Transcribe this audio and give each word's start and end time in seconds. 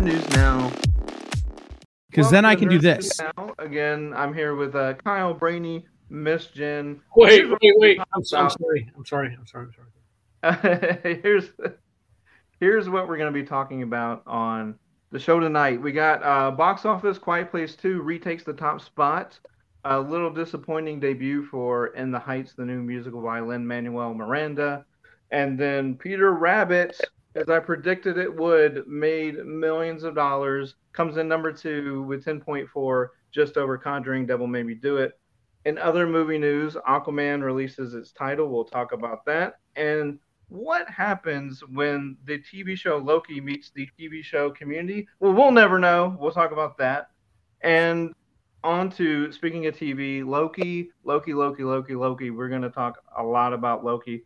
news 0.00 0.28
now. 0.30 0.72
Because 2.10 2.30
then 2.30 2.44
I 2.44 2.56
can 2.56 2.68
do 2.68 2.78
this. 2.78 3.20
Now, 3.20 3.54
again, 3.58 4.12
I'm 4.16 4.34
here 4.34 4.56
with 4.56 4.74
uh, 4.74 4.94
Kyle 4.94 5.32
Brainy, 5.32 5.86
Miss 6.08 6.46
Jen. 6.46 7.00
Wait, 7.16 7.48
wait, 7.48 7.74
wait. 7.76 8.00
I'm, 8.14 8.24
so, 8.24 8.38
I'm 8.38 8.50
sorry. 8.50 8.90
I'm 8.96 9.04
sorry. 9.04 9.36
I'm 9.38 9.46
sorry. 9.46 9.66
I'm 9.66 9.72
sorry. 9.72 11.20
here's 11.22 11.50
here's 12.60 12.88
what 12.88 13.08
we're 13.08 13.16
going 13.16 13.32
to 13.32 13.38
be 13.38 13.46
talking 13.46 13.82
about 13.82 14.22
on 14.26 14.74
the 15.10 15.18
show 15.18 15.38
tonight. 15.38 15.80
We 15.80 15.92
got 15.92 16.22
uh, 16.22 16.50
box 16.50 16.84
office 16.84 17.18
Quiet 17.18 17.50
Place 17.50 17.76
2 17.76 18.02
retakes 18.02 18.44
the 18.44 18.52
top 18.52 18.80
spot. 18.80 19.38
A 19.84 19.98
little 19.98 20.30
disappointing 20.30 21.00
debut 21.00 21.44
for 21.46 21.88
In 21.88 22.10
the 22.10 22.18
Heights, 22.18 22.52
the 22.52 22.64
new 22.64 22.82
musical 22.82 23.22
by 23.22 23.40
Lin 23.40 23.66
Manuel 23.66 24.14
Miranda. 24.14 24.84
And 25.30 25.58
then 25.58 25.94
Peter 25.94 26.32
Rabbit, 26.32 27.00
as 27.34 27.48
I 27.48 27.58
predicted 27.60 28.18
it 28.18 28.34
would, 28.34 28.86
made 28.86 29.44
millions 29.44 30.02
of 30.02 30.14
dollars. 30.14 30.74
Comes 30.92 31.16
in 31.16 31.28
number 31.28 31.52
two 31.52 32.02
with 32.02 32.24
10.4, 32.24 33.08
just 33.30 33.56
over 33.56 33.78
Conjuring 33.78 34.26
Devil 34.26 34.46
Made 34.46 34.66
Me 34.66 34.74
Do 34.74 34.96
It. 34.96 35.12
In 35.64 35.78
other 35.78 36.06
movie 36.06 36.38
news, 36.38 36.74
Aquaman 36.88 37.42
releases 37.42 37.94
its 37.94 38.12
title. 38.12 38.48
We'll 38.48 38.64
talk 38.64 38.92
about 38.92 39.24
that. 39.26 39.60
And 39.76 40.18
what 40.48 40.88
happens 40.88 41.60
when 41.60 42.16
the 42.24 42.38
TV 42.38 42.76
show 42.76 42.96
Loki 42.96 43.40
meets 43.40 43.70
the 43.70 43.88
TV 43.98 44.24
show 44.24 44.50
community? 44.50 45.06
Well, 45.20 45.32
we'll 45.32 45.52
never 45.52 45.78
know. 45.78 46.16
We'll 46.18 46.32
talk 46.32 46.50
about 46.50 46.78
that. 46.78 47.10
And 47.60 48.12
on 48.64 48.90
to 48.92 49.30
speaking 49.32 49.66
of 49.66 49.76
TV, 49.76 50.26
Loki, 50.26 50.90
Loki, 51.04 51.34
Loki, 51.34 51.62
Loki, 51.62 51.94
Loki. 51.94 52.30
We're 52.30 52.48
going 52.48 52.62
to 52.62 52.70
talk 52.70 52.98
a 53.16 53.22
lot 53.22 53.52
about 53.52 53.84
Loki. 53.84 54.24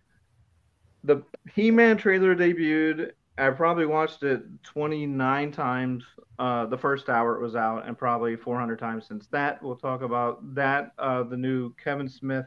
The 1.04 1.22
He 1.54 1.70
Man 1.70 1.96
trailer 1.96 2.34
debuted. 2.34 3.12
I 3.36 3.50
probably 3.50 3.86
watched 3.86 4.22
it 4.22 4.42
29 4.62 5.52
times 5.52 6.04
uh, 6.38 6.66
the 6.66 6.78
first 6.78 7.08
hour 7.08 7.36
it 7.36 7.42
was 7.42 7.56
out, 7.56 7.86
and 7.86 7.96
probably 7.96 8.36
400 8.36 8.78
times 8.78 9.06
since 9.06 9.26
that. 9.28 9.62
We'll 9.62 9.76
talk 9.76 10.02
about 10.02 10.54
that. 10.54 10.92
Uh, 10.98 11.24
the 11.24 11.36
new 11.36 11.74
Kevin 11.74 12.08
Smith 12.08 12.46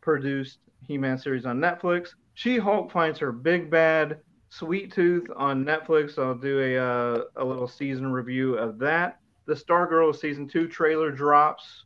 produced 0.00 0.58
He 0.86 0.98
Man 0.98 1.18
series 1.18 1.46
on 1.46 1.58
Netflix. 1.58 2.10
She 2.34 2.58
Hulk 2.58 2.90
finds 2.90 3.18
her 3.18 3.32
big 3.32 3.70
bad 3.70 4.20
Sweet 4.50 4.92
Tooth 4.92 5.26
on 5.36 5.64
Netflix. 5.64 6.18
I'll 6.18 6.34
do 6.34 6.60
a 6.60 6.78
uh, 6.78 7.24
a 7.36 7.44
little 7.44 7.68
season 7.68 8.12
review 8.12 8.56
of 8.56 8.78
that. 8.78 9.18
The 9.46 9.54
Stargirl 9.54 10.14
season 10.16 10.48
two 10.48 10.68
trailer 10.68 11.10
drops 11.10 11.84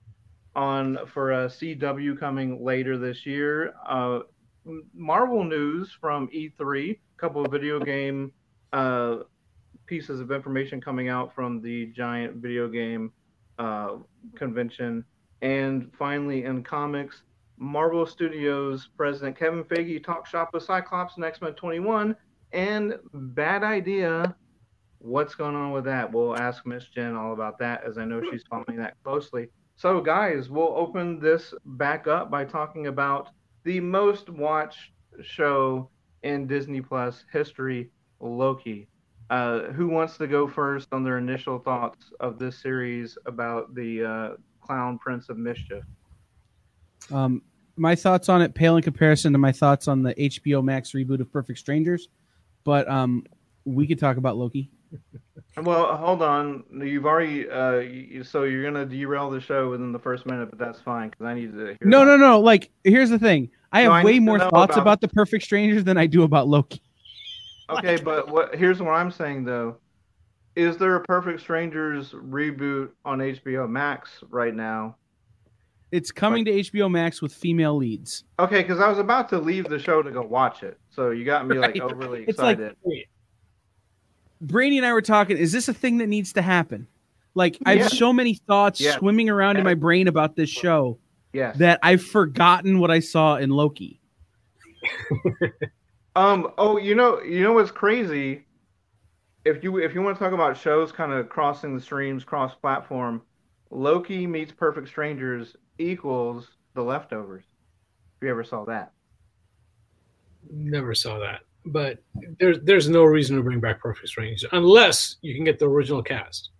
on 0.54 0.98
for 1.06 1.32
a 1.32 1.46
CW 1.46 2.18
coming 2.18 2.62
later 2.62 2.98
this 2.98 3.24
year. 3.24 3.74
Uh, 3.86 4.20
Marvel 4.94 5.44
news 5.44 5.96
from 6.00 6.28
E3, 6.28 6.90
a 6.90 6.98
couple 7.16 7.44
of 7.44 7.50
video 7.50 7.80
game 7.80 8.32
uh, 8.72 9.18
pieces 9.86 10.20
of 10.20 10.30
information 10.30 10.80
coming 10.80 11.08
out 11.08 11.34
from 11.34 11.60
the 11.60 11.86
giant 11.86 12.36
video 12.36 12.68
game 12.68 13.12
uh, 13.58 13.96
convention. 14.34 15.04
And 15.42 15.90
finally, 15.98 16.44
in 16.44 16.62
comics, 16.62 17.22
Marvel 17.56 18.06
Studios 18.06 18.88
president 18.96 19.36
Kevin 19.36 19.64
Feige 19.64 20.02
talks 20.04 20.30
shop 20.30 20.50
with 20.52 20.62
Cyclops 20.62 21.16
in 21.16 21.24
X 21.24 21.40
Men 21.40 21.54
21. 21.54 22.14
And 22.52 22.94
bad 23.12 23.62
idea. 23.62 24.34
What's 25.00 25.34
going 25.34 25.54
on 25.54 25.72
with 25.72 25.84
that? 25.84 26.12
We'll 26.12 26.36
ask 26.36 26.66
Miss 26.66 26.86
Jen 26.88 27.14
all 27.14 27.32
about 27.32 27.58
that, 27.58 27.84
as 27.84 27.98
I 27.98 28.04
know 28.04 28.20
she's 28.30 28.42
following 28.48 28.76
that 28.78 28.96
closely. 29.04 29.48
So, 29.76 30.00
guys, 30.00 30.50
we'll 30.50 30.74
open 30.76 31.20
this 31.20 31.54
back 31.64 32.08
up 32.08 32.30
by 32.32 32.44
talking 32.44 32.88
about 32.88 33.28
the 33.64 33.80
most 33.80 34.28
watched 34.28 34.90
show 35.22 35.90
in 36.22 36.46
Disney 36.46 36.80
Plus 36.80 37.24
history, 37.32 37.90
Loki. 38.20 38.88
Uh, 39.30 39.64
who 39.72 39.88
wants 39.88 40.16
to 40.16 40.26
go 40.26 40.48
first 40.48 40.88
on 40.92 41.04
their 41.04 41.18
initial 41.18 41.58
thoughts 41.58 42.12
of 42.20 42.38
this 42.38 42.56
series 42.56 43.18
about 43.26 43.74
the 43.74 44.02
uh, 44.02 44.36
clown 44.62 44.98
prince 44.98 45.28
of 45.28 45.36
mischief? 45.36 45.84
Um, 47.12 47.42
my 47.76 47.94
thoughts 47.94 48.30
on 48.30 48.40
it 48.40 48.54
pale 48.54 48.76
in 48.76 48.82
comparison 48.82 49.32
to 49.32 49.38
my 49.38 49.52
thoughts 49.52 49.86
on 49.86 50.02
the 50.02 50.14
HBO 50.14 50.64
Max 50.64 50.92
reboot 50.92 51.20
of 51.20 51.30
Perfect 51.30 51.58
Strangers, 51.58 52.08
but 52.64 52.88
um, 52.88 53.24
we 53.64 53.86
could 53.86 53.98
talk 53.98 54.16
about 54.16 54.36
Loki. 54.36 54.70
Well, 55.60 55.96
hold 55.96 56.22
on. 56.22 56.62
You've 56.72 57.04
already 57.04 57.50
uh, 57.50 57.78
you, 57.78 58.22
so 58.22 58.44
you're 58.44 58.62
gonna 58.62 58.86
derail 58.86 59.28
the 59.28 59.40
show 59.40 59.70
within 59.70 59.90
the 59.90 59.98
first 59.98 60.24
minute, 60.24 60.50
but 60.50 60.58
that's 60.60 60.78
fine 60.80 61.10
because 61.10 61.26
I 61.26 61.34
need 61.34 61.52
to. 61.52 61.58
Hear 61.66 61.76
No, 61.82 62.04
no, 62.04 62.16
no. 62.16 62.38
Like, 62.38 62.70
here's 62.84 63.10
the 63.10 63.18
thing. 63.18 63.50
I 63.72 63.80
have 63.80 63.90
I 63.90 64.04
way 64.04 64.20
more 64.20 64.38
thoughts 64.38 64.76
about- 64.76 64.82
about 64.82 65.00
the 65.00 65.08
Perfect 65.08 65.42
Strangers 65.42 65.82
than 65.82 65.96
I 65.98 66.06
do 66.06 66.22
about 66.22 66.46
Loki. 66.48 66.80
Okay, 67.70 67.96
but 68.02 68.28
what? 68.30 68.54
Here's 68.54 68.80
what 68.80 68.92
I'm 68.92 69.10
saying 69.10 69.44
though. 69.44 69.76
Is 70.56 70.76
there 70.76 70.94
a 70.94 71.00
Perfect 71.02 71.40
Strangers 71.40 72.12
reboot 72.12 72.90
on 73.04 73.18
HBO 73.18 73.68
Max 73.68 74.10
right 74.30 74.54
now? 74.54 74.96
It's 75.90 76.10
coming 76.12 76.44
to 76.44 76.50
HBO 76.52 76.88
Max 76.90 77.20
with 77.20 77.34
female 77.34 77.76
leads. 77.76 78.24
Okay, 78.38 78.62
because 78.62 78.78
I 78.80 78.88
was 78.88 78.98
about 78.98 79.28
to 79.30 79.38
leave 79.38 79.64
the 79.68 79.78
show 79.78 80.02
to 80.02 80.10
go 80.10 80.22
watch 80.22 80.62
it, 80.62 80.78
so 80.88 81.10
you 81.10 81.24
got 81.24 81.46
me 81.48 81.58
like 81.58 81.74
Right. 81.80 81.82
overly 81.82 82.24
It's 82.28 82.38
like- 82.38 82.58
excited. 82.58 82.76
Brady 84.40 84.76
and 84.78 84.86
I 84.86 84.92
were 84.92 85.02
talking. 85.02 85.36
Is 85.36 85.52
this 85.52 85.68
a 85.68 85.74
thing 85.74 85.98
that 85.98 86.06
needs 86.08 86.32
to 86.34 86.42
happen? 86.42 86.86
Like, 87.34 87.58
I 87.66 87.74
Yeah. 87.74 87.84
have 87.84 87.92
so 87.92 88.12
many 88.12 88.34
thoughts 88.34 88.80
Yeah. 88.80 88.96
swimming 88.98 89.28
around 89.28 89.56
in 89.56 89.64
my 89.64 89.74
brain 89.74 90.08
about 90.08 90.36
this 90.36 90.50
show 90.50 90.98
yes. 91.32 91.56
that 91.58 91.78
I've 91.82 92.02
forgotten 92.02 92.78
what 92.80 92.90
I 92.90 93.00
saw 93.00 93.36
in 93.36 93.50
Loki. 93.50 94.00
Um. 96.16 96.52
Oh, 96.58 96.78
you 96.78 96.96
know, 96.96 97.20
you 97.22 97.44
know 97.44 97.52
what's 97.52 97.70
crazy? 97.70 98.44
If 99.44 99.62
you 99.62 99.78
if 99.78 99.94
you 99.94 100.02
want 100.02 100.18
to 100.18 100.24
talk 100.24 100.32
about 100.32 100.56
shows 100.56 100.90
kind 100.90 101.12
of 101.12 101.28
crossing 101.28 101.76
the 101.76 101.80
streams, 101.80 102.24
cross 102.24 102.56
platform, 102.56 103.22
Loki 103.70 104.26
meets 104.26 104.50
Perfect 104.50 104.88
Strangers 104.88 105.54
equals 105.78 106.48
The 106.74 106.82
Leftovers. 106.82 107.44
If 108.16 108.24
you 108.24 108.30
ever 108.30 108.42
saw 108.42 108.64
that. 108.64 108.92
Never 110.50 110.92
saw 110.92 111.20
that. 111.20 111.42
But 111.70 111.98
there's 112.38 112.58
there's 112.62 112.88
no 112.88 113.04
reason 113.04 113.36
to 113.36 113.42
bring 113.42 113.60
back 113.60 113.80
Perfect 113.80 114.08
Strangers 114.08 114.44
unless 114.52 115.16
you 115.22 115.34
can 115.34 115.44
get 115.44 115.58
the 115.58 115.68
original 115.68 116.02
cast. 116.02 116.50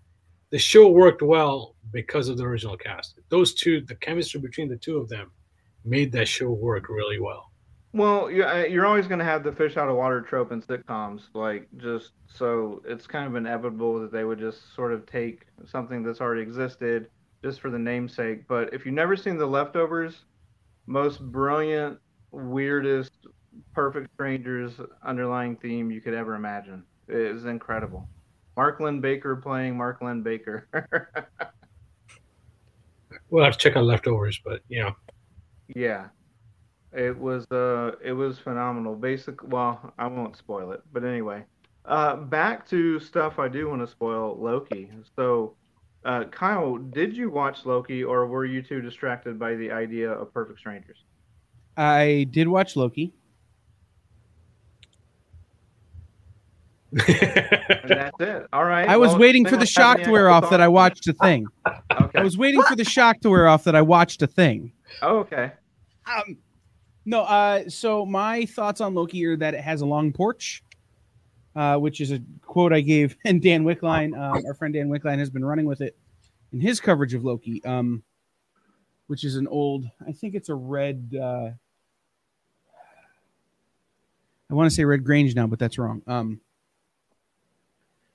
The 0.50 0.58
show 0.58 0.88
worked 0.88 1.22
well 1.22 1.74
because 1.92 2.28
of 2.28 2.38
the 2.38 2.44
original 2.44 2.76
cast. 2.76 3.19
Those 3.28 3.54
two, 3.54 3.82
the 3.82 3.94
chemistry 3.96 4.41
between 4.41 4.69
the 4.69 4.76
two 4.76 4.96
of 4.96 5.08
them, 5.08 5.30
made 5.84 6.12
that 6.12 6.28
show 6.28 6.50
work 6.50 6.88
really 6.88 7.20
well. 7.20 7.50
Well, 7.94 8.26
uh, 8.26 8.64
you're 8.64 8.86
always 8.86 9.06
going 9.06 9.19
to 9.19 9.24
have 9.24 9.42
the 9.42 9.52
fish 9.52 9.76
out 9.76 9.88
of 9.88 9.96
water 9.96 10.20
trope 10.20 10.52
in 10.52 10.60
sitcoms, 10.60 11.22
like 11.34 11.69
just 11.78 12.12
so 12.32 12.82
it's 12.86 13.06
kind 13.06 13.26
of 13.26 13.34
inevitable 13.34 13.98
that 14.00 14.12
they 14.12 14.25
would 14.25 14.38
just 14.38 14.75
sort 14.75 14.92
of 14.92 15.06
take 15.06 15.46
something 15.64 16.02
that's 16.02 16.20
already 16.20 16.42
existed 16.42 17.08
just 17.42 17.60
for 17.60 17.70
the 17.70 17.78
namesake. 17.78 18.46
But 18.46 18.75
if 18.75 18.84
you've 18.84 18.94
never 18.94 19.16
seen 19.16 19.38
The 19.38 19.46
Leftovers, 19.46 20.25
most 20.86 21.20
brilliant, 21.32 21.98
weirdest, 22.30 23.12
perfect 23.74 24.12
strangers 24.14 24.72
underlying 25.04 25.56
theme 25.56 25.91
you 25.91 26.00
could 26.00 26.14
ever 26.14 26.34
imagine. 26.34 26.84
It 27.08 27.16
is 27.16 27.44
incredible. 27.44 28.08
Mark 28.56 28.80
Linn-Baker 28.80 29.36
playing 29.36 29.76
Mark 29.76 30.02
Linn-Baker. 30.02 30.69
We'll 33.30 33.44
have 33.44 33.54
to 33.54 33.58
check 33.58 33.76
on 33.76 33.86
leftovers, 33.86 34.41
but 34.42 34.62
yeah. 34.69 34.92
Yeah, 35.74 36.08
it 36.92 37.16
was 37.16 37.44
uh, 37.50 37.92
it 38.02 38.12
was 38.12 38.38
phenomenal. 38.38 38.94
Basic, 38.94 39.42
well, 39.50 39.92
I 39.98 40.06
won't 40.06 40.36
spoil 40.36 40.72
it, 40.72 40.80
but 40.92 41.04
anyway, 41.04 41.44
uh, 41.84 42.16
back 42.16 42.66
to 42.70 42.98
stuff 43.00 43.38
I 43.38 43.48
do 43.48 43.69
want 43.69 43.82
to 43.82 43.86
spoil. 43.86 44.36
Loki. 44.40 44.90
So, 45.14 45.54
uh, 46.04 46.25
Kyle, 46.25 46.76
did 46.76 47.14
you 47.14 47.28
watch 47.28 47.66
Loki, 47.66 48.02
or 48.02 48.26
were 48.26 48.46
you 48.46 48.62
too 48.62 48.80
distracted 48.80 49.38
by 49.38 49.54
the 49.56 49.70
idea 49.70 50.10
of 50.10 50.32
Perfect 50.32 50.58
Strangers? 50.58 51.04
I 51.76 52.26
did 52.31 52.49
watch 52.49 52.76
Loki. 52.76 53.12
That's 57.06 58.21
it. 58.21 58.47
All 58.53 58.65
right. 58.65 58.89
I 58.89 58.97
was 58.97 59.11
well, 59.11 59.21
waiting 59.21 59.47
for 59.47 59.56
the 59.56 59.67
shock 59.67 60.03
to 60.03 60.11
wear 60.11 60.31
off 60.31 60.50
that 60.50 60.61
I 60.61 60.69
watched 60.69 61.06
a 61.09 61.12
thing. 61.12 61.47
I 61.65 62.23
was 62.23 62.37
waiting 62.37 62.62
for 62.62 62.77
the 62.77 62.85
shock 62.85 63.21
to 63.21 63.31
wear 63.31 63.49
off 63.49 63.65
that 63.65 63.75
I 63.75 63.83
watched 63.83 64.23
a 64.23 64.27
thing. 64.27 64.73
Oh, 65.03 65.19
okay. 65.19 65.53
Um, 66.06 66.39
no, 67.05 67.23
uh, 67.23 67.69
so 67.69 68.05
my 68.05 68.45
thoughts 68.45 68.81
on 68.81 68.95
Loki 68.95 69.25
are 69.27 69.37
that 69.37 69.55
it 69.55 69.61
has 69.61 69.81
a 69.81 69.87
long 69.87 70.12
porch, 70.12 70.62
uh, 71.56 71.77
which 71.77 72.00
is 72.00 72.12
a 72.12 72.21
quote 72.43 72.73
I 72.73 72.81
gave, 72.81 73.17
and 73.25 73.43
Dan 73.43 73.65
Wickline, 73.65 74.12
um, 74.19 74.45
our 74.47 74.55
friend 74.55 74.75
Dan 74.75 74.89
Wickline, 74.89 75.19
has 75.19 75.31
been 75.31 75.45
running 75.45 75.67
with 75.67 75.81
it 75.81 75.97
in 76.53 76.61
his 76.61 76.81
coverage 76.81 77.15
of 77.15 77.25
Loki, 77.25 77.65
um, 77.65 78.03
which 79.06 79.25
is 79.25 79.37
an 79.37 79.47
old, 79.47 79.87
I 80.06 80.12
think 80.12 80.35
it's 80.35 80.49
a 80.49 80.55
red. 80.55 81.15
Uh, 81.19 81.50
I 84.50 84.55
want 84.55 84.71
to 84.71 84.75
say 84.75 84.85
Red 84.85 85.05
Grange 85.05 85.35
now, 85.35 85.47
but 85.47 85.59
that's 85.59 85.79
wrong. 85.79 86.03
Um, 86.06 86.41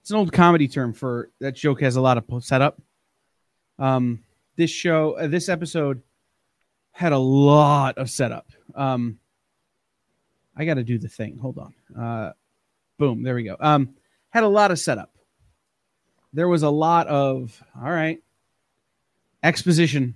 it's 0.04 0.12
an 0.12 0.18
old 0.18 0.32
comedy 0.34 0.68
term 0.68 0.94
for 0.94 1.32
that 1.40 1.56
joke 1.56 1.82
has 1.82 1.96
a 1.96 2.02
lot 2.02 2.18
of 2.18 2.44
setup. 2.44 2.80
Um, 3.80 4.20
this 4.58 4.70
show, 4.70 5.14
uh, 5.18 5.28
this 5.28 5.48
episode 5.50 6.04
had 6.92 7.14
a 7.14 7.18
lot 7.18 7.98
of 7.98 8.10
setup. 8.10 8.48
Um, 8.76 9.18
I 10.56 10.66
got 10.66 10.74
to 10.76 10.84
do 10.84 11.00
the 11.00 11.08
thing. 11.08 11.38
Hold 11.38 11.58
on. 11.58 11.74
Uh, 12.00 12.34
boom. 13.00 13.24
There 13.24 13.34
we 13.34 13.44
go. 13.44 13.56
Um, 13.60 13.96
had 14.30 14.44
a 14.44 14.48
lot 14.48 14.72
of 14.72 14.78
setup. 14.78 15.16
there 16.34 16.48
was 16.50 16.64
a 16.64 16.70
lot 16.70 17.08
of 17.08 17.64
all 17.76 17.90
right 17.90 18.20
exposition, 19.42 20.16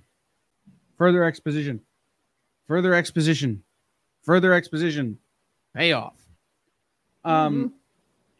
further 0.96 1.24
exposition, 1.24 1.80
further 2.66 2.94
exposition, 2.94 3.62
further 4.22 4.52
exposition, 4.52 5.18
payoff. 5.74 6.14
Um, 7.24 7.54
Mm-hmm. 7.54 7.66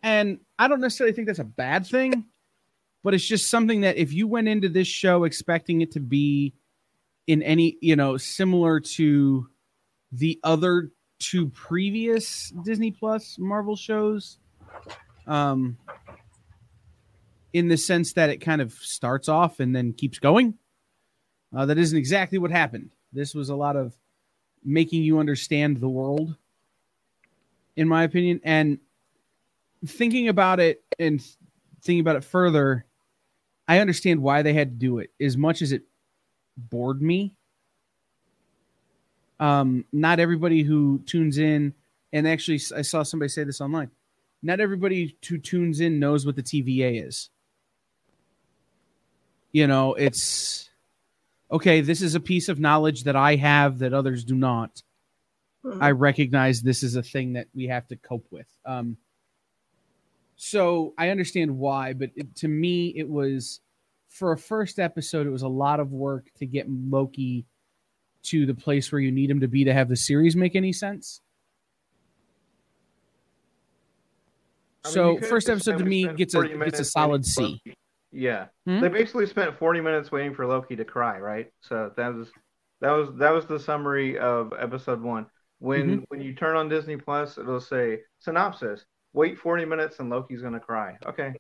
and 0.03 0.39
I 0.59 0.69
don't 0.69 0.81
necessarily 0.81 1.13
think 1.13 1.27
that's 1.27 1.39
a 1.39 1.45
bad 1.45 1.87
thing, 1.87 2.25
but 3.05 3.15
it's 3.15 3.27
just 3.27 3.49
something 3.49 3.83
that 3.83 3.97
if 3.97 4.13
you 4.13 4.27
went 4.27 4.49
into 4.49 4.69
this 4.69 4.89
show 4.89 5.25
expecting 5.25 5.81
it 5.81 5.93
to 5.93 6.01
be 6.01 6.55
in 7.27 7.43
any, 7.43 7.77
you 7.81 7.95
know, 7.95 8.17
similar 8.17 8.81
to 8.81 9.49
the 10.11 10.41
other 10.43 10.91
two 11.19 11.49
previous 11.51 12.53
Disney 12.65 12.91
Plus 12.91 13.37
Marvel 13.39 13.77
shows, 13.77 14.39
um, 15.27 15.77
in 17.53 17.69
the 17.69 17.77
sense 17.77 18.15
that 18.15 18.31
it 18.31 18.39
kind 18.39 18.61
of 18.61 18.73
starts 18.73 19.29
off 19.29 19.61
and 19.61 19.75
then 19.75 19.93
keeps 19.93 20.19
going. 20.19 20.55
Uh, 21.55 21.67
that 21.67 21.79
isn't 21.79 21.97
exactly 21.97 22.39
what 22.39 22.51
happened. 22.51 22.91
This 23.13 23.35
was 23.35 23.49
a 23.49 23.57
lot 23.57 23.77
of 23.77 23.97
making 24.65 25.03
you 25.03 25.19
understand 25.19 25.79
the 25.79 25.89
world, 25.89 26.37
in 27.77 27.89
my 27.89 28.03
opinion. 28.05 28.41
And 28.45 28.79
thinking 29.87 30.29
about 30.29 30.61
it 30.61 30.83
and 30.99 31.23
thinking 31.83 32.01
about 32.01 32.17
it 32.17 32.25
further, 32.25 32.85
I 33.67 33.79
understand 33.81 34.23
why 34.23 34.43
they 34.43 34.53
had 34.53 34.71
to 34.71 34.77
do 34.77 34.99
it. 34.99 35.11
As 35.21 35.37
much 35.37 35.63
as 35.63 35.73
it 35.73 35.83
bored 36.57 37.03
me, 37.03 37.37
um, 39.41 39.85
not 39.93 40.19
everybody 40.19 40.63
who 40.63 41.01
tunes 41.07 41.39
in, 41.39 41.75
and 42.13 42.27
actually, 42.27 42.61
I 42.75 42.83
saw 42.83 43.03
somebody 43.03 43.29
say 43.29 43.45
this 43.45 43.61
online. 43.61 43.91
Not 44.43 44.61
everybody 44.61 45.17
who 45.29 45.39
tunes 45.39 45.81
in 45.81 45.99
knows 45.99 46.25
what 46.25 46.37
the 46.37 46.43
TVA 46.43 47.07
is. 47.07 47.31
You 49.53 49.67
know, 49.67 49.95
it's 49.95 50.71
okay. 51.51 51.81
This 51.81 52.03
is 52.03 52.15
a 52.15 52.21
piece 52.21 52.49
of 52.49 52.61
knowledge 52.61 53.05
that 53.05 53.17
I 53.17 53.37
have 53.37 53.79
that 53.79 53.93
others 53.93 54.25
do 54.25 54.35
not. 54.35 54.83
Mhm. 55.65 55.83
I 55.83 55.91
recognize 55.91 56.63
this 56.63 56.83
is 56.83 56.97
a 56.97 57.03
thing 57.03 57.33
that 57.35 57.49
we 57.55 57.67
have 57.67 57.89
to 57.89 57.97
cope 57.97 58.27
with. 58.31 58.47
Um, 58.65 58.97
so 60.39 60.95
I 60.97 61.11
understand 61.11 61.59
why, 61.59 61.93
but 61.93 62.11
it, 62.17 62.35
to 62.37 62.49
me, 62.49 62.95
it 62.97 63.09
was 63.09 63.61
for 64.09 64.33
a 64.33 64.39
first 64.39 64.79
episode, 64.79 65.27
it 65.27 65.31
was 65.31 65.43
a 65.43 65.49
lot 65.49 65.81
of 65.81 65.93
work 65.93 66.29
to 66.39 66.47
get 66.47 66.67
Loki 66.71 67.45
to 68.23 68.47
the 68.47 68.55
place 68.55 68.91
where 68.91 69.01
you 69.01 69.11
need 69.13 69.31
him 69.31 69.41
to 69.41 69.49
be 69.49 69.65
to 69.65 69.75
have 69.75 69.89
the 69.89 69.97
series 69.97 70.37
make 70.37 70.57
any 70.57 70.73
sense. 70.73 71.21
I 74.85 74.89
mean, 74.89 74.95
so 74.95 75.29
first 75.29 75.49
episode 75.49 75.79
to 75.79 75.85
me 75.85 76.07
gets 76.15 76.35
a 76.35 76.49
gets 76.49 76.81
a 76.81 76.85
solid 76.85 77.25
for 77.25 77.31
C. 77.31 77.63
Yeah, 78.11 78.47
Hmm? 78.65 78.81
they 78.81 78.89
basically 78.89 79.27
spent 79.27 79.59
40 79.59 79.81
minutes 79.81 80.11
waiting 80.11 80.35
for 80.35 80.47
Loki 80.47 80.77
to 80.77 80.85
cry, 80.85 81.19
right? 81.19 81.51
So 81.61 81.93
that 81.97 82.15
was 82.15 82.29
that 82.81 82.93
was 82.93 83.11
that 83.19 83.31
was 83.31 83.47
the 83.47 83.59
summary 83.59 84.19
of 84.19 84.53
episode 84.59 85.03
one. 85.03 85.27
When 85.59 85.89
Mm-hmm. 85.89 86.05
when 86.09 86.21
you 86.21 86.35
turn 86.35 86.57
on 86.57 86.69
Disney 86.69 86.97
Plus, 86.97 87.37
it'll 87.39 87.61
say 87.61 88.01
synopsis: 88.21 88.87
Wait 89.13 89.39
40 89.39 89.65
minutes 89.65 89.99
and 90.01 90.11
Loki's 90.11 90.43
gonna 90.43 90.61
cry. 90.61 90.97
Okay, 91.07 91.35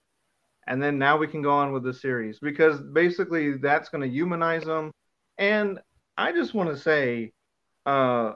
and 0.66 0.82
then 0.82 0.98
now 0.98 1.16
we 1.16 1.26
can 1.26 1.42
go 1.42 1.52
on 1.52 1.72
with 1.72 1.82
the 1.82 1.94
series 1.94 2.38
because 2.40 2.80
basically 2.80 3.56
that's 3.58 3.88
gonna 3.88 4.06
humanize 4.06 4.64
them. 4.64 4.92
And 5.38 5.78
I 6.16 6.32
just 6.32 6.54
want 6.54 6.70
to 6.70 6.76
say, 6.76 7.32
uh, 7.86 8.32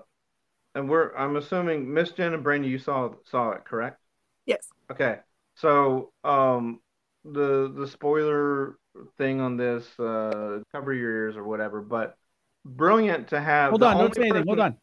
and 0.74 0.88
we're 0.88 1.14
I'm 1.16 1.36
assuming 1.36 1.92
Miss 1.92 2.12
Jen 2.12 2.34
and 2.34 2.42
Brandy, 2.42 2.68
you 2.68 2.78
saw 2.78 3.10
saw 3.24 3.50
it, 3.52 3.64
correct? 3.64 4.00
Yes. 4.46 4.68
Okay. 4.90 5.18
So, 5.54 6.12
um, 6.24 6.80
the 7.24 7.72
the 7.76 7.86
spoiler 7.86 8.76
thing 9.18 9.40
on 9.40 9.56
this, 9.56 9.86
uh, 9.98 10.60
cover 10.72 10.92
your 10.92 11.10
ears 11.10 11.36
or 11.36 11.44
whatever, 11.44 11.80
but 11.80 12.16
brilliant 12.64 13.28
to 13.28 13.40
have. 13.40 13.70
Hold 13.70 13.82
on, 13.82 13.98
don't 13.98 14.14
say 14.14 14.22
anything. 14.22 14.46
Hold 14.46 14.60
on, 14.60 14.76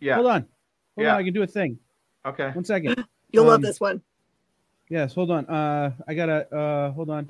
Yeah. 0.00 0.14
hold 0.16 0.26
on, 0.26 0.40
hold 0.96 1.04
Yeah. 1.06 1.14
on. 1.14 1.20
I 1.20 1.24
can 1.24 1.32
do 1.34 1.42
a 1.42 1.46
thing. 1.46 1.78
Okay. 2.26 2.50
One 2.50 2.64
second. 2.64 3.04
You'll 3.34 3.46
love 3.46 3.56
Um, 3.56 3.62
this 3.62 3.80
one. 3.80 4.00
Yes, 4.88 5.12
hold 5.12 5.32
on. 5.32 5.46
Uh, 5.46 5.90
I 6.06 6.14
gotta. 6.14 6.54
Uh, 6.54 6.92
hold 6.92 7.10
on. 7.10 7.28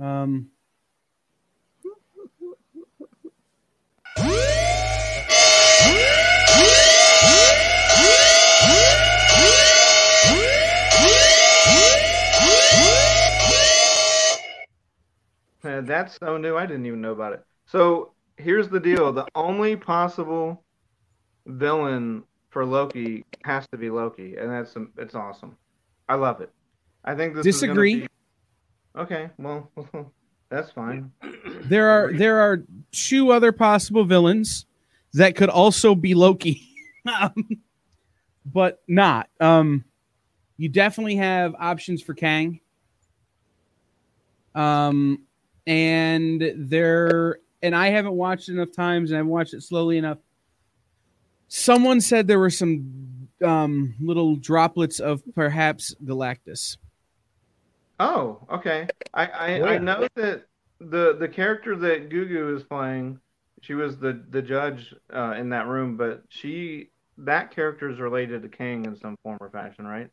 Um. 0.00 0.50
Uh, 15.64 15.80
that's 15.82 16.16
so 16.18 16.36
new. 16.36 16.56
I 16.56 16.66
didn't 16.66 16.86
even 16.86 17.00
know 17.00 17.12
about 17.12 17.32
it. 17.32 17.44
So 17.66 18.12
here's 18.36 18.68
the 18.68 18.80
deal: 18.80 19.12
the 19.12 19.26
only 19.34 19.76
possible 19.76 20.64
villain 21.46 22.22
for 22.56 22.64
Loki 22.64 23.22
has 23.44 23.68
to 23.68 23.76
be 23.76 23.90
Loki, 23.90 24.36
and 24.36 24.50
that's 24.50 24.72
some 24.72 24.90
it's 24.96 25.14
awesome. 25.14 25.58
I 26.08 26.14
love 26.14 26.40
it. 26.40 26.50
I 27.04 27.14
think 27.14 27.34
this 27.34 27.44
Disagree. 27.44 28.00
be... 28.00 28.08
Okay, 28.96 29.28
well, 29.36 29.70
that's 30.48 30.70
fine. 30.70 31.12
There 31.64 31.90
are 31.90 32.14
there 32.14 32.40
are 32.40 32.64
two 32.92 33.30
other 33.30 33.52
possible 33.52 34.04
villains 34.04 34.64
that 35.12 35.36
could 35.36 35.50
also 35.50 35.94
be 35.94 36.14
Loki, 36.14 36.66
um, 37.20 37.46
but 38.46 38.80
not. 38.88 39.28
Um, 39.38 39.84
you 40.56 40.70
definitely 40.70 41.16
have 41.16 41.54
options 41.58 42.00
for 42.00 42.14
Kang. 42.14 42.60
Um, 44.54 45.26
and 45.66 46.52
there, 46.56 47.40
and 47.60 47.76
I 47.76 47.88
haven't 47.88 48.14
watched 48.14 48.48
enough 48.48 48.72
times, 48.72 49.10
and 49.10 49.18
I've 49.18 49.26
watched 49.26 49.52
it 49.52 49.62
slowly 49.62 49.98
enough. 49.98 50.18
Someone 51.48 52.00
said 52.00 52.26
there 52.26 52.38
were 52.38 52.50
some 52.50 53.28
um, 53.44 53.94
little 54.00 54.36
droplets 54.36 55.00
of 55.00 55.22
perhaps 55.34 55.94
Galactus. 56.04 56.76
Oh, 57.98 58.46
okay. 58.50 58.88
I 59.14 59.26
I, 59.26 59.62
I 59.62 59.78
know 59.78 60.06
that 60.16 60.44
the 60.80 61.16
the 61.18 61.28
character 61.28 61.76
that 61.76 62.10
Gugu 62.10 62.54
is 62.54 62.62
playing, 62.62 63.20
she 63.62 63.74
was 63.74 63.98
the 63.98 64.24
the 64.30 64.42
judge 64.42 64.94
uh, 65.14 65.34
in 65.38 65.48
that 65.50 65.66
room, 65.66 65.96
but 65.96 66.22
she 66.28 66.90
that 67.18 67.50
character 67.50 67.88
is 67.88 67.98
related 67.98 68.42
to 68.42 68.48
Kang 68.48 68.84
in 68.84 68.96
some 68.96 69.16
form 69.22 69.38
or 69.40 69.48
fashion, 69.50 69.86
right? 69.86 70.10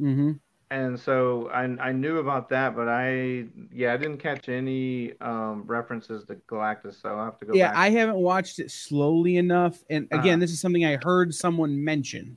Mm-hmm. 0.00 0.32
And 0.70 1.00
so 1.00 1.48
I 1.48 1.62
I 1.88 1.92
knew 1.92 2.18
about 2.18 2.50
that, 2.50 2.76
but 2.76 2.88
I 2.88 3.46
yeah 3.72 3.94
I 3.94 3.96
didn't 3.96 4.18
catch 4.18 4.48
any 4.50 5.18
um, 5.20 5.62
references 5.66 6.24
to 6.26 6.34
Galactus, 6.46 7.00
so 7.00 7.08
I'll 7.08 7.24
have 7.24 7.38
to 7.38 7.46
go 7.46 7.54
yeah 7.54 7.68
back. 7.68 7.76
i 7.76 7.88
haven't 7.90 8.16
watched 8.16 8.58
it 8.58 8.70
slowly 8.70 9.36
enough 9.38 9.82
and 9.88 10.06
again 10.12 10.34
Uh-huh. 10.34 10.40
this 10.40 10.50
is 10.50 10.60
something 10.60 10.84
i 10.84 10.96
heard 11.02 11.34
someone 11.34 11.82
mention 11.82 12.36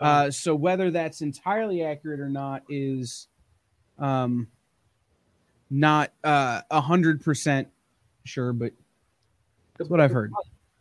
uh, 0.00 0.30
so 0.30 0.54
whether 0.54 0.90
that's 0.90 1.20
entirely 1.20 1.84
accurate 1.84 2.20
or 2.20 2.30
not 2.30 2.62
is 2.70 3.28
um 3.98 4.48
not 5.68 6.12
uh 6.24 6.62
a 6.70 6.80
hundred 6.80 7.22
percent 7.22 7.68
sure 8.24 8.54
but 8.54 8.72
that's 9.76 9.90
what 9.90 10.00
i've 10.00 10.10
heard 10.10 10.32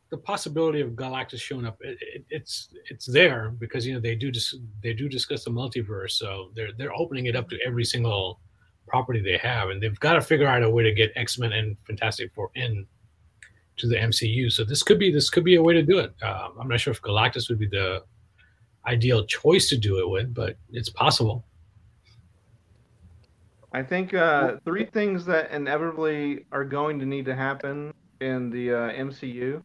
the 0.09 0.17
possibility 0.17 0.81
of 0.81 0.91
Galactus 0.91 1.39
showing 1.39 1.65
up, 1.65 1.77
it, 1.81 1.97
it, 2.01 2.25
it's 2.29 2.69
it's 2.89 3.05
there 3.05 3.49
because 3.59 3.85
you 3.85 3.93
know 3.93 3.99
they 3.99 4.15
do 4.15 4.31
dis- 4.31 4.55
they 4.81 4.93
do 4.93 5.07
discuss 5.07 5.43
the 5.43 5.51
multiverse, 5.51 6.11
so 6.11 6.51
they're 6.55 6.71
they're 6.77 6.93
opening 6.93 7.27
it 7.27 7.35
up 7.35 7.49
to 7.49 7.57
every 7.65 7.85
single 7.85 8.39
property 8.87 9.21
they 9.21 9.37
have, 9.37 9.69
and 9.69 9.81
they've 9.81 9.99
got 9.99 10.13
to 10.13 10.21
figure 10.21 10.47
out 10.47 10.63
a 10.63 10.69
way 10.69 10.83
to 10.83 10.93
get 10.93 11.11
X 11.15 11.37
Men 11.37 11.53
and 11.53 11.77
Fantastic 11.85 12.33
Four 12.33 12.49
in 12.55 12.87
to 13.77 13.87
the 13.87 13.95
MCU. 13.95 14.51
So 14.51 14.63
this 14.63 14.81
could 14.81 14.97
be 14.97 15.11
this 15.11 15.29
could 15.29 15.43
be 15.43 15.55
a 15.55 15.63
way 15.63 15.73
to 15.75 15.83
do 15.83 15.99
it. 15.99 16.11
Um, 16.23 16.53
I'm 16.59 16.67
not 16.67 16.79
sure 16.79 16.91
if 16.91 17.01
Galactus 17.01 17.47
would 17.49 17.59
be 17.59 17.67
the 17.67 18.03
ideal 18.87 19.25
choice 19.25 19.69
to 19.69 19.77
do 19.77 19.99
it 19.99 20.09
with, 20.09 20.33
but 20.33 20.57
it's 20.71 20.89
possible. 20.89 21.45
I 23.71 23.83
think 23.83 24.15
uh, 24.15 24.55
three 24.65 24.85
things 24.85 25.25
that 25.25 25.51
inevitably 25.51 26.45
are 26.51 26.63
going 26.63 26.97
to 26.97 27.05
need 27.05 27.25
to 27.25 27.35
happen 27.35 27.93
in 28.19 28.49
the 28.49 28.71
uh, 28.71 28.75
MCU 28.93 29.61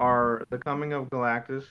are 0.00 0.44
the 0.50 0.58
coming 0.58 0.92
of 0.92 1.08
Galactus, 1.10 1.64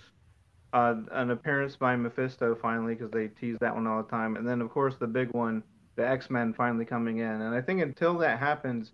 uh, 0.71 0.95
an 1.12 1.31
appearance 1.31 1.75
by 1.75 1.95
Mephisto 1.95 2.55
finally, 2.62 2.95
because 2.95 3.12
they 3.12 3.27
tease 3.27 3.57
that 3.59 3.75
one 3.75 3.88
all 3.88 4.01
the 4.01 4.09
time, 4.09 4.38
and 4.38 4.48
then 4.48 4.62
of 4.62 4.69
course 4.69 4.95
the 4.98 5.07
big 5.07 5.33
one, 5.33 5.63
the 5.95 6.07
X 6.07 6.29
Men 6.29 6.53
finally 6.53 6.86
coming 6.86 7.17
in. 7.17 7.41
And 7.41 7.53
I 7.53 7.62
think 7.62 7.81
until 7.81 8.17
that 8.19 8.39
happens, 8.39 8.93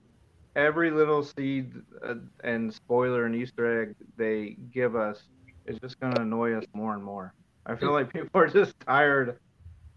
every 0.55 0.89
little 0.89 1.21
seed 1.21 1.73
uh, 2.03 2.15
and 2.43 2.73
spoiler 2.73 3.25
and 3.25 3.35
Easter 3.35 3.83
egg 3.83 3.95
they 4.17 4.55
give 4.73 4.95
us 4.95 5.21
is 5.65 5.77
just 5.79 5.99
going 5.99 6.13
to 6.13 6.21
annoy 6.21 6.53
us 6.53 6.65
more 6.73 6.93
and 6.93 7.03
more. 7.03 7.33
I 7.65 7.75
feel 7.75 7.91
like 7.91 8.11
people 8.13 8.29
are 8.41 8.47
just 8.47 8.73
tired 8.87 9.37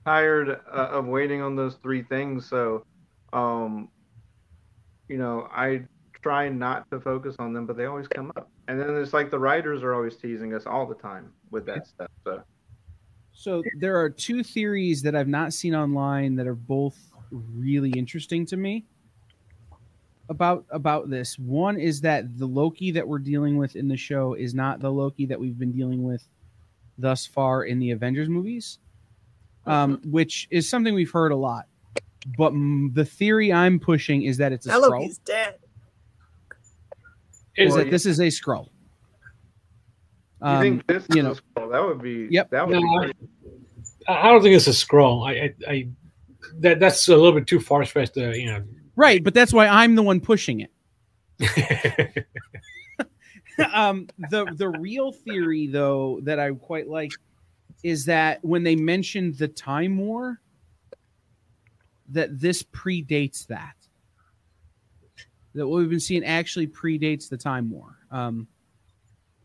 tired 0.05 0.61
uh, 0.73 0.89
of 0.91 1.07
waiting 1.07 1.43
on 1.43 1.55
those 1.55 1.77
three 1.83 2.03
things. 2.03 2.49
So, 2.49 2.85
um, 3.33 3.89
you 5.09 5.19
know, 5.19 5.49
I 5.53 5.83
try 6.23 6.49
not 6.49 6.91
to 6.91 7.01
focus 7.01 7.37
on 7.39 7.53
them, 7.53 7.67
but 7.67 7.77
they 7.77 7.85
always 7.85 8.09
come 8.09 8.33
up. 8.37 8.49
And 8.69 8.79
then 8.79 8.95
it's 8.97 9.13
like 9.13 9.31
the 9.31 9.39
writers 9.39 9.83
are 9.83 9.95
always 9.95 10.17
teasing 10.17 10.55
us 10.55 10.67
all 10.67 10.87
the 10.87 10.95
time 10.95 11.33
with 11.51 11.67
that 11.67 11.87
stuff. 11.87 12.11
So, 12.23 12.43
so 13.33 13.63
there 13.79 13.99
are 13.99 14.11
two 14.11 14.43
theories 14.43 15.01
that 15.03 15.15
i've 15.15 15.29
not 15.29 15.53
seen 15.53 15.75
online 15.75 16.35
that 16.37 16.47
are 16.47 16.55
both 16.55 16.99
really 17.31 17.91
interesting 17.91 18.45
to 18.47 18.57
me 18.57 18.85
about 20.29 20.65
about 20.71 21.09
this. 21.09 21.39
One 21.39 21.79
is 21.79 22.01
that 22.03 22.39
the 22.39 22.47
Loki 22.47 22.91
that 22.93 23.07
we're 23.07 23.19
dealing 23.19 23.57
with 23.57 23.77
in 23.77 23.89
the 23.89 23.97
show 23.97 24.35
is 24.35 24.55
not 24.55 24.81
the 24.81 24.91
Loki 24.91 25.27
that 25.27 25.41
we've 25.41 25.59
been 25.59 25.73
dealing 25.73 26.03
with 26.03 26.27
thus 26.99 27.27
far 27.27 27.65
in 27.65 27.79
the 27.79 27.93
Avengers 27.93 28.29
movies, 28.29 28.79
um, 29.67 30.01
which 30.05 30.49
is 30.51 30.69
something 30.69 30.95
we've 30.95 31.11
heard 31.11 31.33
a 31.33 31.37
lot. 31.37 31.67
But 32.37 32.53
mm, 32.53 32.93
the 32.95 33.05
theory 33.05 33.53
I'm 33.53 33.79
pushing 33.79 34.23
is 34.23 34.37
that 34.39 34.53
it's 34.53 34.67
a 34.67 34.71
That 34.71 34.83
Skrull. 34.83 35.01
Loki's 35.01 35.19
dead. 35.19 35.58
Is 37.59 37.75
Well, 37.75 37.85
that 37.85 37.91
this 37.91 38.07
is 38.07 38.21
a 38.21 38.29
Skrull. 38.29 38.69
You 40.41 40.47
Um, 40.47 40.61
think 40.63 40.87
this 40.87 41.05
you 41.13 41.19
is 41.19 41.25
know. 41.25 41.33
a 41.33 41.35
Skrull? 41.35 41.73
That 41.73 41.85
would 41.85 42.01
be. 42.01 42.29
Yep. 42.31 42.51
That 42.51 42.69
would 42.69 42.75
No, 42.75 42.81
be 42.81 43.13
I. 44.07 44.13
I 44.13 44.31
don't 44.31 44.43
think 44.43 44.55
it's 44.55 44.69
a 44.69 44.71
Skrull. 44.71 45.29
I, 45.29 45.33
I, 45.33 45.55
I 45.73 45.89
that 46.61 46.79
that's 46.79 47.09
a 47.09 47.17
little 47.17 47.33
bit 47.33 47.47
too 47.49 47.59
far 47.61 47.85
fetched. 47.85 48.15
To, 48.15 48.39
you 48.39 48.47
know, 48.47 48.63
right, 48.95 49.23
but 49.23 49.35
that's 49.35 49.53
why 49.53 49.67
I'm 49.67 49.97
the 49.97 50.03
one 50.03 50.21
pushing 50.21 50.61
it. 50.61 50.71
um, 53.73 54.07
the 54.31 54.47
the 54.57 54.69
real 54.69 55.11
theory 55.13 55.67
though 55.67 56.21
that 56.23 56.39
I 56.39 56.53
quite 56.53 56.89
like 56.89 57.11
is 57.83 58.05
that 58.07 58.45
when 58.45 58.63
they 58.63 58.77
mentioned 58.77 59.37
the 59.37 59.49
time 59.49 59.99
war, 59.99 60.41
that 62.11 62.39
this 62.41 62.63
predates 62.63 63.47
that. 63.49 63.75
That 65.55 65.67
what 65.67 65.79
we've 65.79 65.91
been 65.91 66.01
seeing 66.01 66.25
actually 66.25 66.67
predates 66.67 67.29
the 67.29 67.37
time 67.37 67.71
war. 67.71 67.99
Um, 68.11 68.49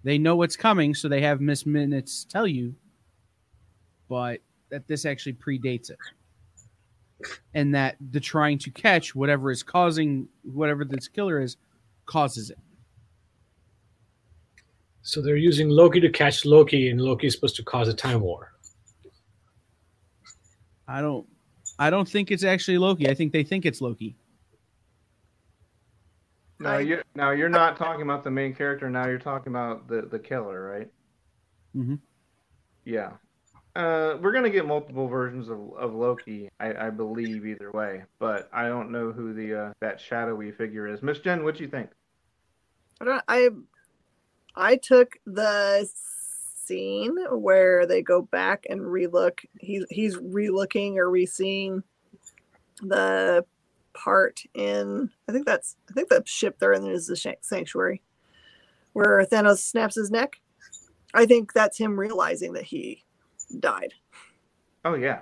they 0.03 0.17
know 0.17 0.35
what's 0.35 0.57
coming, 0.57 0.93
so 0.93 1.07
they 1.07 1.21
have 1.21 1.39
Miss 1.41 1.65
Minutes 1.65 2.25
tell 2.25 2.45
you, 2.45 2.75
but 4.09 4.41
that 4.69 4.87
this 4.87 5.05
actually 5.05 5.33
predates 5.33 5.89
it. 5.89 5.97
And 7.53 7.73
that 7.73 7.95
the 8.11 8.19
trying 8.19 8.57
to 8.59 8.71
catch 8.71 9.15
whatever 9.15 9.49
is 9.49 9.63
causing 9.63 10.27
whatever 10.43 10.83
this 10.83 11.07
killer 11.07 11.41
is 11.41 11.55
causes 12.05 12.49
it. 12.49 12.59
so 15.03 15.21
they're 15.21 15.35
using 15.35 15.69
Loki 15.69 15.99
to 15.99 16.09
catch 16.09 16.45
Loki, 16.45 16.89
and 16.89 16.99
Loki 16.99 17.27
is 17.27 17.33
supposed 17.33 17.57
to 17.57 17.63
cause 17.63 17.87
a 17.87 17.93
time 17.93 18.21
war. 18.21 18.53
I 20.87 21.01
don't 21.01 21.27
I 21.79 21.89
don't 21.89 22.07
think 22.07 22.31
it's 22.31 22.43
actually 22.43 22.77
Loki. 22.77 23.09
I 23.09 23.13
think 23.13 23.31
they 23.33 23.43
think 23.43 23.65
it's 23.65 23.81
Loki. 23.81 24.15
No, 26.63 26.69
I- 26.71 26.79
you 26.79 27.01
now 27.15 27.31
you're 27.31 27.49
not 27.49 27.77
talking 27.77 28.01
about 28.01 28.23
the 28.23 28.31
main 28.31 28.53
character. 28.55 28.89
Now 28.89 29.07
you're 29.07 29.19
talking 29.19 29.51
about 29.51 29.87
the 29.87 30.03
the 30.03 30.19
killer, 30.19 30.63
right? 30.63 30.89
Mm-hmm. 31.75 31.95
Yeah. 32.85 33.11
Uh, 33.75 34.17
we're 34.21 34.31
gonna 34.31 34.49
get 34.51 34.67
multiple 34.67 35.07
versions 35.07 35.49
of, 35.49 35.59
of 35.77 35.95
Loki, 35.95 36.47
I, 36.59 36.87
I 36.87 36.89
believe, 36.91 37.45
either 37.45 37.71
way. 37.71 38.03
But 38.19 38.47
I 38.53 38.67
don't 38.67 38.91
know 38.91 39.11
who 39.11 39.33
the 39.33 39.55
uh, 39.67 39.73
that 39.81 39.99
shadowy 39.99 40.51
figure 40.51 40.87
is. 40.87 41.01
Miss 41.01 41.19
Jen, 41.19 41.43
what 41.43 41.57
do 41.57 41.63
you 41.63 41.69
think? 41.69 41.89
I 43.01 43.05
don't. 43.05 43.23
I 43.27 43.49
I 44.55 44.75
took 44.75 45.17
the 45.25 45.89
scene 46.65 47.17
where 47.31 47.87
they 47.87 48.03
go 48.03 48.21
back 48.21 48.65
and 48.69 48.79
relook. 48.81 49.39
He's 49.59 49.85
he's 49.89 50.17
relooking 50.17 50.97
or 50.97 51.09
re-seeing 51.09 51.81
the 52.81 53.43
part 53.93 54.41
in. 54.53 55.09
I 55.27 55.31
think 55.31 55.45
that's. 55.45 55.75
I 55.89 55.93
think 55.93 56.09
the 56.09 56.23
ship 56.25 56.59
they're 56.59 56.73
in 56.73 56.85
is 56.85 57.07
the 57.07 57.35
sanctuary, 57.41 58.01
where 58.93 59.25
Thanos 59.25 59.59
snaps 59.59 59.95
his 59.95 60.11
neck. 60.11 60.37
I 61.13 61.25
think 61.25 61.53
that's 61.53 61.77
him 61.77 61.99
realizing 61.99 62.53
that 62.53 62.63
he 62.63 63.03
died. 63.59 63.93
Oh 64.85 64.95
yeah, 64.95 65.19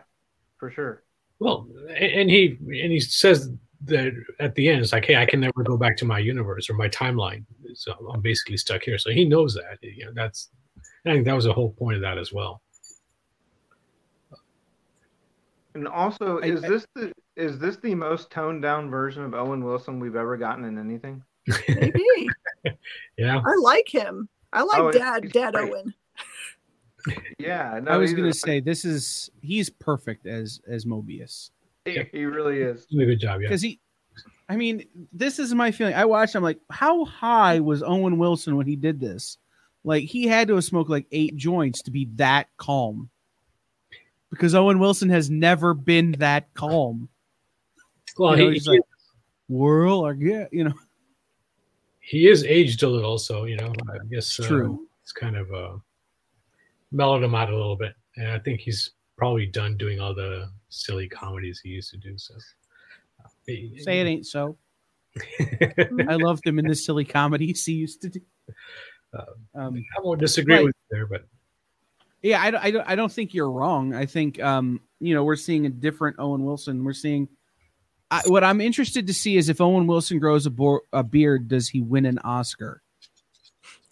for 0.57 0.71
sure. 0.71 1.03
Well, 1.39 1.67
and 1.89 2.11
and 2.13 2.29
he 2.29 2.57
and 2.59 2.91
he 2.91 2.99
says 2.99 3.49
that 3.85 4.13
at 4.39 4.55
the 4.55 4.69
end, 4.69 4.81
it's 4.81 4.93
like, 4.93 5.05
hey, 5.05 5.15
I 5.15 5.25
can 5.25 5.39
never 5.39 5.63
go 5.63 5.77
back 5.77 5.97
to 5.97 6.05
my 6.05 6.19
universe 6.19 6.69
or 6.69 6.73
my 6.73 6.87
timeline, 6.89 7.45
so 7.73 7.93
I'm 8.13 8.21
basically 8.21 8.57
stuck 8.57 8.83
here. 8.83 8.97
So 8.97 9.11
he 9.11 9.25
knows 9.25 9.55
that. 9.55 9.79
You 9.81 10.05
know, 10.05 10.11
that's. 10.15 10.49
I 11.05 11.13
think 11.13 11.25
that 11.25 11.35
was 11.35 11.45
the 11.45 11.53
whole 11.53 11.71
point 11.71 11.95
of 11.95 12.01
that 12.03 12.19
as 12.19 12.31
well. 12.31 12.61
And 15.75 15.87
also, 15.87 16.39
I- 16.39 16.45
is 16.45 16.63
I- 16.63 16.69
this 16.69 16.85
the 16.95 17.11
is 17.37 17.57
this 17.59 17.77
the 17.77 17.95
most 17.95 18.29
toned 18.29 18.61
down 18.61 18.89
version 18.89 19.23
of 19.23 19.33
Owen 19.33 19.63
Wilson 19.63 19.99
we've 19.99 20.15
ever 20.15 20.37
gotten 20.37 20.65
in 20.65 20.77
anything? 20.77 21.23
Maybe 21.67 22.03
Yeah, 23.17 23.41
I 23.45 23.55
like 23.61 23.87
him. 23.87 24.27
I 24.53 24.63
like 24.63 24.79
Oh, 24.79 24.91
Dad. 24.91 25.31
Dad 25.31 25.53
great. 25.53 25.71
Owen. 25.71 25.93
Yeah, 27.39 27.79
no, 27.81 27.91
I 27.91 27.97
was 27.97 28.13
gonna 28.13 28.27
a- 28.27 28.33
say 28.33 28.59
this 28.59 28.85
is 28.85 29.31
he's 29.41 29.69
perfect 29.71 30.27
as 30.27 30.61
as 30.67 30.85
Mobius 30.85 31.49
he, 31.85 32.03
he 32.11 32.25
really 32.25 32.59
is. 32.61 32.85
did 32.85 33.01
a 33.01 33.05
good 33.07 33.19
job. 33.19 33.41
Yeah, 33.41 33.47
because 33.47 33.61
he. 33.63 33.79
I 34.49 34.55
mean, 34.55 34.83
this 35.13 35.39
is 35.39 35.55
my 35.55 35.71
feeling. 35.71 35.95
I 35.95 36.05
watched. 36.05 36.35
I'm 36.35 36.43
like, 36.43 36.59
how 36.69 37.05
high 37.05 37.59
was 37.59 37.81
Owen 37.81 38.17
Wilson 38.19 38.55
when 38.55 38.67
he 38.67 38.75
did 38.75 38.99
this? 38.99 39.37
Like 39.83 40.03
he 40.03 40.27
had 40.27 40.47
to 40.49 40.55
have 40.55 40.63
smoked 40.63 40.91
like 40.91 41.07
eight 41.11 41.35
joints 41.37 41.81
to 41.83 41.91
be 41.91 42.05
that 42.17 42.49
calm. 42.57 43.09
Because 44.31 44.55
Owen 44.55 44.79
Wilson 44.79 45.09
has 45.09 45.29
never 45.29 45.73
been 45.73 46.13
that 46.13 46.53
calm. 46.53 47.09
well, 48.17 48.35
you 48.37 48.43
know, 48.43 48.47
he, 48.49 48.53
he's 48.55 48.65
he, 48.65 48.71
like, 48.71 48.81
Whirl 49.49 49.99
or 49.99 50.13
get, 50.13 50.51
you 50.53 50.63
know. 50.63 50.73
he 51.99 52.27
is 52.27 52.43
aged 52.45 52.83
a 52.83 52.87
little, 52.89 53.17
so 53.17 53.43
you 53.45 53.57
know, 53.57 53.73
I 53.93 53.97
guess 54.09 54.39
uh, 54.39 54.47
True. 54.47 54.87
it's 55.03 55.11
kind 55.11 55.35
of 55.35 55.53
uh, 55.53 55.73
mellowed 56.91 57.23
him 57.23 57.35
out 57.35 57.51
a 57.51 57.55
little 57.55 57.75
bit, 57.75 57.93
and 58.15 58.29
I 58.31 58.39
think 58.39 58.61
he's 58.61 58.91
probably 59.17 59.45
done 59.45 59.75
doing 59.77 59.99
all 59.99 60.15
the 60.15 60.49
silly 60.69 61.07
comedies 61.09 61.59
he 61.61 61.69
used 61.69 61.91
to 61.91 61.97
do. 61.97 62.17
So, 62.17 62.33
uh, 63.23 63.27
Say 63.47 63.99
it 63.99 64.07
ain't 64.07 64.25
so. 64.25 64.57
I 65.39 66.15
loved 66.15 66.47
him 66.47 66.57
in 66.57 66.67
the 66.67 66.75
silly 66.75 67.03
comedies 67.03 67.65
he 67.65 67.73
used 67.73 68.01
to 68.03 68.09
do. 68.09 68.21
Um, 69.53 69.83
I 69.97 70.01
won't 70.01 70.21
disagree 70.21 70.55
Right. 70.55 70.63
with 70.65 70.75
you 70.89 70.95
there, 70.97 71.05
but 71.05 71.25
yeah, 72.21 72.41
I, 72.41 72.51
don't- 72.51 72.63
I, 72.63 72.71
don't, 72.71 72.87
I 72.89 72.95
don't 72.95 73.11
think 73.11 73.33
you're 73.33 73.51
wrong. 73.51 73.93
I 73.93 74.05
think, 74.05 74.41
um, 74.41 74.81
you 74.99 75.13
know, 75.13 75.23
we're 75.23 75.35
seeing 75.35 75.65
a 75.65 75.69
different 75.69 76.17
Owen 76.19 76.43
Wilson. 76.43 76.83
We're 76.83 76.93
seeing 76.93 77.27
I, 78.09 78.21
what 78.27 78.43
I'm 78.43 78.59
interested 78.61 79.07
to 79.07 79.13
see 79.13 79.37
is 79.37 79.47
if 79.49 79.61
Owen 79.61 79.87
Wilson 79.87 80.19
grows 80.19 80.45
a, 80.45 80.49
bo- 80.49 80.81
a 80.91 81.01
beard, 81.03 81.47
does 81.47 81.69
he 81.69 81.81
win 81.81 82.05
an 82.05 82.19
Oscar? 82.19 82.81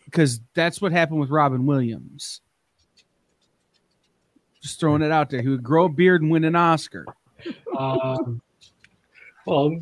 Because 0.05 0.41
that's 0.55 0.81
what 0.81 0.91
happened 0.91 1.19
with 1.21 1.29
Robin 1.29 1.65
Williams. 1.65 2.41
Just 4.61 4.79
throwing 4.79 5.01
it 5.01 5.11
out 5.11 5.29
there. 5.29 5.41
He 5.41 5.47
would 5.47 5.63
grow 5.63 5.85
a 5.85 5.89
beard 5.89 6.21
and 6.21 6.29
win 6.29 6.43
an 6.43 6.55
Oscar. 6.55 7.05
um, 7.77 8.41
well, 9.45 9.79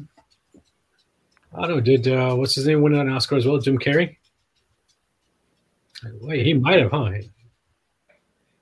I 1.57 1.61
don't 1.61 1.69
know. 1.77 1.81
Did 1.81 2.07
uh, 2.07 2.35
what's 2.35 2.53
his 2.53 2.67
name 2.67 2.81
win 2.81 2.93
an 2.93 3.09
Oscar 3.09 3.37
as 3.37 3.45
well? 3.47 3.57
Jim 3.57 3.79
Carrey. 3.79 4.17
Wait, 6.21 6.45
he 6.45 6.53
might 6.53 6.79
have, 6.79 6.91
huh? 6.91 7.09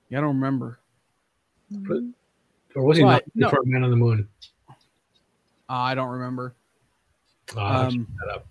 Yeah, 0.08 0.18
I 0.18 0.20
don't 0.20 0.36
remember. 0.36 0.78
Or 2.74 2.84
was 2.84 2.98
he 2.98 3.04
What? 3.04 3.24
not 3.34 3.52
No. 3.52 3.62
Man 3.64 3.82
on 3.82 3.90
the 3.90 3.96
Moon? 3.96 4.28
Uh, 4.68 4.72
I 5.72 5.94
don't 5.94 6.10
remember. 6.10 6.54
Uh, 7.56 7.60
I'll 7.60 7.82
have 7.84 7.92
to 7.92 7.98
Um, 7.98 8.06
that 8.24 8.34
up. 8.34 8.46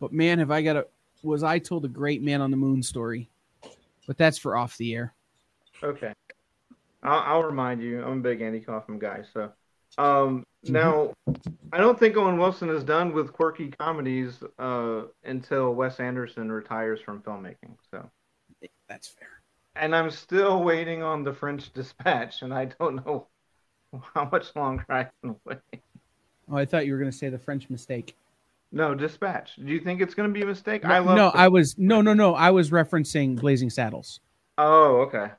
But 0.00 0.12
man, 0.12 0.38
have 0.38 0.50
I 0.50 0.62
got 0.62 0.76
a 0.76 0.86
was 1.22 1.42
I 1.42 1.58
told 1.58 1.84
a 1.84 1.88
great 1.88 2.22
man 2.22 2.40
on 2.40 2.50
the 2.50 2.56
moon 2.56 2.82
story? 2.82 3.28
But 4.06 4.16
that's 4.16 4.38
for 4.38 4.56
off 4.56 4.76
the 4.78 4.94
air. 4.94 5.14
Okay. 5.82 6.12
I'll, 7.02 7.18
I'll 7.20 7.42
remind 7.42 7.82
you. 7.82 8.02
I'm 8.02 8.18
a 8.18 8.22
big 8.22 8.40
Andy 8.40 8.60
Kaufman 8.60 8.98
guy. 8.98 9.22
So, 9.32 9.52
um, 9.98 10.46
now 10.64 11.12
I 11.72 11.78
don't 11.78 11.98
think 11.98 12.16
Owen 12.16 12.38
Wilson 12.38 12.70
is 12.70 12.82
done 12.82 13.12
with 13.12 13.32
quirky 13.32 13.68
comedies 13.68 14.42
uh, 14.58 15.02
until 15.24 15.74
Wes 15.74 16.00
Anderson 16.00 16.50
retires 16.50 17.00
from 17.00 17.22
filmmaking. 17.22 17.76
So, 17.90 18.08
That's 18.88 19.08
fair. 19.08 19.39
And 19.76 19.94
I'm 19.94 20.10
still 20.10 20.62
waiting 20.62 21.02
on 21.02 21.24
the 21.24 21.32
French 21.32 21.72
Dispatch, 21.72 22.42
and 22.42 22.52
I 22.52 22.66
don't 22.66 22.96
know 23.06 23.26
how 24.14 24.28
much 24.30 24.54
longer 24.56 24.84
I 24.88 25.08
can 25.22 25.36
wait. 25.44 25.58
Oh, 26.50 26.56
I 26.56 26.64
thought 26.64 26.86
you 26.86 26.92
were 26.92 26.98
going 26.98 27.10
to 27.10 27.16
say 27.16 27.28
the 27.28 27.38
French 27.38 27.70
mistake. 27.70 28.16
No, 28.72 28.94
Dispatch. 28.94 29.56
Do 29.56 29.66
you 29.66 29.80
think 29.80 30.00
it's 30.00 30.14
going 30.14 30.28
to 30.28 30.32
be 30.32 30.42
a 30.42 30.46
mistake? 30.46 30.84
No, 30.84 30.90
I 30.90 30.98
love. 31.00 31.16
no, 31.16 31.28
I 31.30 31.48
was 31.48 31.76
no, 31.78 32.00
no, 32.02 32.14
no. 32.14 32.34
I 32.34 32.50
was 32.50 32.70
referencing 32.70 33.38
Blazing 33.38 33.70
Saddles. 33.70 34.20
Oh, 34.58 35.00
okay. 35.02 35.32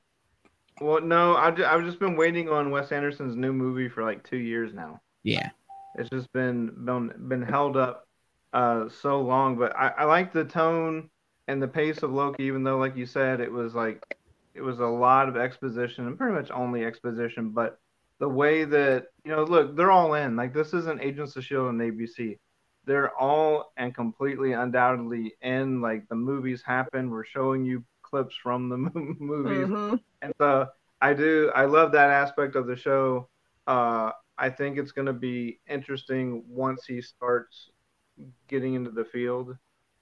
Well, 0.82 1.02
no, 1.02 1.36
I've 1.36 1.60
I've 1.62 1.84
just 1.86 2.00
been 2.00 2.16
waiting 2.18 2.50
on 2.50 2.72
Wes 2.72 2.92
Anderson's 2.92 3.36
new 3.36 3.54
movie 3.54 3.88
for 3.88 4.04
like 4.04 4.24
two 4.28 4.38
years 4.38 4.74
now. 4.74 5.00
Yeah, 5.24 5.52
It's 5.96 6.10
just 6.10 6.32
been 6.34 6.72
been 6.86 7.14
been 7.28 7.42
held 7.44 7.78
up 7.78 8.08
uh, 8.54 8.90
so 8.90 9.22
long, 9.22 9.58
but 9.58 9.76
I, 9.76 9.90
I 9.90 10.04
like 10.06 10.34
the 10.34 10.44
tone 10.44 11.10
and 11.48 11.62
the 11.62 11.68
pace 11.68 12.02
of 12.04 12.12
Loki, 12.12 12.44
even 12.44 12.64
though, 12.64 12.78
like 12.78 12.96
you 12.96 13.06
said, 13.06 13.40
it 13.40 13.52
was 13.52 13.76
like 13.76 14.18
it 14.54 14.62
was 14.62 14.80
a 14.80 14.86
lot 14.86 15.30
of 15.30 15.38
exposition 15.38 16.08
and 16.08 16.18
pretty 16.18 16.34
much 16.34 16.52
only 16.52 16.84
exposition. 16.86 17.50
But 17.52 17.80
the 18.20 18.30
way 18.30 18.66
that 18.66 19.08
you 19.24 19.32
know, 19.32 19.44
look, 19.44 19.76
they're 19.76 19.92
all 19.92 20.14
in. 20.16 20.36
Like 20.36 20.54
this 20.54 20.74
isn't 20.74 21.02
Agents 21.02 21.36
of 21.36 21.44
Shield 21.46 21.70
and 21.70 21.82
ABC. 21.82 22.38
They're 22.86 23.16
all 23.18 23.72
and 23.78 23.94
completely, 23.94 24.54
undoubtedly 24.54 25.34
in. 25.42 25.82
Like 25.82 26.08
the 26.10 26.16
movies 26.16 26.62
happen. 26.66 27.10
We're 27.10 27.26
showing 27.26 27.64
you 27.66 27.84
clips 28.04 28.36
from 28.36 28.70
the 28.70 28.78
mo- 28.78 28.92
movies. 29.20 29.68
Mhm. 29.68 30.00
And 30.22 30.34
so 30.38 30.68
I 31.02 31.14
do 31.14 31.52
I 31.56 31.66
love 31.66 31.92
that 31.94 32.10
aspect 32.10 32.56
of 32.56 32.68
the 32.68 32.76
show. 32.76 33.30
Uh, 33.68 34.12
I 34.38 34.50
think 34.50 34.78
it's 34.78 34.92
going 34.92 35.06
to 35.06 35.14
be 35.14 35.60
interesting 35.68 36.44
once 36.48 36.86
he 36.86 37.02
starts 37.02 37.70
getting 38.48 38.74
into 38.74 38.92
the 38.92 39.06
field. 39.06 39.56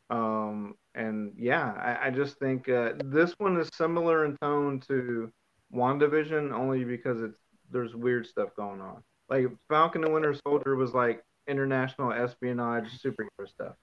Um, 0.10 0.75
and 1.00 1.34
yeah, 1.38 1.74
I, 1.77 2.08
I 2.08 2.10
just 2.12 2.38
think 2.39 2.68
uh, 2.70 2.94
this 3.06 3.34
one 3.38 3.58
is 3.58 3.70
similar 3.74 4.25
in 4.25 4.38
tone 4.38 4.82
to 4.88 5.32
WandaVision 5.74 6.51
only 6.51 6.84
because 6.84 7.22
it's 7.22 7.39
there's 7.72 7.96
weird 7.96 8.27
stuff 8.27 8.50
going 8.56 8.82
on. 8.82 9.01
Like 9.29 9.48
Falcon 9.70 10.03
and 10.03 10.13
Winter 10.13 10.36
Soldier 10.46 10.75
was 10.75 10.94
like 10.94 11.24
international 11.48 12.12
espionage 12.12 12.89
superhero 13.01 13.48
stuff. 13.48 13.75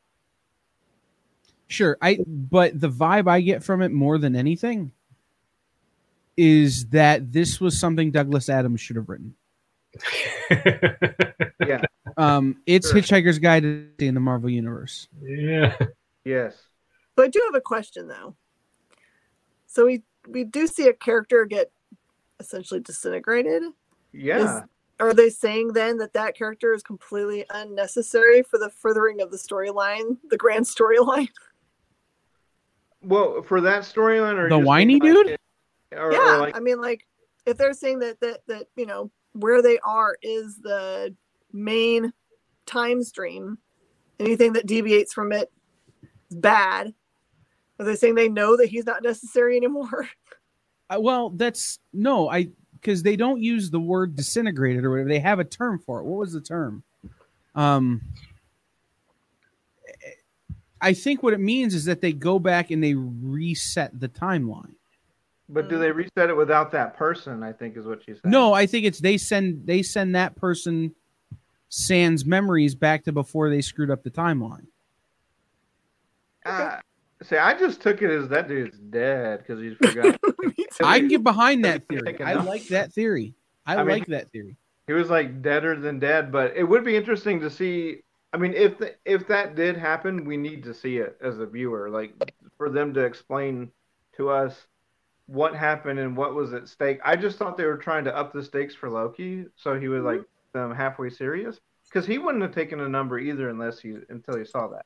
Sure, 1.68 1.96
I 2.02 2.18
but 2.26 2.78
the 2.78 2.90
vibe 2.90 3.28
I 3.28 3.40
get 3.40 3.64
from 3.64 3.80
it 3.82 3.92
more 3.92 4.18
than 4.18 4.36
anything 4.36 4.92
is 6.36 6.86
that 6.88 7.32
this 7.32 7.60
was 7.60 7.80
something 7.80 8.10
Douglas 8.10 8.48
Adams 8.50 8.80
should 8.80 8.96
have 8.96 9.08
written. 9.08 9.34
Yeah. 11.66 11.82
Um, 12.16 12.62
it's 12.66 12.90
Sure. 12.90 13.00
Hitchhiker's 13.00 13.38
Guide 13.38 13.62
to 13.62 14.06
in 14.06 14.14
the 14.14 14.20
Marvel 14.20 14.48
Universe. 14.48 15.08
yeah. 15.20 15.76
yes. 16.24 16.54
But 17.16 17.24
I 17.24 17.28
do 17.28 17.42
have 17.46 17.54
a 17.54 17.60
question 17.60 18.06
though. 18.06 18.36
So 19.66 19.86
we 19.86 20.02
we 20.28 20.44
do 20.44 20.66
see 20.66 20.86
a 20.88 20.92
character 20.92 21.44
get 21.44 21.70
essentially 22.38 22.80
disintegrated. 22.80 23.62
Yeah. 24.12 24.60
Are 24.98 25.12
they 25.12 25.28
saying 25.28 25.72
then 25.74 25.98
that 25.98 26.14
that 26.14 26.36
character 26.36 26.72
is 26.72 26.82
completely 26.82 27.44
unnecessary 27.50 28.42
for 28.42 28.58
the 28.58 28.70
furthering 28.70 29.20
of 29.20 29.30
the 29.30 29.36
storyline, 29.36 30.16
the 30.30 30.36
grand 30.38 30.64
storyline? 30.76 31.28
well, 33.02 33.42
for 33.42 33.60
that 33.60 33.82
storyline, 33.82 34.38
or 34.38 34.48
The 34.48 34.56
just 34.56 34.66
whiny 34.66 34.98
dude? 34.98 35.26
like 35.26 35.34
it- 35.34 35.40
or, 35.92 36.08
or 36.08 36.12
yeah, 36.12 36.36
like 36.36 36.56
I 36.56 36.60
mean, 36.60 36.80
like 36.80 37.06
if 37.46 37.56
they're 37.56 37.72
saying 37.72 38.00
that 38.00 38.20
that 38.20 38.40
that 38.48 38.66
you 38.76 38.86
know 38.86 39.10
where 39.34 39.62
they 39.62 39.78
are 39.80 40.16
is 40.22 40.56
the 40.58 41.14
main 41.52 42.12
time 42.66 43.02
stream, 43.04 43.58
anything 44.18 44.52
that 44.54 44.66
deviates 44.66 45.12
from 45.14 45.30
it 45.32 45.50
is 46.30 46.36
bad. 46.36 46.92
Are 47.78 47.84
they 47.84 47.96
saying 47.96 48.14
they 48.14 48.28
know 48.28 48.56
that 48.56 48.68
he's 48.68 48.86
not 48.86 49.02
necessary 49.02 49.56
anymore? 49.56 50.08
Uh, 50.88 51.00
well, 51.00 51.30
that's 51.30 51.80
no, 51.92 52.30
I 52.30 52.48
because 52.74 53.02
they 53.02 53.16
don't 53.16 53.42
use 53.42 53.70
the 53.70 53.80
word 53.80 54.14
disintegrated 54.14 54.84
or 54.84 54.90
whatever. 54.90 55.08
They 55.08 55.18
have 55.18 55.40
a 55.40 55.44
term 55.44 55.80
for 55.80 55.98
it. 55.98 56.04
What 56.04 56.20
was 56.20 56.32
the 56.32 56.40
term? 56.40 56.84
Um, 57.56 58.02
I 60.80 60.92
think 60.92 61.24
what 61.24 61.32
it 61.32 61.40
means 61.40 61.74
is 61.74 61.86
that 61.86 62.00
they 62.00 62.12
go 62.12 62.38
back 62.38 62.70
and 62.70 62.84
they 62.84 62.94
reset 62.94 63.98
the 63.98 64.08
timeline. 64.08 64.74
But 65.48 65.68
do 65.68 65.78
they 65.78 65.90
reset 65.90 66.30
it 66.30 66.36
without 66.36 66.70
that 66.72 66.96
person? 66.96 67.42
I 67.42 67.52
think 67.52 67.76
is 67.76 67.86
what 67.86 68.04
she 68.04 68.14
said. 68.14 68.24
No, 68.24 68.52
I 68.52 68.66
think 68.66 68.84
it's 68.84 69.00
they 69.00 69.16
send 69.16 69.66
they 69.66 69.82
send 69.82 70.14
that 70.14 70.36
person 70.36 70.94
sans 71.68 72.24
memories 72.24 72.74
back 72.74 73.04
to 73.04 73.12
before 73.12 73.50
they 73.50 73.60
screwed 73.60 73.90
up 73.90 74.02
the 74.02 74.10
timeline. 74.10 74.66
Uh, 76.44 76.78
see, 77.22 77.36
I 77.36 77.58
just 77.58 77.80
took 77.80 78.02
it 78.02 78.10
as 78.10 78.28
that 78.28 78.48
dude's 78.48 78.78
dead 78.78 79.40
because 79.40 79.60
he's 79.60 79.76
forgot. 79.76 80.18
I 80.82 80.98
can 80.98 81.08
get 81.08 81.22
behind 81.22 81.64
that 81.64 81.86
theory. 81.88 82.22
I 82.22 82.34
like 82.34 82.66
that 82.68 82.92
theory. 82.92 83.34
I, 83.66 83.76
I 83.76 83.78
mean- 83.78 83.98
like 83.98 84.06
that 84.06 84.30
theory. 84.30 84.56
he 84.86 84.92
was 84.92 85.10
like 85.10 85.42
deader 85.42 85.76
than 85.76 85.98
dead. 85.98 86.30
But 86.30 86.56
it 86.56 86.64
would 86.64 86.84
be 86.84 86.96
interesting 86.96 87.40
to 87.40 87.50
see. 87.50 88.02
I 88.32 88.38
mean, 88.38 88.52
if 88.52 88.78
the, 88.78 88.94
if 89.04 89.26
that 89.28 89.54
did 89.54 89.76
happen, 89.76 90.24
we 90.24 90.36
need 90.36 90.62
to 90.64 90.74
see 90.74 90.98
it 90.98 91.16
as 91.22 91.38
a 91.38 91.46
viewer, 91.46 91.88
like 91.88 92.12
for 92.58 92.68
them 92.68 92.92
to 92.94 93.00
explain 93.00 93.70
to 94.16 94.28
us 94.28 94.66
what 95.26 95.54
happened 95.54 95.98
and 95.98 96.16
what 96.16 96.34
was 96.34 96.52
at 96.52 96.68
stake. 96.68 96.98
I 97.04 97.16
just 97.16 97.38
thought 97.38 97.56
they 97.56 97.64
were 97.64 97.78
trying 97.78 98.04
to 98.04 98.16
up 98.16 98.32
the 98.32 98.42
stakes 98.42 98.74
for 98.74 98.90
Loki, 98.90 99.46
so 99.56 99.78
he 99.78 99.88
was 99.88 100.04
like 100.04 100.22
um, 100.54 100.74
halfway 100.74 101.10
serious 101.10 101.58
because 101.88 102.06
he 102.06 102.18
wouldn't 102.18 102.42
have 102.42 102.54
taken 102.54 102.80
a 102.80 102.88
number 102.88 103.18
either 103.18 103.48
unless 103.48 103.80
he 103.80 103.96
until 104.08 104.36
he 104.36 104.44
saw 104.44 104.68
that. 104.68 104.84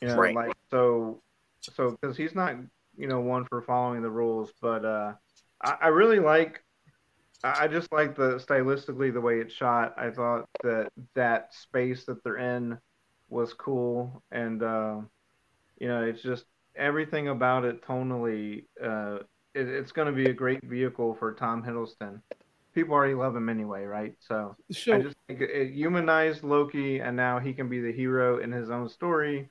You 0.00 0.08
know, 0.08 0.18
Right. 0.18 0.34
like 0.34 0.54
so, 0.70 1.22
so 1.62 1.96
because 2.00 2.16
he's 2.16 2.34
not 2.34 2.56
you 2.96 3.08
know 3.08 3.20
one 3.20 3.44
for 3.46 3.62
following 3.62 4.02
the 4.02 4.10
rules, 4.10 4.52
but 4.60 4.84
uh, 4.84 5.14
I, 5.62 5.76
I 5.82 5.86
really 5.88 6.20
like. 6.20 6.62
I 7.42 7.68
just 7.68 7.92
like 7.92 8.16
the 8.16 8.36
stylistically 8.36 9.12
the 9.12 9.20
way 9.20 9.38
it's 9.40 9.52
shot. 9.52 9.94
I 9.98 10.10
thought 10.10 10.46
that 10.62 10.90
that 11.14 11.52
space 11.52 12.06
that 12.06 12.24
they're 12.24 12.38
in 12.38 12.78
was 13.28 13.52
cool, 13.52 14.22
and 14.30 14.62
uh, 14.62 15.00
you 15.78 15.88
know, 15.88 16.02
it's 16.04 16.22
just 16.22 16.44
everything 16.76 17.28
about 17.28 17.64
it 17.64 17.82
tonally. 17.82 18.64
Uh, 18.82 19.18
it, 19.54 19.68
it's 19.68 19.92
going 19.92 20.06
to 20.06 20.12
be 20.12 20.30
a 20.30 20.34
great 20.34 20.64
vehicle 20.64 21.14
for 21.18 21.34
Tom 21.34 21.62
Hiddleston. 21.62 22.20
People 22.74 22.94
already 22.94 23.14
love 23.14 23.36
him 23.36 23.48
anyway, 23.48 23.84
right? 23.84 24.14
So 24.18 24.56
I 24.90 25.00
just 25.00 25.16
think 25.28 25.40
it- 25.40 25.72
humanized 25.72 26.42
Loki, 26.42 26.98
and 27.00 27.16
now 27.16 27.38
he 27.38 27.52
can 27.52 27.68
be 27.68 27.80
the 27.80 27.92
hero 27.92 28.38
in 28.38 28.50
his 28.50 28.68
own 28.70 28.88
story, 28.88 29.48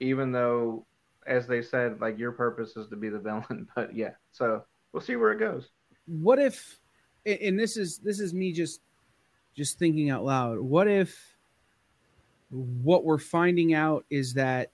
even 0.00 0.32
though, 0.32 0.84
as 1.26 1.46
they 1.46 1.62
said, 1.62 2.00
like 2.00 2.18
your 2.18 2.32
purpose 2.32 2.76
is 2.76 2.88
to 2.88 2.96
be 2.96 3.08
the 3.08 3.18
villain. 3.20 3.68
But 3.76 3.94
yeah, 3.94 4.10
so 4.32 4.64
we'll 4.92 5.02
see 5.02 5.16
where 5.16 5.32
it 5.32 5.38
goes. 5.38 5.70
what 6.06 6.38
if 6.38 6.80
and 7.24 7.58
this 7.58 7.76
is 7.78 7.98
this 7.98 8.20
is 8.20 8.34
me 8.34 8.52
just 8.52 8.80
just 9.56 9.78
thinking 9.78 10.10
out 10.10 10.24
loud 10.24 10.58
what 10.60 10.86
if 10.86 11.36
what 12.50 13.04
we're 13.04 13.16
finding 13.18 13.72
out 13.72 14.04
is 14.10 14.34
that 14.34 14.70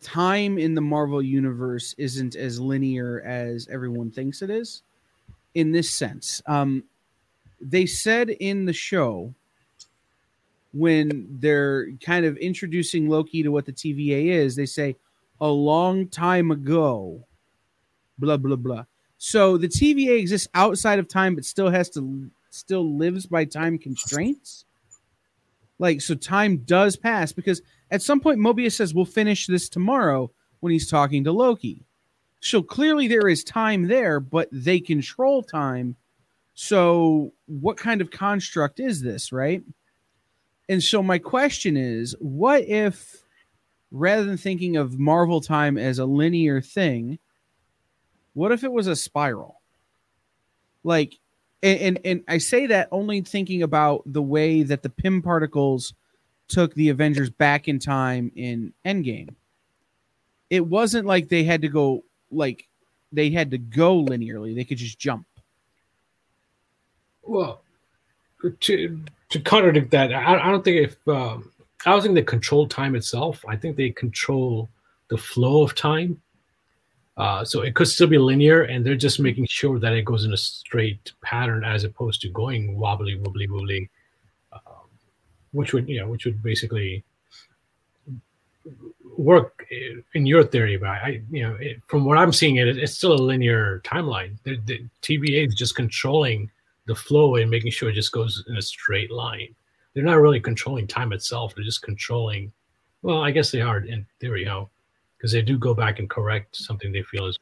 time 0.00 0.58
in 0.58 0.74
the 0.74 0.80
marvel 0.80 1.22
universe 1.22 1.94
isn't 1.98 2.34
as 2.34 2.58
linear 2.58 3.20
as 3.24 3.68
everyone 3.70 4.10
thinks 4.10 4.42
it 4.42 4.50
is 4.50 4.82
in 5.54 5.72
this 5.72 5.90
sense 5.90 6.42
um 6.46 6.84
they 7.60 7.86
said 7.86 8.28
in 8.28 8.64
the 8.64 8.72
show 8.72 9.34
when 10.72 11.26
they're 11.30 11.90
kind 12.04 12.24
of 12.24 12.36
introducing 12.38 13.08
loki 13.08 13.42
to 13.42 13.50
what 13.50 13.66
the 13.66 13.72
tva 13.72 14.26
is 14.26 14.56
they 14.56 14.66
say 14.66 14.96
a 15.40 15.48
long 15.48 16.08
time 16.08 16.50
ago 16.50 17.24
blah 18.18 18.36
blah 18.36 18.56
blah 18.56 18.84
so 19.24 19.56
the 19.56 19.68
TVA 19.68 20.18
exists 20.18 20.48
outside 20.52 20.98
of 20.98 21.06
time, 21.06 21.36
but 21.36 21.44
still 21.44 21.70
has 21.70 21.88
to 21.90 22.28
still 22.50 22.96
lives 22.98 23.24
by 23.24 23.44
time 23.44 23.78
constraints. 23.78 24.64
Like 25.78 26.00
so, 26.00 26.16
time 26.16 26.56
does 26.66 26.96
pass 26.96 27.30
because 27.30 27.62
at 27.92 28.02
some 28.02 28.18
point 28.18 28.40
Mobius 28.40 28.72
says 28.72 28.92
we'll 28.92 29.04
finish 29.04 29.46
this 29.46 29.68
tomorrow 29.68 30.32
when 30.58 30.72
he's 30.72 30.90
talking 30.90 31.22
to 31.22 31.30
Loki. 31.30 31.84
So 32.42 32.60
clearly 32.60 33.06
there 33.06 33.28
is 33.28 33.44
time 33.44 33.86
there, 33.86 34.18
but 34.18 34.48
they 34.50 34.80
control 34.80 35.44
time. 35.44 35.94
So 36.54 37.32
what 37.46 37.76
kind 37.76 38.00
of 38.00 38.10
construct 38.10 38.80
is 38.80 39.00
this, 39.00 39.30
right? 39.30 39.62
And 40.68 40.82
so 40.82 41.04
my 41.04 41.18
question 41.18 41.76
is, 41.76 42.16
what 42.18 42.64
if 42.68 43.22
rather 43.92 44.24
than 44.24 44.36
thinking 44.36 44.76
of 44.76 44.98
Marvel 44.98 45.40
time 45.40 45.78
as 45.78 46.00
a 46.00 46.04
linear 46.04 46.60
thing, 46.60 47.20
what 48.34 48.50
if 48.50 48.64
it 48.64 48.72
was 48.72 48.88
a 48.88 48.96
spiral? 48.96 49.60
Like, 50.82 51.20
and, 51.62 51.80
and 51.80 52.00
and 52.04 52.24
I 52.26 52.38
say 52.38 52.66
that 52.66 52.88
only 52.90 53.20
thinking 53.20 53.62
about 53.62 54.02
the 54.04 54.22
way 54.22 54.64
that 54.64 54.82
the 54.82 54.90
Pym 54.90 55.22
particles 55.22 55.94
took 56.48 56.74
the 56.74 56.88
Avengers 56.88 57.30
back 57.30 57.68
in 57.68 57.78
time 57.78 58.32
in 58.34 58.72
Endgame. 58.84 59.36
It 60.50 60.66
wasn't 60.66 61.06
like 61.06 61.28
they 61.28 61.44
had 61.44 61.62
to 61.62 61.68
go 61.68 62.02
like 62.32 62.66
they 63.12 63.30
had 63.30 63.50
to 63.50 63.58
go 63.58 64.02
linearly; 64.02 64.54
they 64.54 64.64
could 64.64 64.78
just 64.78 64.98
jump. 64.98 65.26
Well, 67.22 67.62
to 68.60 69.00
to 69.30 69.40
contradict 69.40 69.90
that, 69.92 70.12
I, 70.12 70.38
I 70.38 70.50
don't 70.50 70.64
think 70.64 70.88
if 70.88 71.08
um, 71.08 71.52
I 71.86 71.90
don't 71.90 72.14
think 72.14 72.26
control 72.26 72.66
time 72.66 72.94
itself. 72.94 73.44
I 73.48 73.56
think 73.56 73.76
they 73.76 73.90
control 73.90 74.68
the 75.08 75.18
flow 75.18 75.62
of 75.62 75.74
time. 75.74 76.20
Uh, 77.16 77.44
so 77.44 77.60
it 77.60 77.74
could 77.74 77.88
still 77.88 78.06
be 78.06 78.16
linear, 78.16 78.62
and 78.62 78.86
they're 78.86 78.96
just 78.96 79.20
making 79.20 79.46
sure 79.46 79.78
that 79.78 79.92
it 79.92 80.02
goes 80.02 80.24
in 80.24 80.32
a 80.32 80.36
straight 80.36 81.12
pattern 81.22 81.62
as 81.62 81.84
opposed 81.84 82.22
to 82.22 82.28
going 82.30 82.78
wobbly, 82.78 83.16
wobbly, 83.16 83.46
wobbly, 83.46 83.90
um, 84.52 84.88
which 85.52 85.74
would 85.74 85.86
you 85.88 86.00
know, 86.00 86.08
which 86.08 86.24
would 86.24 86.42
basically 86.42 87.04
work 89.16 89.66
in 90.14 90.26
your 90.26 90.44
theory. 90.44 90.76
But 90.76 90.88
I, 90.88 91.22
you 91.30 91.42
know, 91.42 91.56
it, 91.60 91.80
from 91.88 92.04
what 92.04 92.18
I'm 92.18 92.32
seeing, 92.32 92.56
it 92.56 92.68
it's 92.78 92.94
still 92.94 93.12
a 93.12 93.22
linear 93.22 93.80
timeline. 93.84 94.36
The, 94.44 94.58
the 94.64 94.84
TVA 95.02 95.48
is 95.48 95.54
just 95.54 95.74
controlling 95.74 96.50
the 96.86 96.94
flow 96.94 97.36
and 97.36 97.50
making 97.50 97.70
sure 97.70 97.90
it 97.90 97.94
just 97.94 98.12
goes 98.12 98.44
in 98.48 98.56
a 98.56 98.62
straight 98.62 99.10
line. 99.10 99.54
They're 99.94 100.04
not 100.04 100.20
really 100.20 100.40
controlling 100.40 100.86
time 100.86 101.12
itself. 101.12 101.54
They're 101.54 101.64
just 101.64 101.82
controlling. 101.82 102.52
Well, 103.02 103.22
I 103.22 103.30
guess 103.30 103.50
they 103.50 103.60
are 103.60 103.78
in 103.78 104.06
theory, 104.20 104.44
how 104.44 104.68
because 105.16 105.32
they 105.32 105.42
do 105.42 105.56
go 105.56 105.72
back 105.72 106.00
and 106.00 106.10
correct 106.10 106.56
something 106.56 106.90
they 106.90 107.02
feel 107.02 107.26
is 107.26 107.38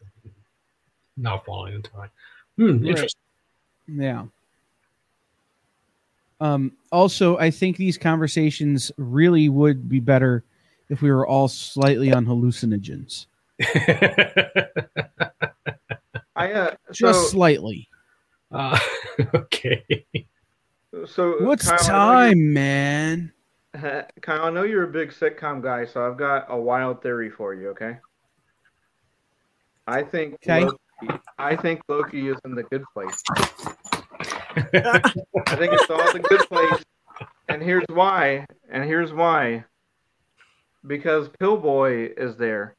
not 1.17 1.45
following 1.47 1.81
the 1.81 1.89
time. 1.89 2.11
Hmm, 2.57 2.79
Right. 2.79 2.89
interesting. 2.89 3.21
Yeah. 3.89 4.25
Um, 6.41 6.73
also, 6.91 7.39
I 7.39 7.51
think 7.51 7.77
these 7.77 7.99
conversations 7.99 8.91
really 8.97 9.49
would 9.49 9.89
be 9.89 10.01
better 10.01 10.45
if 10.91 11.01
we 11.01 11.11
were 11.11 11.27
all 11.27 11.49
slightly 11.49 12.13
on 12.13 12.27
hallucinogens, 12.27 13.27
I 16.37 16.53
uh, 16.53 16.75
just 16.93 17.21
so 17.21 17.27
slightly. 17.29 17.89
Uh, 18.51 18.79
okay. 19.35 20.07
So 21.07 21.37
What's 21.45 21.69
Kyle, 21.69 21.79
I 21.79 21.83
know 21.83 22.31
time, 22.31 22.53
man? 22.53 23.33
Kyle, 24.21 24.45
I 24.45 24.51
know 24.51 24.65
you're 24.65 24.83
a 24.83 24.89
big 24.89 25.13
sitcom 25.13 25.63
guy, 25.63 25.85
so 25.85 26.07
I've 26.07 26.17
got 26.17 26.47
a 26.49 26.57
wild 26.57 27.03
theory 27.03 27.31
for 27.31 27.55
you. 27.55 27.69
Okay. 27.71 27.97
I 29.87 30.03
think 30.03 30.35
Okay. 30.35 30.65
Loki, 30.65 31.21
I 31.39 31.57
think 31.57 31.81
Loki 31.89 32.29
is 32.29 32.37
in 32.45 32.55
the 32.55 32.65
good 32.65 32.85
place. 32.93 33.23
I 34.73 35.57
think 35.57 35.73
it's 35.73 35.91
all 35.91 36.13
the 36.13 36.25
good 36.29 36.49
place, 36.49 36.83
and 37.49 37.63
here's 37.63 37.85
why. 37.89 38.47
And 38.71 38.85
here's 38.85 39.13
why. 39.13 39.65
Because 40.87 41.29
Pillboi 41.41 42.19
is 42.19 42.37
there, 42.37 42.75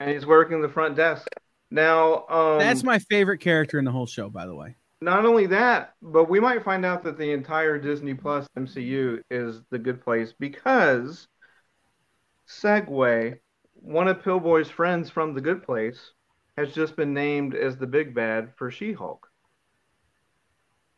and 0.00 0.10
he's 0.10 0.26
working 0.26 0.60
the 0.60 0.68
front 0.68 0.94
desk. 0.96 1.26
Now, 1.70 2.26
um, 2.28 2.58
That's 2.58 2.82
my 2.84 2.98
favorite 2.98 3.38
character 3.38 3.78
in 3.78 3.84
the 3.84 3.90
whole 3.90 4.06
show, 4.06 4.28
by 4.28 4.46
the 4.46 4.54
way. 4.54 4.76
not 5.00 5.24
only 5.24 5.46
that, 5.46 5.94
but 6.02 6.28
we 6.28 6.38
might 6.40 6.62
find 6.64 6.84
out 6.84 7.02
that 7.04 7.18
the 7.18 7.32
entire 7.32 7.78
Disney 7.78 8.14
Plus 8.14 8.46
MCU 8.56 9.20
is 9.30 9.62
the 9.70 9.78
good 9.78 10.02
place 10.02 10.32
because 10.38 11.26
Segway, 12.48 13.38
one 13.74 14.08
of 14.08 14.22
Pillboi's 14.22 14.70
friends 14.70 15.10
from 15.10 15.34
the 15.34 15.40
good 15.40 15.62
place, 15.62 16.12
has 16.56 16.72
just 16.72 16.96
been 16.96 17.12
named 17.12 17.54
as 17.54 17.76
the 17.76 17.86
big 17.86 18.14
bad 18.14 18.50
for 18.56 18.70
She-Hulk. 18.70 19.26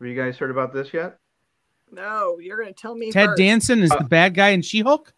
Have 0.01 0.09
you 0.09 0.15
guys 0.15 0.37
heard 0.39 0.51
about 0.51 0.73
this 0.73 0.93
yet? 0.93 1.17
No, 1.91 2.39
you're 2.39 2.59
gonna 2.59 2.73
tell 2.73 2.95
me. 2.95 3.11
Ted 3.11 3.29
first. 3.31 3.39
Danson 3.39 3.83
is 3.83 3.91
Uh, 3.91 3.99
the 3.99 4.05
bad 4.05 4.35
guy 4.35 4.51
in 4.51 4.63
She-Hulk. 4.63 5.13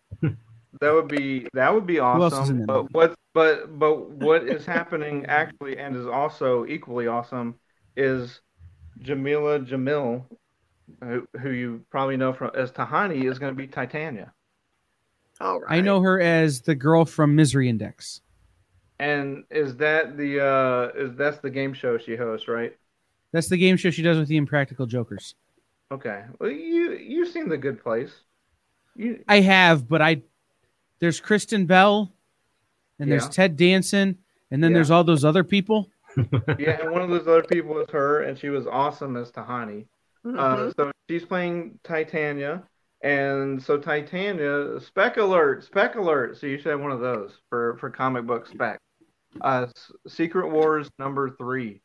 That 0.81 0.95
would 0.95 1.09
be 1.09 1.47
that 1.53 1.75
would 1.75 1.87
be 1.87 1.99
else 1.99 2.33
is 2.33 2.51
in 2.51 2.63
awesome. 2.63 2.67
But 2.67 2.93
what 2.93 3.15
but 3.35 3.79
but 3.79 4.11
what 4.11 4.45
is 4.45 4.65
happening 4.65 5.27
actually 5.27 5.79
and 5.79 5.97
is 5.97 6.07
also 6.07 6.65
equally 6.67 7.07
awesome 7.07 7.57
is 7.97 8.41
Jameela 9.03 9.67
Jamil, 9.67 10.25
who, 11.03 11.27
who 11.41 11.51
you 11.51 11.85
probably 11.91 12.17
know 12.17 12.33
from 12.33 12.53
as 12.55 12.71
Tahani, 12.71 13.31
is 13.31 13.39
going 13.39 13.53
to 13.53 13.57
be 13.57 13.67
Titania. 13.67 14.33
All 15.41 15.61
right. 15.61 15.79
I 15.79 15.81
know 15.81 16.01
her 16.01 16.21
as 16.21 16.61
the 16.63 16.75
girl 16.75 17.05
from 17.05 17.35
Misery 17.35 17.69
Index. 17.69 18.21
And 18.99 19.45
is 19.51 19.77
that 19.77 20.17
the 20.17 20.45
uh 20.45 20.91
is 20.95 21.17
that's 21.17 21.39
the 21.39 21.51
game 21.51 21.75
show 21.75 21.99
she 21.99 22.17
hosts, 22.17 22.49
right? 22.49 22.77
That's 23.33 23.49
the 23.49 23.57
game 23.57 23.77
show 23.77 23.91
she 23.91 24.03
does 24.03 24.19
with 24.19 24.29
the 24.29 24.37
Impractical 24.37 24.87
Jokers. 24.87 25.35
Okay. 25.91 26.25
Well, 26.39 26.51
you 26.51 26.93
you've 26.93 27.29
seen 27.29 27.49
the 27.49 27.59
Good 27.59 27.83
Place. 27.83 28.13
You 28.97 29.23
I 29.29 29.41
have, 29.41 29.89
but 29.89 30.03
I 30.03 30.23
there's 31.01 31.21
Kristen 31.21 31.67
Bell, 31.67 32.13
and 32.99 33.11
there's 33.11 33.29
Ted 33.29 33.57
Danson, 33.57 34.19
and 34.51 34.63
then 34.63 34.71
Yeah. 34.73 34.77
there's 34.77 34.91
all 34.91 35.05
those 35.05 35.25
other 35.25 35.45
people. 35.45 35.89
yeah, 36.59 36.81
and 36.83 36.91
one 36.91 37.03
of 37.03 37.09
those 37.11 37.27
other 37.27 37.43
people 37.45 37.75
was 37.75 37.89
her, 37.91 38.23
and 38.23 38.37
she 38.39 38.49
was 38.51 38.67
awesome 38.67 39.17
as 39.17 39.31
Tahani. 39.31 39.87
Mhm. 40.27 40.39
Uh, 40.39 40.73
so 40.77 40.91
she's 41.09 41.25
playing 41.25 41.79
Titania, 41.85 42.65
and 43.03 43.63
so 43.63 43.79
Titania, 43.79 44.79
spec 44.81 45.17
alert, 45.17 45.65
spec 45.65 45.95
alert. 45.95 46.37
So 46.37 46.47
you 46.47 46.59
should 46.59 46.71
have 46.73 46.81
one 46.81 46.93
of 46.93 47.01
those 47.01 47.39
for 47.49 47.77
for 47.79 47.91
comic 47.91 48.27
book 48.27 48.47
spec. 48.47 48.79
Uh, 49.41 49.67
Secret 50.09 50.49
Wars 50.51 50.91
number 50.99 51.31
three 51.31 51.81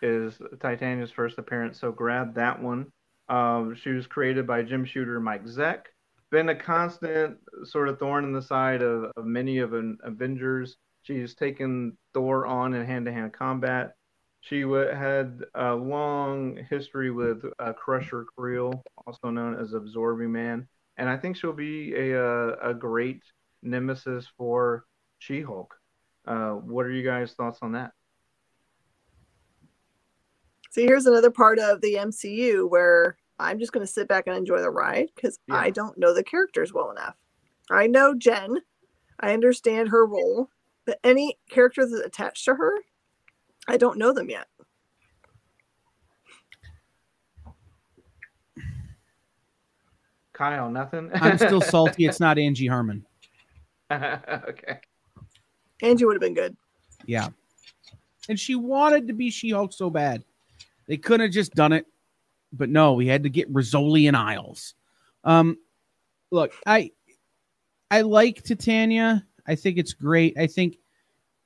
is 0.00 0.40
Titania's 0.60 1.10
first 1.10 1.38
appearance, 1.38 1.78
so 1.80 1.90
grab 1.90 2.34
that 2.34 2.62
one. 2.62 2.86
Um, 3.28 3.74
she 3.74 3.90
was 3.90 4.06
created 4.06 4.46
by 4.46 4.62
Jim 4.62 4.84
Shooter, 4.84 5.18
Mike 5.18 5.44
Zeck. 5.44 5.86
Been 6.34 6.48
a 6.48 6.56
constant 6.56 7.38
sort 7.62 7.88
of 7.88 8.00
thorn 8.00 8.24
in 8.24 8.32
the 8.32 8.42
side 8.42 8.82
of, 8.82 9.12
of 9.16 9.24
many 9.24 9.58
of 9.58 9.72
an 9.72 9.98
Avengers. 10.02 10.78
She's 11.02 11.36
taken 11.36 11.96
Thor 12.12 12.44
on 12.44 12.74
in 12.74 12.84
hand-to-hand 12.84 13.32
combat. 13.32 13.94
She 14.40 14.62
w- 14.62 14.88
had 14.88 15.44
a 15.54 15.72
long 15.72 16.58
history 16.68 17.12
with 17.12 17.44
uh, 17.60 17.72
Crusher 17.74 18.26
Creel, 18.36 18.82
also 19.06 19.30
known 19.30 19.54
as 19.54 19.74
Absorbing 19.74 20.32
Man, 20.32 20.66
and 20.96 21.08
I 21.08 21.16
think 21.16 21.36
she'll 21.36 21.52
be 21.52 21.94
a 21.94 22.20
a, 22.20 22.70
a 22.70 22.74
great 22.74 23.22
nemesis 23.62 24.26
for 24.36 24.86
She-Hulk. 25.20 25.72
Uh, 26.26 26.54
what 26.54 26.84
are 26.84 26.90
you 26.90 27.04
guys' 27.04 27.34
thoughts 27.34 27.60
on 27.62 27.70
that? 27.72 27.92
See, 30.72 30.82
here's 30.82 31.06
another 31.06 31.30
part 31.30 31.60
of 31.60 31.80
the 31.80 31.94
MCU 31.94 32.68
where 32.68 33.18
I'm 33.38 33.58
just 33.58 33.72
going 33.72 33.84
to 33.86 33.92
sit 33.92 34.08
back 34.08 34.26
and 34.26 34.36
enjoy 34.36 34.60
the 34.60 34.70
ride 34.70 35.10
because 35.14 35.38
Yeah. 35.48 35.56
I 35.56 35.70
don't 35.70 35.98
know 35.98 36.14
the 36.14 36.22
characters 36.24 36.72
well 36.72 36.90
enough. 36.90 37.16
I 37.70 37.86
know 37.86 38.14
Jen, 38.14 38.58
I 39.20 39.32
understand 39.32 39.88
her 39.88 40.06
role, 40.06 40.50
but 40.84 40.98
any 41.02 41.38
character 41.50 41.86
that's 41.88 42.06
attached 42.06 42.44
to 42.44 42.54
her, 42.54 42.72
I 43.66 43.76
don't 43.76 43.98
know 43.98 44.12
them 44.12 44.28
yet. 44.30 44.46
Kyle, 50.32 50.70
nothing. 50.70 51.10
I'm 51.14 51.38
still 51.38 51.60
salty. 51.60 52.06
It's 52.06 52.20
not 52.20 52.38
Angie 52.38 52.66
Harmon. 52.66 53.06
okay. 53.90 54.80
Angie 55.82 56.04
would 56.04 56.14
have 56.14 56.20
been 56.20 56.34
good. 56.34 56.56
Yeah, 57.06 57.28
and 58.28 58.38
she 58.38 58.54
wanted 58.54 59.06
to 59.08 59.12
be 59.12 59.30
She-Hulk 59.30 59.72
so 59.72 59.90
bad. 59.90 60.24
They 60.88 60.96
couldn't 60.96 61.26
have 61.26 61.30
just 61.32 61.54
done 61.54 61.72
it, 61.72 61.86
but 62.56 62.68
no, 62.68 62.94
we 62.94 63.06
had 63.06 63.22
to 63.22 63.30
get 63.30 63.52
Rizzoli 63.52 64.08
and 64.08 64.16
Isles. 64.16 64.74
Um, 65.24 65.58
look, 66.30 66.52
I 66.66 66.92
I 67.90 68.02
like 68.02 68.42
Titania. 68.42 69.26
I 69.46 69.54
think 69.54 69.78
it's 69.78 69.92
great. 69.92 70.38
I 70.38 70.46
think 70.46 70.78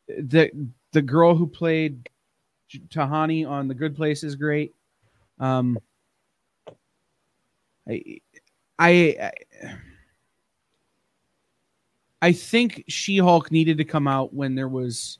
the 0.06 0.50
the 0.92 1.02
girl 1.02 1.34
who 1.34 1.46
played 1.46 2.08
Tahani 2.88 3.48
on 3.48 3.68
The 3.68 3.74
Good 3.74 3.96
Place 3.96 4.22
is 4.22 4.36
great. 4.36 4.74
Um, 5.38 5.78
I, 7.88 8.20
I, 8.78 9.32
I 12.20 12.32
think 12.32 12.84
She 12.88 13.18
Hulk 13.18 13.50
needed 13.50 13.78
to 13.78 13.84
come 13.84 14.06
out 14.06 14.34
when 14.34 14.54
there 14.54 14.68
was 14.68 15.18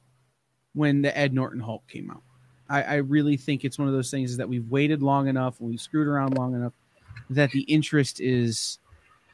when 0.75 1.03
the 1.03 1.17
Ed 1.17 1.33
Norton 1.33 1.61
Hulk 1.61 1.87
came 1.89 2.11
out. 2.11 2.23
I, 2.69 2.83
I 2.83 2.95
really 2.97 3.37
think 3.37 3.65
it's 3.65 3.79
one 3.79 3.89
of 3.89 3.95
those 3.95 4.11
things 4.11 4.31
is 4.31 4.37
that 4.37 4.49
we've 4.49 4.69
waited 4.71 5.03
long 5.03 5.29
enough 5.29 5.61
and 5.61 5.69
we've 5.71 5.81
screwed 5.81 6.07
around 6.07 6.37
long 6.37 6.55
enough 6.55 6.73
that 7.31 7.51
the 7.51 7.63
interest 7.63 8.21
is 8.21 8.79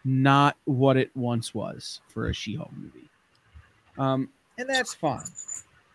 not 0.04 0.56
what 0.64 0.96
it 0.96 1.10
once 1.14 1.54
was 1.54 2.00
for 2.08 2.28
a 2.28 2.34
She 2.34 2.54
Hulk 2.54 2.72
movie. 2.76 3.08
Um, 3.98 4.28
and 4.58 4.68
that's 4.68 4.94
fine. 4.94 5.24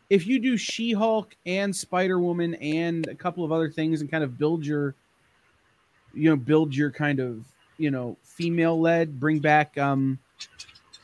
If 0.10 0.26
you 0.26 0.40
do 0.40 0.58
She 0.58 0.92
Hulk 0.92 1.36
and 1.46 1.76
Spider 1.76 2.20
Woman 2.20 2.56
and 2.56 3.08
a 3.08 3.16
couple 3.16 3.44
of 3.44 3.52
other 3.52 3.70
things 3.70 4.02
and 4.02 4.10
kind 4.10 4.24
of 4.24 4.38
build 4.38 4.66
your, 4.66 4.96
you 6.14 6.30
know, 6.30 6.36
build 6.36 6.76
your 6.76 6.92
kind 6.92 7.20
of, 7.20 7.46
you 7.78 7.92
know, 7.92 8.18
female 8.24 8.80
led, 8.80 9.20
bring 9.20 9.40
back, 9.40 9.78
um, 9.78 10.18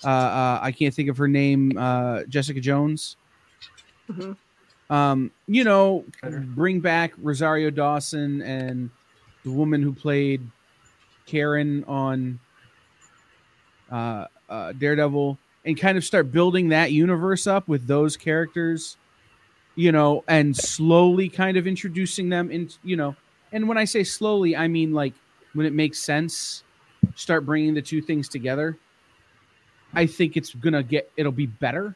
uh, 0.04 0.08
uh, 0.08 0.60
I 0.62 0.72
can't 0.72 0.94
think 0.94 1.10
of 1.10 1.18
her 1.18 1.28
name, 1.28 1.78
uh, 1.78 2.24
Jessica 2.24 2.60
Jones. 2.60 3.18
Mhm. 4.10 4.36
Um, 4.90 5.32
you 5.48 5.64
know, 5.64 6.06
bring 6.22 6.80
back 6.80 7.14
Rosario 7.18 7.70
Dawson 7.70 8.42
and 8.42 8.90
the 9.44 9.52
woman 9.52 9.82
who 9.82 9.94
played 9.94 10.48
Karen 11.26 11.84
on 11.86 12.40
uh, 13.92 14.26
uh, 14.50 14.74
Daredevil 14.74 15.38
and 15.66 15.80
kind 15.80 15.98
of 15.98 16.04
start 16.04 16.32
building 16.32 16.70
that 16.70 16.92
universe 16.92 17.48
up 17.48 17.68
with 17.68 17.88
those 17.88 18.16
characters, 18.16 18.98
you 19.76 19.92
know, 19.92 20.24
and 20.28 20.56
slowly 20.56 21.30
kind 21.30 21.58
of 21.58 21.66
introducing 21.66 22.30
them 22.30 22.52
in, 22.52 22.70
you 22.84 22.96
know, 22.96 23.16
and 23.52 23.68
when 23.68 23.78
I 23.78 23.86
say 23.86 24.04
slowly, 24.04 24.56
I 24.56 24.68
mean 24.68 24.94
like 24.94 25.14
when 25.54 25.66
it 25.66 25.74
makes 25.74 26.00
sense, 26.00 26.64
start 27.16 27.46
bringing 27.46 27.74
the 27.74 27.82
two 27.82 28.02
things 28.02 28.28
together. 28.30 28.78
I 29.94 30.06
think 30.06 30.36
it's 30.36 30.54
gonna 30.54 30.84
get 30.84 31.10
it'll 31.16 31.32
be 31.32 31.46
better, 31.46 31.96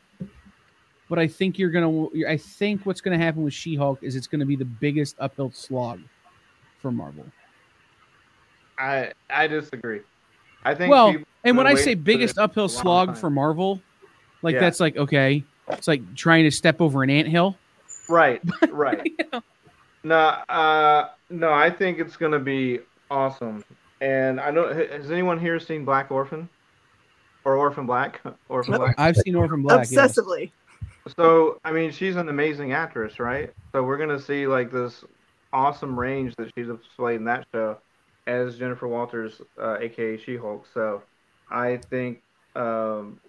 but 1.09 1.19
I 1.19 1.27
think 1.27 1.57
you're 1.59 1.69
gonna. 1.71 2.07
I 2.27 2.37
think 2.37 2.85
what's 2.85 3.01
gonna 3.01 3.17
happen 3.17 3.43
with 3.43 3.53
She-Hulk 3.53 3.99
is 4.03 4.15
it's 4.15 4.27
gonna 4.27 4.45
be 4.45 4.55
the 4.55 4.65
biggest 4.65 5.15
uphill 5.19 5.51
slog 5.51 5.99
for 6.79 6.91
Marvel. 6.91 7.25
I 8.77 9.11
I 9.29 9.47
disagree. 9.47 10.01
I 10.63 10.75
think 10.75 10.91
Well, 10.91 11.15
And 11.43 11.57
when 11.57 11.67
I 11.67 11.73
say 11.75 11.93
biggest 11.95 12.37
uphill 12.37 12.69
slog 12.69 13.09
time. 13.09 13.15
for 13.15 13.29
Marvel, 13.29 13.81
like 14.41 14.53
Yeah. 14.53 14.61
that's 14.61 14.79
like 14.79 14.97
okay, 14.97 15.43
it's 15.69 15.87
like 15.87 16.15
trying 16.15 16.43
to 16.45 16.51
step 16.51 16.81
over 16.81 17.03
an 17.03 17.09
anthill. 17.09 17.57
Right, 18.07 18.41
right. 18.69 19.07
No, 20.03 20.15
uh, 20.17 21.09
no, 21.29 21.51
I 21.51 21.69
think 21.69 21.99
it's 21.99 22.15
gonna 22.17 22.39
be 22.39 22.79
awesome. 23.11 23.63
And 24.01 24.39
I 24.39 24.51
don't. 24.51 24.73
Has 24.91 25.11
anyone 25.11 25.39
here 25.39 25.59
seen 25.59 25.83
Black 25.83 26.09
Orphan 26.09 26.47
or 27.43 27.55
Orphan 27.57 27.85
Black? 27.85 28.21
Orphan 28.47 28.71
Nope. 28.71 28.81
Black. 28.81 28.95
I've 28.97 29.17
seen 29.17 29.35
Orphan 29.35 29.61
Black. 29.61 29.87
yes. 29.91 30.17
So 31.17 31.59
I 31.63 31.71
mean, 31.71 31.91
she's 31.91 32.15
an 32.15 32.29
amazing 32.29 32.73
actress, 32.73 33.19
right? 33.19 33.51
So 33.73 33.83
we're 33.83 33.97
gonna 33.97 34.19
see 34.19 34.47
like 34.47 34.71
this 34.71 35.03
awesome 35.53 35.99
range 35.99 36.35
that 36.37 36.51
she's 36.57 36.67
displayed 36.67 37.17
in 37.17 37.25
that 37.25 37.45
show 37.53 37.79
as 38.27 38.57
Jennifer 38.57 38.87
Walters, 38.87 39.41
uh, 39.61 39.77
aka 39.79 40.17
She-Hulk. 40.17 40.67
So 40.73 41.01
I 41.49 41.77
think, 41.89 42.21
um, 42.55 43.19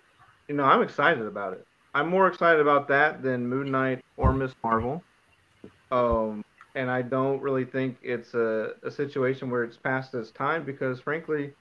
you 0.49 0.55
know, 0.55 0.65
I'm 0.65 0.83
excited 0.83 1.27
about 1.27 1.55
it. 1.55 1.67
I'm 1.95 2.09
more 2.09 2.29
excited 2.29 2.61
about 2.61 2.89
that 2.89 3.23
than 3.23 3.49
Moon 3.49 3.71
Knight 3.71 4.01
or 4.17 4.33
Miss 4.33 4.53
Marvel. 4.63 5.03
Um, 5.91 6.45
and 6.75 6.91
I 6.91 7.03
don't 7.03 7.41
really 7.43 7.65
think 7.65 7.97
it's 8.03 8.35
a, 8.35 8.75
a 8.83 8.91
situation 8.91 9.51
where 9.51 9.65
it's 9.65 9.77
past 9.77 10.15
its 10.15 10.31
time 10.31 10.65
because, 10.65 11.01
frankly, 11.01 11.53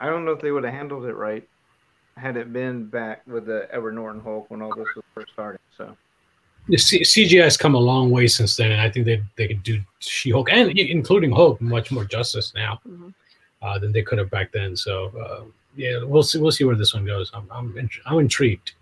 I 0.00 0.08
don't 0.08 0.24
know 0.24 0.32
if 0.32 0.40
they 0.40 0.52
would 0.52 0.64
have 0.64 0.72
handled 0.72 1.04
it 1.04 1.14
right 1.14 1.46
had 2.16 2.36
it 2.36 2.52
been 2.52 2.86
back 2.86 3.22
with 3.26 3.46
the 3.46 3.68
Edward 3.72 3.92
Norton 3.94 4.20
Hulk 4.20 4.50
when 4.50 4.62
all 4.62 4.74
this 4.74 4.86
was 4.94 5.04
first 5.14 5.32
starting. 5.32 5.58
So 5.76 5.96
The 6.68 6.78
C- 6.78 7.00
CGI 7.02 7.42
has 7.44 7.56
come 7.56 7.74
a 7.74 7.78
long 7.78 8.10
way 8.10 8.26
since 8.26 8.56
then, 8.56 8.72
and 8.72 8.80
I 8.80 8.88
think 8.90 9.06
they 9.06 9.22
they 9.36 9.48
could 9.48 9.62
do 9.62 9.80
She-Hulk 9.98 10.50
and 10.52 10.78
including 10.78 11.32
Hulk 11.32 11.60
much 11.60 11.90
more 11.90 12.04
justice 12.04 12.52
now 12.54 12.80
Mhm. 12.88 13.12
uh, 13.62 13.78
than 13.78 13.92
they 13.92 14.02
could 14.02 14.18
have 14.18 14.30
back 14.30 14.52
then. 14.52 14.76
So 14.76 15.06
uh, 15.18 15.44
yeah, 15.76 16.02
we'll 16.04 16.22
see. 16.22 16.38
We'll 16.38 16.52
see 16.52 16.64
where 16.64 16.76
this 16.76 16.94
one 16.94 17.04
goes. 17.04 17.30
I'm 17.34 17.46
I'm, 17.50 17.76
int- 17.76 18.00
I'm 18.06 18.18
intrigued. 18.20 18.72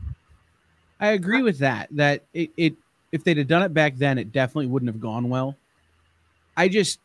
I 1.01 1.09
agree 1.09 1.43
with 1.43 1.59
that. 1.59 1.89
That 1.93 2.23
it, 2.35 2.51
it 2.57 2.75
if 3.13 3.25
they'd 3.25 3.39
have 3.39 3.49
done 3.49 3.63
it 3.63 3.75
back 3.75 3.97
then, 3.97 4.19
it 4.19 4.31
definitely 4.33 4.67
wouldn't 4.67 4.89
have 4.91 5.01
gone 5.01 5.29
well. 5.29 5.57
I 6.57 6.69
just 6.69 6.99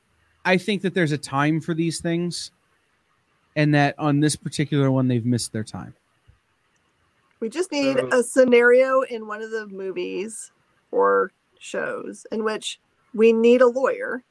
I 0.46 0.58
think 0.58 0.82
that 0.84 0.94
there's 0.94 1.12
a 1.14 1.18
time 1.18 1.60
for 1.62 1.74
these 1.74 2.00
things, 2.02 2.52
and 3.56 3.74
that 3.74 3.96
on 3.98 4.20
this 4.20 4.36
particular 4.36 4.92
one, 4.92 5.08
they've 5.08 5.26
missed 5.26 5.54
their 5.54 5.64
time. 5.64 5.94
We 7.40 7.50
just 7.50 7.72
need 7.72 7.98
a 8.12 8.24
scenario 8.24 9.02
in 9.02 9.28
one 9.28 9.42
of 9.42 9.52
the 9.52 9.68
movies 9.68 10.52
or 10.92 11.32
shows 11.60 12.26
in 12.32 12.44
which 12.44 12.80
we 13.14 13.32
need 13.34 13.62
a 13.62 13.68
lawyer 13.68 14.24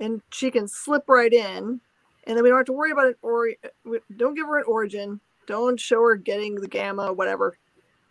and 0.00 0.22
she 0.30 0.50
can 0.50 0.68
slip 0.68 1.08
right 1.08 1.32
in 1.32 1.80
and 2.26 2.36
then 2.36 2.42
we 2.42 2.50
don't 2.50 2.58
have 2.58 2.66
to 2.66 2.72
worry 2.72 2.90
about 2.90 3.08
it 3.08 3.18
or 3.22 3.50
don't 4.16 4.34
give 4.34 4.46
her 4.46 4.58
an 4.58 4.64
origin. 4.66 5.20
Don't 5.46 5.80
show 5.80 6.02
her 6.02 6.16
getting 6.16 6.56
the 6.56 6.68
gamma 6.68 7.12
whatever 7.12 7.56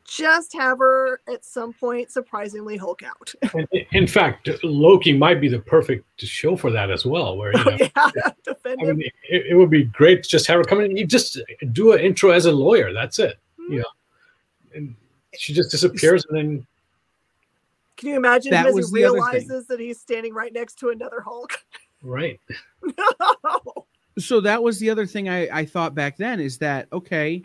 just 0.07 0.53
have 0.53 0.79
her 0.79 1.21
at 1.31 1.43
some 1.43 1.73
point 1.73 2.09
surprisingly 2.09 2.77
hulk 2.77 3.03
out 3.03 3.33
in 3.91 4.07
fact, 4.07 4.49
Loki 4.63 5.11
might 5.11 5.41
be 5.41 5.49
the 5.49 5.59
perfect 5.59 6.05
show 6.17 6.55
for 6.55 6.71
that 6.71 6.89
as 6.89 7.05
well. 7.05 7.37
Where 7.37 7.51
you 7.51 7.63
oh, 7.65 7.69
know, 7.69 8.11
yeah 8.15 8.31
defend 8.43 8.81
I 8.81 8.85
him 8.85 8.97
mean, 8.97 9.11
it, 9.29 9.47
it 9.51 9.55
would 9.55 9.69
be 9.69 9.83
great 9.83 10.23
to 10.23 10.29
just 10.29 10.47
have 10.47 10.57
her 10.57 10.63
come 10.63 10.81
in. 10.81 10.95
You 10.95 11.05
just 11.05 11.39
do 11.73 11.91
an 11.91 11.99
intro 11.99 12.31
as 12.31 12.45
a 12.45 12.51
lawyer. 12.51 12.93
That's 12.93 13.19
it. 13.19 13.37
You 13.57 13.67
hmm. 13.67 13.75
know, 13.77 13.83
and 14.75 14.95
she 15.37 15.53
just 15.53 15.71
disappears, 15.71 16.25
and 16.29 16.37
then 16.37 16.67
can 17.97 18.09
you 18.09 18.15
imagine 18.15 18.51
That 18.51 18.67
him 18.67 18.77
as 18.77 18.89
he 18.89 19.01
the 19.01 19.05
other 19.05 19.15
thing. 19.15 19.23
realizes 19.23 19.67
that 19.67 19.79
he's 19.79 19.99
standing 19.99 20.33
right 20.33 20.53
next 20.53 20.75
to 20.79 20.89
another 20.89 21.19
hulk 21.21 21.63
right. 22.03 22.39
no 22.81 23.85
so 24.19 24.39
that 24.39 24.63
was 24.63 24.79
the 24.79 24.89
other 24.89 25.05
thing 25.05 25.27
I, 25.29 25.59
I 25.59 25.65
thought 25.65 25.93
back 25.93 26.17
then 26.17 26.39
is 26.39 26.59
that 26.59 26.87
okay 26.93 27.41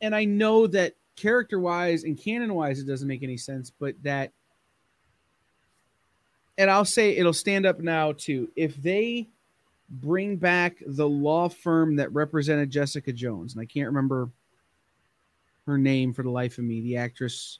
and 0.00 0.14
i 0.14 0.24
know 0.24 0.66
that 0.66 0.94
character 1.16 1.58
wise 1.58 2.04
and 2.04 2.18
canon 2.18 2.54
wise 2.54 2.78
it 2.78 2.86
doesn't 2.86 3.08
make 3.08 3.22
any 3.22 3.36
sense 3.36 3.70
but 3.78 3.94
that 4.02 4.32
and 6.58 6.70
i'll 6.70 6.84
say 6.84 7.16
it'll 7.16 7.32
stand 7.32 7.66
up 7.66 7.80
now 7.80 8.12
too 8.12 8.48
if 8.56 8.76
they 8.76 9.26
bring 9.90 10.36
back 10.36 10.76
the 10.86 11.08
law 11.08 11.48
firm 11.48 11.96
that 11.96 12.12
represented 12.12 12.70
jessica 12.70 13.12
jones 13.12 13.52
and 13.54 13.60
i 13.60 13.64
can't 13.64 13.86
remember 13.88 14.30
her 15.66 15.76
name 15.76 16.12
for 16.12 16.22
the 16.22 16.30
life 16.30 16.58
of 16.58 16.64
me 16.64 16.80
the 16.80 16.96
actress 16.96 17.58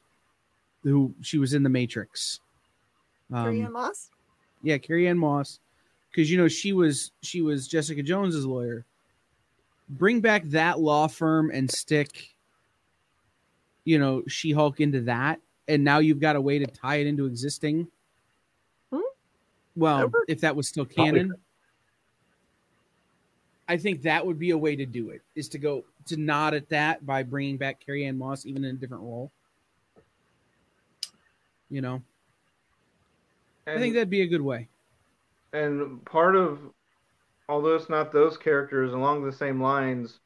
who 0.84 1.12
she 1.20 1.38
was 1.38 1.52
in 1.54 1.62
the 1.62 1.68
matrix 1.68 2.40
Carrie 3.32 3.60
Um, 3.60 3.66
Ann 3.66 3.72
Moss? 3.72 4.10
yeah, 4.62 4.76
Carrie-Anne 4.78 5.18
Moss, 5.18 5.60
because 6.10 6.28
you 6.30 6.36
know 6.36 6.48
she 6.48 6.72
was 6.72 7.12
she 7.22 7.42
was 7.42 7.68
Jessica 7.68 8.02
Jones's 8.02 8.44
lawyer. 8.44 8.84
Bring 9.90 10.20
back 10.20 10.44
that 10.46 10.78
law 10.78 11.08
firm 11.08 11.50
and 11.52 11.70
stick, 11.70 12.34
you 13.84 13.98
know, 13.98 14.22
She 14.28 14.52
Hulk 14.52 14.80
into 14.80 15.00
that, 15.02 15.40
and 15.66 15.82
now 15.82 15.98
you've 15.98 16.20
got 16.20 16.36
a 16.36 16.40
way 16.40 16.58
to 16.60 16.66
tie 16.66 16.96
it 16.96 17.06
into 17.08 17.26
existing. 17.26 17.88
Hmm? 18.92 19.00
Well, 19.74 20.04
Over. 20.04 20.24
if 20.28 20.40
that 20.42 20.54
was 20.54 20.68
still 20.68 20.84
Probably 20.84 21.12
canon, 21.12 21.34
I 23.68 23.76
think 23.76 24.02
that 24.02 24.24
would 24.24 24.38
be 24.38 24.50
a 24.50 24.58
way 24.58 24.76
to 24.76 24.86
do 24.86 25.10
it. 25.10 25.22
Is 25.34 25.48
to 25.50 25.58
go 25.58 25.84
to 26.06 26.16
nod 26.16 26.54
at 26.54 26.68
that 26.68 27.04
by 27.04 27.22
bringing 27.24 27.56
back 27.56 27.84
Carrie-Anne 27.84 28.16
Moss, 28.16 28.46
even 28.46 28.64
in 28.64 28.76
a 28.76 28.78
different 28.78 29.02
role. 29.02 29.30
You 31.68 31.80
know, 31.80 32.02
I 33.66 33.78
think 33.78 33.94
that'd 33.94 34.10
be 34.10 34.22
a 34.22 34.26
good 34.26 34.40
way. 34.40 34.68
and 35.52 36.04
part 36.04 36.36
of 36.36 36.58
although 37.50 37.74
it's 37.74 37.88
not 37.88 38.12
those 38.12 38.36
characters 38.36 38.92
along 38.92 39.24
the 39.24 39.32
same 39.32 39.60
lines 39.60 40.20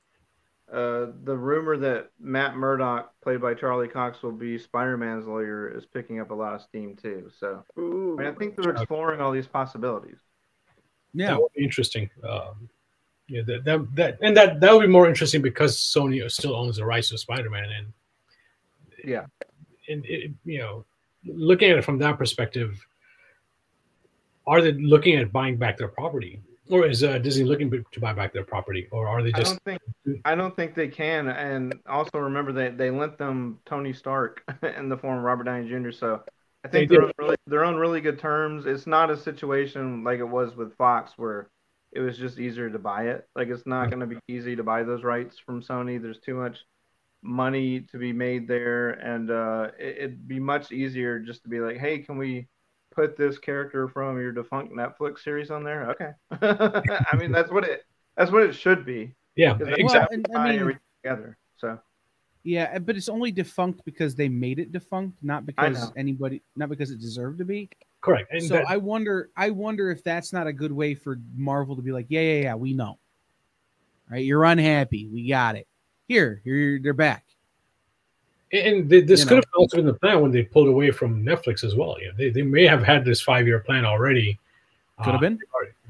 uh, 0.73 1.07
the 1.25 1.37
rumor 1.37 1.77
that 1.77 2.11
matt 2.21 2.57
murdock 2.57 3.13
played 3.23 3.41
by 3.41 3.55
charlie 3.55 3.89
cox 3.89 4.23
will 4.23 4.33
be 4.33 4.59
spider-man's 4.59 5.27
lawyer 5.27 5.69
is 5.77 5.85
picking 5.87 6.21
up 6.21 6.31
a 6.31 6.35
lot 6.35 6.55
of 6.55 6.63
steam 6.63 6.97
too 6.97 7.31
so 7.39 7.65
Ooh. 7.79 8.17
I, 8.19 8.25
mean, 8.25 8.33
I 8.33 8.37
think 8.37 8.57
they're 8.57 8.73
exploring 8.73 9.21
all 9.21 9.33
these 9.33 9.47
possibilities 9.47 10.19
Yeah, 11.13 11.29
That 11.29 11.41
would 11.41 11.53
be 11.57 11.65
interesting. 11.65 12.11
Um, 12.29 12.69
yeah, 13.27 13.41
that, 13.47 13.65
that 13.65 13.95
that 13.95 14.19
and 14.21 14.37
that 14.37 14.61
that 14.61 14.73
would 14.75 14.83
be 14.83 14.87
more 14.87 15.09
interesting 15.09 15.41
because 15.41 15.79
Sony 15.79 16.31
still 16.31 16.55
owns 16.55 16.77
the 16.77 16.85
rights 16.85 17.09
to 17.09 17.17
Spider-Man, 17.17 17.71
and 17.71 17.93
yeah 19.03 19.25
and 19.89 20.05
it, 20.07 20.33
you 20.45 20.59
know, 20.59 20.85
looking 21.25 21.71
at 21.71 21.79
it 21.79 21.85
from 21.85 21.99
that 21.99 22.19
perspective, 22.19 22.85
are 24.47 24.61
they 24.61 24.73
looking 24.73 25.17
at 25.17 25.33
buying 25.33 25.57
back 25.57 25.79
their 25.79 25.89
property, 25.89 26.41
or 26.71 26.87
is 26.87 27.03
uh, 27.05 27.19
Disney 27.19 27.45
looking 27.45 27.71
to 27.71 28.01
buy 28.01 28.13
back 28.13 28.33
their 28.33 28.45
property, 28.45 28.89
or 28.91 29.07
are 29.09 29.23
they 29.23 29.33
i 29.35 29.39
just 29.39 29.53
don't 29.65 29.65
think 29.65 30.21
i 30.25 30.35
don't 30.35 30.55
think 30.57 30.75
they 30.75 30.89
can. 30.89 31.29
And 31.29 31.75
also 31.89 32.19
remember 32.19 32.53
that 32.53 32.79
they 32.79 32.91
lent 32.91 33.19
them 33.19 33.59
tony 33.67 33.93
stark 33.93 34.43
in 34.77 34.89
the 34.89 34.97
form 34.97 35.19
of 35.19 35.25
robert 35.25 35.45
downey 35.45 35.69
jr 35.69 35.91
so 35.91 36.23
i 36.65 36.69
think 36.69 36.89
They 36.89 36.97
they 36.97 36.97
are 36.97 37.05
on 37.07 37.13
really, 37.19 37.37
they're 37.47 37.65
on 37.65 37.77
really 37.77 38.01
good 38.01 38.19
terms. 38.19 38.67
It's 38.67 38.87
not 38.87 39.11
a 39.11 39.17
situation 39.17 40.05
like 40.05 40.19
it 40.21 40.25
was 40.25 40.57
with 40.57 40.77
fox 40.77 41.13
where 41.17 41.51
it 41.93 42.01
was 42.01 42.19
just 42.19 42.39
easier 42.39 42.71
to 42.71 42.79
buy 42.79 43.09
it. 43.09 43.29
Like 43.37 43.49
it's 43.49 43.67
not 43.67 43.91
going 43.91 44.01
to 44.01 44.07
be 44.07 44.19
easy 44.29 44.57
to 44.57 44.65
buy 44.65 44.83
those 44.83 45.05
rights 45.05 45.39
from 45.39 45.63
Sony. 45.63 46.01
There's 46.01 46.19
too 46.21 46.35
much 46.35 46.59
money 47.23 47.81
to 47.81 47.99
be 47.99 48.13
made 48.13 48.49
there, 48.49 48.91
and 48.91 49.31
uh, 49.31 49.69
it, 49.79 49.97
it'd 49.99 50.29
be 50.29 50.41
much 50.41 50.73
easier 50.73 51.19
just 51.21 51.43
to 51.45 51.49
be 51.49 51.61
like, 51.61 51.79
"Hey, 51.79 51.99
can 51.99 52.17
we 52.19 52.49
put 52.95 53.17
this 53.17 53.39
character 53.39 53.89
from 53.89 54.19
your 54.21 54.33
defunct 54.33 54.73
Netflix 54.73 55.21
series 55.21 55.51
on 55.51 55.65
there?" 55.65 55.91
Okay. 55.91 56.11
I 57.13 57.17
mean, 57.17 57.33
that's 57.33 57.51
what 57.51 57.65
it 57.65 57.85
that's 58.17 58.31
what 58.31 58.43
it 58.43 58.55
should 58.55 58.85
be. 58.87 59.15
Yeah, 59.37 59.55
that's 59.55 59.79
exactly. 59.79 60.17
and- 60.17 60.37
I 60.37 60.57
mean- 60.57 60.79
together. 61.03 61.37
So 61.57 61.79
Yeah, 62.43 62.79
but 62.79 62.97
it's 62.97 63.09
only 63.09 63.33
defunct 63.33 63.85
because 63.85 64.15
they 64.15 64.29
made 64.29 64.59
it 64.59 64.73
defunct, 64.73 65.17
not 65.23 65.47
because 65.47 65.93
anybody, 65.97 66.43
not 66.57 66.69
because 66.69 66.91
it 66.91 67.01
deserved 67.01 67.39
to 67.39 67.45
be. 67.45 67.71
Correct. 68.01 68.31
And 68.33 68.43
so 68.43 68.55
that- 68.55 68.69
I 68.69 68.77
wonder, 68.77 69.31
I 69.37 69.51
wonder 69.51 69.91
if 69.91 70.05
that's 70.05 70.33
not 70.33 70.47
a 70.47 70.53
good 70.53 70.73
way 70.73 70.95
for 70.95 71.19
Marvel 71.37 71.75
to 71.77 71.83
be 71.83 71.91
like, 71.93 72.07
yeah, 72.09 72.21
yeah, 72.21 72.43
yeah, 72.43 72.55
we 72.55 72.75
know. 72.75 72.99
Right, 74.11 74.25
you're 74.25 74.45
unhappy. 74.45 75.07
We 75.07 75.27
got 75.27 75.57
it. 75.57 75.67
Here, 76.07 76.43
here, 76.45 76.79
they're 76.83 76.93
back. 76.93 77.25
And 78.55 78.89
th- 78.89 79.07
this 79.07 79.21
You 79.21 79.27
could 79.27 79.35
know. 79.37 79.43
have 79.47 79.55
also 79.57 79.77
been 79.79 79.87
the 79.87 79.95
plan 79.95 80.21
when 80.21 80.31
they 80.31 80.43
pulled 80.43 80.69
away 80.69 80.91
from 80.91 81.25
Netflix 81.25 81.65
as 81.65 81.75
well. 81.75 81.97
Yeah, 82.01 82.11
they, 82.17 82.31
they 82.31 82.43
may 82.43 82.67
have 82.67 82.83
had 82.83 83.05
this 83.05 83.21
five 83.21 83.47
year 83.47 83.59
plan 83.59 83.85
already. 83.85 84.39
Could 84.99 85.07
have 85.07 85.17
Uh, 85.17 85.19
been. 85.21 85.39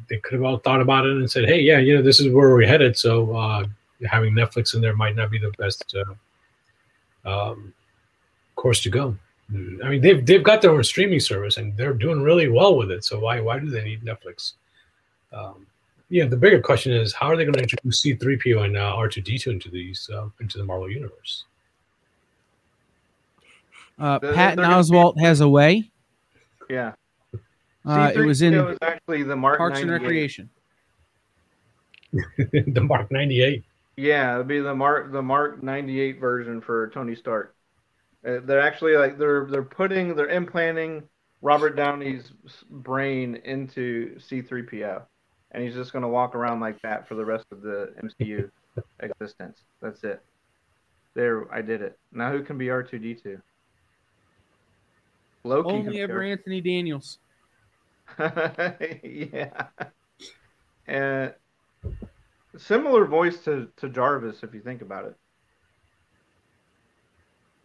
They 0.08 0.18
could 0.18 0.34
have 0.34 0.42
all 0.42 0.58
thought 0.58 0.80
about 0.80 1.06
it 1.06 1.12
and 1.16 1.30
said, 1.30 1.46
"Hey, 1.46 1.60
yeah, 1.60 1.78
you 1.78 1.94
know, 1.94 2.02
this 2.02 2.20
is 2.20 2.32
where 2.32 2.54
we're 2.54 2.66
headed." 2.66 2.96
So 2.96 3.34
uh, 3.36 3.64
having 4.04 4.34
Netflix 4.34 4.74
in 4.74 4.80
there 4.80 4.94
might 4.96 5.16
not 5.16 5.30
be 5.30 5.38
the 5.38 5.52
best 5.58 5.94
uh, 7.24 7.50
um, 7.50 7.72
course 8.56 8.82
to 8.82 8.90
go. 8.90 9.16
I 9.52 9.88
mean, 9.90 10.00
they've 10.00 10.24
they've 10.24 10.42
got 10.42 10.62
their 10.62 10.70
own 10.72 10.82
streaming 10.84 11.20
service 11.20 11.58
and 11.58 11.76
they're 11.76 11.92
doing 11.92 12.22
really 12.22 12.48
well 12.48 12.76
with 12.76 12.90
it. 12.90 13.04
So 13.04 13.18
why 13.18 13.40
why 13.40 13.58
do 13.58 13.68
they 13.68 13.84
need 13.84 14.02
Netflix? 14.02 14.54
Um, 15.32 15.66
yeah, 16.08 16.26
the 16.26 16.36
bigger 16.36 16.60
question 16.60 16.92
is 16.92 17.12
how 17.12 17.26
are 17.28 17.36
they 17.36 17.44
going 17.44 17.54
to 17.54 17.60
introduce 17.62 18.00
C 18.00 18.14
three 18.14 18.38
PO 18.38 18.62
and 18.62 18.76
uh, 18.76 18.94
R 18.96 19.08
two 19.08 19.20
D 19.20 19.36
two 19.38 19.50
into 19.50 19.68
these 19.70 20.08
uh, 20.12 20.28
into 20.40 20.58
the 20.58 20.64
Marvel 20.64 20.90
universe? 20.90 21.44
Uh, 23.98 24.18
They're- 24.18 24.32
Patton 24.34 24.56
they're 24.62 24.72
Oswalt 24.72 25.20
has 25.20 25.40
a 25.40 25.48
way. 25.48 25.90
yeah, 26.68 26.92
Uh, 27.86 28.12
it 28.14 28.20
was 28.20 28.42
in 28.42 28.54
C3PO 28.54 28.78
actually 28.82 29.22
the 29.22 29.36
Mark 29.36 29.58
Parks 29.58 29.80
and 29.80 29.90
Recreation. 29.90 30.50
the 32.12 32.80
Mark 32.80 33.10
ninety 33.10 33.42
eight. 33.42 33.64
Yeah, 33.96 34.34
it'd 34.34 34.48
be 34.48 34.60
the 34.60 34.74
Mark 34.74 35.12
the 35.12 35.22
Mark 35.22 35.62
98 35.62 36.18
version 36.20 36.60
for 36.60 36.88
Tony 36.90 37.14
Stark. 37.14 37.54
Uh, 38.26 38.38
they're 38.44 38.60
actually 38.60 38.96
like 38.96 39.18
they're 39.18 39.46
they're 39.46 39.62
putting 39.62 40.16
they're 40.16 40.28
implanting 40.30 41.02
Robert 41.42 41.76
Downey's 41.76 42.32
brain 42.70 43.36
into 43.44 44.16
C3PO, 44.18 45.02
and 45.52 45.62
he's 45.62 45.74
just 45.74 45.92
gonna 45.92 46.08
walk 46.08 46.34
around 46.34 46.60
like 46.60 46.80
that 46.82 47.06
for 47.06 47.14
the 47.14 47.24
rest 47.24 47.46
of 47.52 47.62
the 47.62 47.92
MCU 48.02 48.50
existence. 49.00 49.60
That's 49.80 50.02
it. 50.04 50.22
There, 51.14 51.52
I 51.54 51.62
did 51.62 51.82
it. 51.82 51.98
Now 52.12 52.32
who 52.32 52.42
can 52.42 52.58
be 52.58 52.66
R2D2? 52.66 53.40
Loki. 55.44 55.68
can 55.68 55.78
Only 55.78 55.92
be 55.92 56.00
ever 56.00 56.22
Anthony 56.22 56.60
Daniels. 56.60 57.18
yeah. 58.18 59.66
And 60.86 61.34
similar 62.56 63.04
voice 63.04 63.38
to, 63.44 63.68
to 63.76 63.88
Jarvis, 63.88 64.42
if 64.42 64.54
you 64.54 64.60
think 64.60 64.82
about 64.82 65.06
it. 65.06 65.14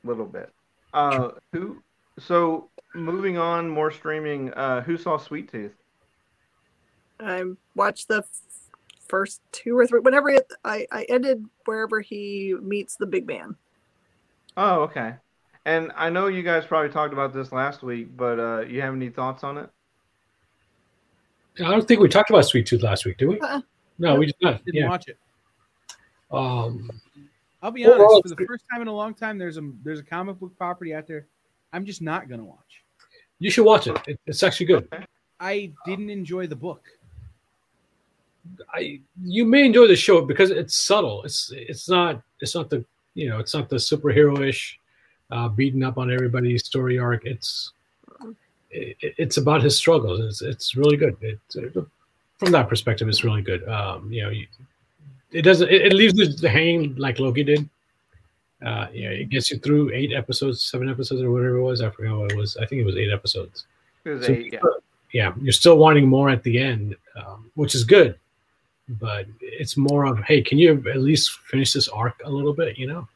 A 0.03 0.07
little 0.07 0.25
bit. 0.25 0.51
Uh, 0.93 1.29
who 1.51 1.81
So 2.19 2.69
moving 2.95 3.37
on, 3.37 3.69
more 3.69 3.91
streaming. 3.91 4.53
Uh, 4.53 4.81
who 4.81 4.97
saw 4.97 5.17
Sweet 5.17 5.51
Tooth? 5.51 5.75
I 7.19 7.43
watched 7.75 8.07
the 8.07 8.19
f- 8.19 8.27
first 9.07 9.41
two 9.51 9.77
or 9.77 9.85
three. 9.85 9.99
Whenever 9.99 10.29
it, 10.29 10.47
I 10.63 10.87
I 10.91 11.03
ended 11.09 11.45
wherever 11.65 11.99
he 11.99 12.55
meets 12.61 12.95
the 12.95 13.05
big 13.05 13.27
man. 13.27 13.55
Oh, 14.55 14.81
okay. 14.83 15.15
And 15.69 15.91
I 15.95 16.09
know 16.09 16.25
you 16.25 16.41
guys 16.41 16.65
probably 16.65 16.89
talked 16.89 17.13
about 17.13 17.31
this 17.31 17.51
last 17.51 17.83
week, 17.83 18.17
but 18.17 18.39
uh, 18.39 18.61
you 18.61 18.81
have 18.81 18.95
any 18.95 19.09
thoughts 19.09 19.43
on 19.43 19.59
it? 19.59 19.69
I 21.59 21.69
don't 21.69 21.87
think 21.87 21.99
we 22.01 22.09
talked 22.09 22.31
about 22.31 22.45
Sweet 22.45 22.65
Tooth 22.65 22.81
last 22.81 23.05
week, 23.05 23.17
did 23.19 23.27
we? 23.27 23.39
Uh-uh. 23.39 23.61
No, 23.99 24.15
we 24.15 24.25
did 24.25 24.35
not. 24.41 24.65
Didn't 24.65 24.81
Yeah. 24.81 24.89
watch 24.89 25.07
it. 25.09 25.17
Um, 26.31 26.89
I'll 27.61 27.69
be 27.69 27.85
Overall, 27.85 28.13
honest. 28.13 28.23
For 28.23 28.29
the 28.29 28.35
good. 28.35 28.47
first 28.47 28.63
time 28.71 28.81
in 28.81 28.87
a 28.87 28.95
long 28.95 29.13
time, 29.13 29.37
there's 29.37 29.57
a 29.57 29.71
there's 29.83 29.99
a 29.99 30.03
comic 30.03 30.39
book 30.39 30.57
property 30.57 30.95
out 30.95 31.05
there. 31.05 31.27
I'm 31.71 31.85
just 31.85 32.01
not 32.01 32.27
gonna 32.29 32.45
watch. 32.45 32.81
you 33.37 33.51
should 33.51 33.65
watch 33.65 33.85
it. 33.85 33.95
it. 34.07 34.19
It's 34.25 34.41
actually 34.41 34.65
good. 34.65 34.87
I 35.39 35.71
didn't 35.85 36.09
enjoy 36.09 36.47
the 36.47 36.55
book. 36.55 36.81
I 38.73 39.01
you 39.23 39.45
may 39.45 39.65
enjoy 39.65 39.85
the 39.87 39.95
show 39.95 40.21
because 40.25 40.49
it's 40.49 40.75
subtle. 40.83 41.21
It's 41.25 41.51
it's 41.55 41.87
not 41.87 42.23
it's 42.39 42.55
not 42.55 42.71
the 42.71 42.83
you 43.13 43.29
know 43.29 43.37
it's 43.37 43.53
not 43.53 43.69
the 43.69 43.75
superhero-ish 43.75 44.78
uh, 45.31 45.47
beating 45.49 45.83
up 45.83 45.97
on 45.97 46.11
everybody's 46.11 46.65
story 46.65 46.97
arc. 46.99 47.25
It's 47.25 47.71
it, 48.71 48.97
it's 49.01 49.37
about 49.37 49.63
his 49.63 49.77
struggles. 49.77 50.19
It's 50.19 50.41
it's 50.41 50.75
really 50.75 50.97
good. 50.97 51.17
It, 51.21 51.39
from 52.37 52.51
that 52.51 52.69
perspective, 52.69 53.07
it's 53.07 53.23
really 53.23 53.41
good. 53.41 53.67
Um, 53.67 54.11
you 54.11 54.23
know, 54.23 54.29
you, 54.29 54.47
it 55.31 55.41
doesn't 55.41 55.69
it, 55.69 55.87
it 55.87 55.93
leaves 55.93 56.17
you 56.17 56.47
hanging 56.49 56.95
like 56.95 57.19
Loki 57.19 57.43
did. 57.43 57.69
Uh, 58.65 58.87
you 58.91 59.05
know, 59.05 59.11
it 59.11 59.29
gets 59.29 59.49
you 59.51 59.57
through 59.57 59.91
eight 59.93 60.11
episodes, 60.13 60.63
seven 60.63 60.89
episodes, 60.89 61.21
or 61.21 61.31
whatever 61.31 61.57
it 61.57 61.63
was. 61.63 61.81
I 61.81 61.89
forgot 61.89 62.17
what 62.17 62.31
it 62.31 62.37
was. 62.37 62.57
I 62.57 62.65
think 62.65 62.81
it 62.81 62.85
was 62.85 62.97
eight 62.97 63.11
episodes. 63.11 63.65
It 64.03 64.09
was 64.09 64.25
So- 64.25 64.33
eight, 64.33 64.51
yeah. 64.53 64.59
yeah, 65.13 65.33
you're 65.41 65.53
still 65.53 65.77
wanting 65.77 66.07
more 66.07 66.29
at 66.29 66.43
the 66.43 66.59
end, 66.59 66.95
um, 67.15 67.49
which 67.55 67.73
is 67.73 67.85
good. 67.85 68.17
But 68.99 69.27
it's 69.39 69.77
more 69.77 70.05
of, 70.05 70.19
hey, 70.23 70.41
can 70.41 70.57
you 70.57 70.83
at 70.89 70.97
least 70.99 71.31
finish 71.47 71.71
this 71.73 71.87
arc 71.87 72.19
a 72.25 72.29
little 72.29 72.53
bit? 72.53 72.77
You 72.77 72.87
know, 72.87 73.07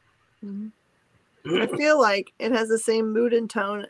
I 1.46 1.66
feel 1.66 2.00
like 2.00 2.32
it 2.38 2.52
has 2.52 2.68
the 2.68 2.78
same 2.78 3.12
mood 3.12 3.32
and 3.32 3.48
tone, 3.48 3.86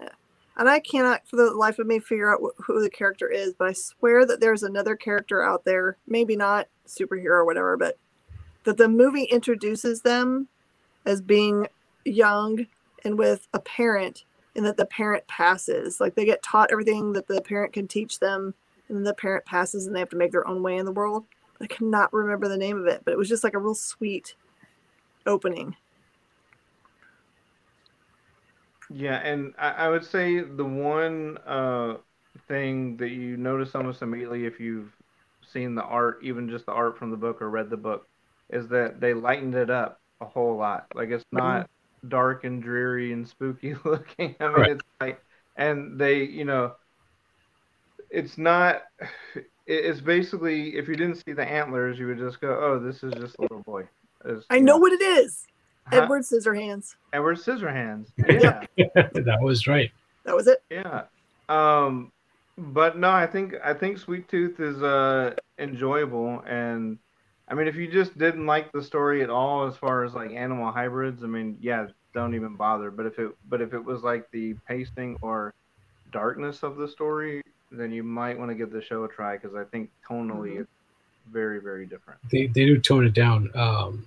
and 0.57 0.69
I 0.69 0.81
cannot 0.81 1.27
for 1.29 1.37
the 1.37 1.51
life 1.53 1.79
of 1.79 1.87
me 1.87 1.99
figure 2.01 2.33
out 2.33 2.41
wh- 2.43 2.63
who 2.63 2.83
the 2.83 2.91
character 2.91 3.29
is. 3.29 3.55
But 3.55 3.69
I 3.69 3.73
swear 3.73 4.27
that 4.27 4.41
there's 4.41 4.63
another 4.63 4.97
character 4.97 5.43
out 5.43 5.65
there, 5.65 5.97
maybe 6.07 6.37
not 6.37 6.69
superhero 6.87 7.31
or 7.31 7.45
whatever, 7.45 7.77
but 7.77 7.97
that 8.65 8.77
the 8.77 8.89
movie 8.89 9.25
introduces 9.25 10.01
them 10.03 10.49
as 11.07 11.21
being 11.21 11.69
young 12.05 12.67
and 13.05 13.19
with 13.19 13.47
a 13.53 13.61
parent, 13.61 14.25
and 14.57 14.65
that 14.67 14.77
the 14.77 14.87
parent 14.87 15.27
passes. 15.29 16.01
Like 16.01 16.15
they 16.15 16.25
get 16.25 16.43
taught 16.43 16.73
everything 16.73 17.13
that 17.13 17.29
the 17.29 17.41
parent 17.41 17.73
can 17.73 17.87
teach 17.87 18.19
them, 18.19 18.55
and 18.89 18.97
then 18.97 19.05
the 19.05 19.15
parent 19.15 19.45
passes, 19.45 19.87
and 19.87 19.95
they 19.95 20.01
have 20.01 20.11
to 20.11 20.17
make 20.17 20.33
their 20.33 20.49
own 20.49 20.63
way 20.63 20.77
in 20.77 20.87
the 20.87 20.93
world. 20.93 21.25
I 21.61 21.67
cannot 21.67 22.13
remember 22.13 22.49
the 22.49 22.59
name 22.59 22.79
of 22.79 22.87
it, 22.87 23.03
but 23.05 23.13
it 23.13 23.19
was 23.19 23.29
just 23.29 23.45
like 23.45 23.55
a 23.55 23.59
real 23.59 23.75
sweet 23.75 24.35
opening. 25.27 25.77
Yeah, 28.95 29.17
and 29.17 29.55
I, 29.59 29.71
I 29.71 29.89
would 29.89 30.05
say 30.05 30.41
the 30.41 30.65
one 30.65 31.39
uh, 31.39 31.97
thing 32.49 32.97
that 32.99 33.09
you 33.11 33.37
notice 33.37 33.75
almost 33.75 34.03
immediately 34.03 34.47
if 34.47 34.61
you've 34.61 34.93
seen 35.43 35.75
the 35.75 35.83
art, 35.83 36.21
even 36.23 36.49
just 36.49 36.67
the 36.67 36.73
art 36.73 36.97
from 36.99 37.11
the 37.11 37.17
book 37.17 37.43
or 37.43 37.51
read 37.51 37.71
the 37.71 37.77
book, 37.77 38.07
is 38.51 38.69
that 38.69 39.01
they 39.01 39.13
lightened 39.15 39.55
it 39.57 39.69
up 39.71 39.99
a 40.21 40.27
whole 40.27 40.57
lot. 40.57 40.87
Like 40.95 41.11
it's 41.11 41.25
not 41.33 41.67
dark 42.09 42.45
and 42.45 42.63
dreary 42.63 43.13
and 43.13 43.29
spooky 43.29 43.75
looking. 43.85 44.37
I 44.41 44.49
mean, 44.49 44.57
Right. 44.57 44.69
it's 44.69 44.85
like, 45.01 45.21
and 45.57 45.99
they, 46.01 46.23
you 46.25 46.45
know, 46.45 46.75
it's 48.11 48.39
not. 48.39 48.83
It's 49.67 50.03
basically 50.03 50.77
if 50.77 50.89
you 50.89 50.95
didn't 50.97 51.23
see 51.27 51.33
the 51.33 51.43
antlers, 51.43 51.99
you 51.99 52.07
would 52.07 52.19
just 52.19 52.39
go, 52.39 52.51
"Oh, 52.61 52.79
this 52.79 53.03
is 53.03 53.15
just 53.17 53.39
a 53.39 53.43
little 53.43 53.63
boy." 53.63 53.89
It's, 54.27 54.47
I 54.51 54.59
you 54.59 54.61
know 54.61 54.77
what 54.79 54.93
it 54.93 55.03
is. 55.03 55.47
Huh? 55.87 56.03
Edward 56.03 56.23
Scissorhands. 56.23 56.97
Edward 57.13 57.37
Scissorhands. 57.39 58.09
Yeah. 58.19 58.63
that 59.15 59.39
was 59.41 59.67
right. 59.67 59.91
That 60.25 60.35
was 60.35 60.47
it. 60.47 60.63
Yeah. 60.71 61.03
Um 61.49 62.11
but 62.57 62.97
no, 62.99 63.11
I 63.11 63.27
think 63.27 63.55
I 63.65 63.75
think 63.75 63.99
Sweet 63.99 64.29
Tooth 64.29 64.61
is 64.61 64.83
uh 64.83 65.35
enjoyable 65.59 66.43
and 66.47 66.99
I 67.49 67.55
mean 67.55 67.67
if 67.69 67.77
you 67.77 67.91
just 67.91 68.17
didn't 68.17 68.47
like 68.47 68.73
the 68.73 68.83
story 68.83 69.23
at 69.23 69.31
all 69.31 69.67
as 69.67 69.77
far 69.77 70.05
as 70.05 70.15
like 70.15 70.31
animal 70.33 70.71
hybrids, 70.73 71.23
I 71.23 71.27
mean, 71.27 71.59
yeah, 71.61 71.89
don't 72.15 72.35
even 72.35 72.55
bother. 72.57 72.91
But 72.91 73.07
if 73.07 73.19
it 73.19 73.31
but 73.49 73.61
if 73.61 73.75
it 73.75 73.85
was 73.85 74.03
like 74.03 74.31
the 74.31 74.55
pacing 74.67 75.19
or 75.21 75.53
darkness 76.13 76.63
of 76.63 76.77
the 76.77 76.89
story, 76.89 77.43
then 77.71 77.91
you 77.93 78.03
might 78.05 78.39
want 78.39 78.51
to 78.51 78.55
give 78.55 78.71
the 78.71 78.81
show 78.83 79.05
a 79.05 79.09
try 79.09 79.37
because 79.37 79.55
I 79.55 79.65
think 79.65 79.91
tonally 80.09 80.55
Mhm. 80.55 80.61
it's 80.61 80.71
very, 81.31 81.61
very 81.61 81.87
different. 81.87 82.21
They 82.31 82.47
they 82.47 82.65
do 82.65 82.79
tone 82.79 83.05
it 83.05 83.15
down. 83.15 83.51
Um, 83.55 84.07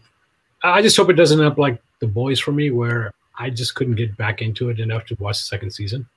I 0.64 0.82
just 0.82 0.98
hope 0.98 1.10
it 1.10 1.14
doesn't 1.14 1.40
end 1.40 1.48
up 1.48 1.58
like 1.58 1.82
the 2.00 2.08
boys 2.08 2.40
for 2.40 2.52
me, 2.52 2.72
where 2.72 3.14
I 3.38 3.50
just 3.50 3.76
couldn't 3.76 3.96
get 3.96 4.16
back 4.18 4.42
into 4.42 4.70
it 4.70 4.80
enough 4.80 5.06
to 5.08 5.16
watch 5.20 5.38
the 5.40 5.46
second 5.46 5.72
season. 5.72 6.08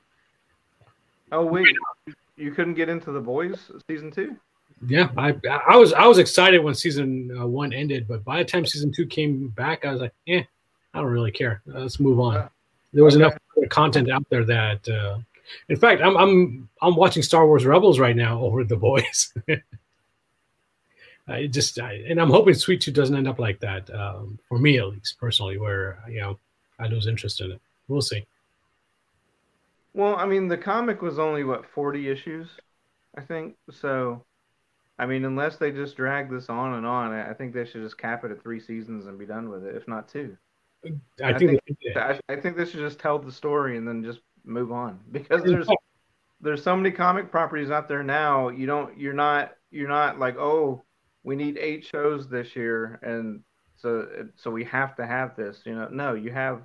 Oh 1.33 1.45
wait, 1.45 1.67
you 2.37 2.51
couldn't 2.53 2.75
get 2.75 2.89
into 2.89 3.13
the 3.13 3.21
boys 3.21 3.71
season 3.89 4.11
two? 4.11 4.37
Yeah, 4.87 5.11
I 5.17 5.37
I 5.69 5.77
was 5.77 5.93
I 5.93 6.07
was 6.07 6.19
excited 6.19 6.59
when 6.59 6.75
season 6.75 7.37
uh, 7.39 7.47
one 7.47 7.73
ended, 7.73 8.09
but 8.09 8.25
by 8.25 8.39
the 8.39 8.45
time 8.45 8.65
season 8.65 8.93
two 8.93 9.07
came 9.07 9.49
back, 9.49 9.85
I 9.85 9.93
was 9.93 10.01
like, 10.01 10.15
eh, 10.27 10.43
I 10.95 10.99
don't 10.99 11.09
really 11.11 11.31
care. 11.31 11.61
Let's 11.67 12.01
move 12.01 12.19
on. 12.19 12.49
There 12.93 13.05
was 13.05 13.15
Okay. 13.15 13.25
enough 13.25 13.39
content 13.69 14.11
out 14.11 14.25
there 14.31 14.45
that, 14.45 14.89
uh, 14.89 15.19
in 15.69 15.77
fact, 15.77 16.01
I'm 16.03 16.17
I'm 16.17 16.69
I'm 16.81 16.97
watching 16.97 17.23
Star 17.23 17.47
Wars 17.47 17.67
Rebels 17.67 17.99
right 17.99 18.17
now 18.17 18.41
over 18.41 18.65
the 18.65 18.77
boys. 18.77 19.33
I 21.31 21.47
just 21.47 21.79
I, 21.81 22.05
and 22.09 22.21
I'm 22.21 22.31
hoping 22.31 22.55
Sweet 22.55 22.81
Tooth 22.81 22.95
doesn't 22.95 23.17
end 23.17 23.29
up 23.29 23.39
like 23.39 23.61
that 23.61 23.89
um, 23.95 24.39
for 24.49 24.59
me 24.59 24.79
at 24.79 24.89
least 24.89 25.19
personally, 25.19 25.59
where 25.59 25.99
you 26.09 26.21
know 26.21 26.39
I 26.79 26.87
lose 26.87 27.07
interest 27.07 27.41
in 27.41 27.53
it. 27.53 27.61
We'll 27.89 28.03
see. 28.03 28.27
Well, 29.95 30.17
I 30.17 30.27
mean, 30.27 30.49
the 30.49 30.57
comic 30.57 31.03
was 31.03 31.19
only 31.19 31.45
what 31.45 31.67
40 31.67 32.09
issues, 32.09 32.49
I 33.17 33.23
think. 33.23 33.57
So, 33.71 34.25
I 34.99 35.07
mean, 35.07 35.25
unless 35.25 35.57
they 35.57 35.73
just 35.73 35.97
drag 35.97 36.31
this 36.31 36.49
on 36.49 36.75
and 36.75 36.87
on, 36.87 37.13
I 37.13 37.33
think 37.33 37.53
they 37.53 37.65
should 37.65 37.83
just 37.83 37.99
cap 37.99 38.25
it 38.25 38.31
at 38.31 38.41
three 38.41 38.61
seasons 38.61 39.07
and 39.07 39.19
be 39.19 39.27
done 39.27 39.49
with 39.49 39.65
it, 39.65 39.75
if 39.75 39.89
not 39.89 40.09
two. 40.09 40.37
I, 40.85 41.31
I 41.33 41.39
think, 41.39 41.61
I, 41.97 42.19
I 42.29 42.37
think 42.37 42.57
they 42.57 42.65
should 42.65 42.81
just 42.81 43.01
tell 43.01 43.19
the 43.19 43.33
story 43.33 43.77
and 43.77 43.87
then 43.87 44.03
just 44.03 44.21
move 44.45 44.73
on 44.73 44.99
because 45.13 45.43
there's 45.43 45.69
there's 46.41 46.63
so 46.63 46.75
many 46.75 46.91
comic 46.91 47.31
properties 47.31 47.71
out 47.71 47.89
there 47.89 48.03
now. 48.03 48.49
You 48.49 48.67
don't, 48.67 48.99
you're 48.99 49.13
not, 49.13 49.57
you're 49.71 49.89
not 49.89 50.19
like, 50.19 50.37
oh, 50.39 50.83
we 51.25 51.37
need 51.37 51.59
eight 51.59 51.85
shows 51.85 52.29
this 52.29 52.57
year, 52.57 52.99
and 53.03 53.43
so 53.77 54.07
so 54.37 54.51
we 54.51 54.65
have 54.65 54.97
to 54.97 55.07
have 55.07 55.37
this. 55.37 55.63
You 55.65 55.75
know, 55.75 55.89
no, 55.91 56.15
you 56.15 56.31
have 56.33 56.63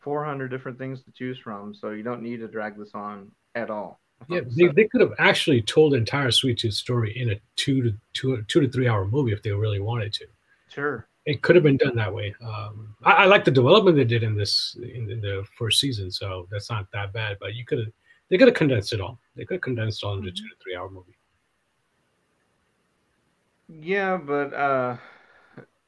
400 0.00 0.48
different 0.48 0.78
things 0.78 1.02
to 1.02 1.10
choose 1.12 1.38
from, 1.38 1.74
so 1.74 1.90
you 1.90 2.02
don't 2.02 2.22
need 2.22 2.40
to 2.40 2.48
drag 2.48 2.78
this 2.78 2.92
on 2.94 3.30
at 3.54 3.70
all. 3.70 4.00
Yeah, 4.28 4.40
they, 4.56 4.68
they 4.68 4.84
could 4.84 5.00
have 5.00 5.12
actually 5.18 5.60
told 5.62 5.92
the 5.92 5.96
entire 5.96 6.30
Sweet 6.30 6.58
Tooth 6.58 6.74
story 6.74 7.16
in 7.18 7.30
a 7.30 7.40
two 7.56 7.82
to 7.82 7.94
two 8.12 8.42
two 8.48 8.60
to 8.60 8.68
three 8.68 8.88
hour 8.88 9.06
movie 9.06 9.32
if 9.32 9.42
they 9.42 9.52
really 9.52 9.80
wanted 9.80 10.12
to. 10.14 10.26
Sure. 10.68 11.08
It 11.26 11.42
could 11.42 11.56
have 11.56 11.64
been 11.64 11.76
done 11.76 11.96
that 11.96 12.14
way. 12.14 12.34
Um, 12.40 12.94
I, 13.02 13.12
I 13.12 13.24
like 13.26 13.44
the 13.44 13.50
development 13.50 13.96
they 13.96 14.04
did 14.04 14.22
in 14.22 14.36
this 14.36 14.76
in, 14.80 15.10
in 15.10 15.20
the 15.20 15.44
first 15.58 15.80
season, 15.80 16.10
so 16.10 16.46
that's 16.50 16.70
not 16.70 16.86
that 16.92 17.12
bad. 17.12 17.36
But 17.40 17.54
you 17.54 17.64
could 17.64 17.78
have 17.78 17.88
they 18.30 18.38
could 18.38 18.48
have 18.48 18.56
condensed 18.56 18.92
it 18.92 19.00
all. 19.00 19.18
They 19.34 19.44
could 19.44 19.56
have 19.56 19.62
condensed 19.62 20.02
it 20.02 20.06
all 20.06 20.14
into 20.14 20.28
a 20.28 20.32
two 20.32 20.48
to 20.48 20.54
three 20.62 20.76
hour 20.76 20.88
movie. 20.88 21.15
Yeah, 23.68 24.16
but 24.16 24.54
uh, 24.54 24.96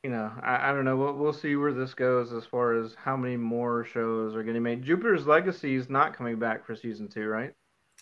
you 0.03 0.11
know, 0.11 0.31
I, 0.43 0.70
I 0.70 0.72
don't 0.72 0.85
know. 0.85 0.97
We'll 0.97 1.14
we'll 1.14 1.33
see 1.33 1.57
where 1.57 1.72
this 1.72 1.95
goes 1.95 2.33
as 2.33 2.45
far 2.45 2.74
as 2.74 2.95
how 2.95 3.16
many 3.16 3.37
more 3.37 3.85
shows 3.85 4.35
are 4.35 4.43
getting 4.43 4.62
made. 4.62 4.85
Jupiter's 4.85 5.26
Legacy 5.26 5.74
is 5.74 5.89
not 5.89 6.16
coming 6.16 6.39
back 6.39 6.64
for 6.64 6.74
season 6.74 7.09
two, 7.09 7.26
right? 7.26 7.55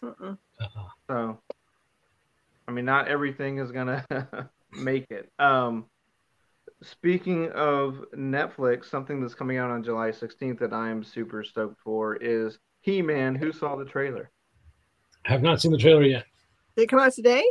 Uh-uh. 0.03 0.35
Uh-uh. 0.61 0.89
So, 1.09 1.39
I 2.69 2.73
mean, 2.73 2.85
not 2.85 3.09
everything 3.09 3.59
is 3.59 3.73
gonna 3.73 4.05
make 4.73 5.07
it. 5.11 5.31
Um, 5.39 5.87
speaking 6.83 7.51
of 7.53 8.05
Netflix, 8.15 8.87
something 8.87 9.21
that's 9.21 9.35
coming 9.35 9.59
out 9.59 9.71
on 9.71 9.83
July 9.83 10.11
16th 10.11 10.59
that 10.59 10.73
I 10.73 10.91
am 10.91 11.03
super 11.03 11.43
stoked 11.43 11.81
for 11.83 12.17
is 12.17 12.59
He-Man. 12.81 13.35
Who 13.35 13.53
saw 13.53 13.77
the 13.77 13.85
trailer? 13.85 14.31
I 15.27 15.33
have 15.33 15.43
not 15.43 15.61
seen 15.61 15.73
the 15.73 15.79
trailer 15.79 16.03
yet. 16.03 16.25
Did 16.77 16.83
it 16.83 16.87
come 16.89 17.01
out 17.01 17.13
today? 17.13 17.45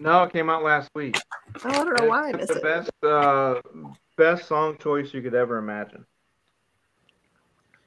No, 0.00 0.22
it 0.24 0.32
came 0.32 0.50
out 0.50 0.62
last 0.62 0.90
week. 0.94 1.16
Oh, 1.64 1.68
I 1.68 1.84
don't 1.84 2.00
know 2.00 2.08
why 2.08 2.26
I 2.26 2.30
It's 2.30 2.38
missed 2.38 2.48
the 2.48 2.56
it. 2.58 2.62
best 2.62 2.90
uh, 3.04 3.60
best 4.16 4.48
song 4.48 4.76
choice 4.78 5.12
you 5.14 5.22
could 5.22 5.34
ever 5.34 5.58
imagine. 5.58 6.04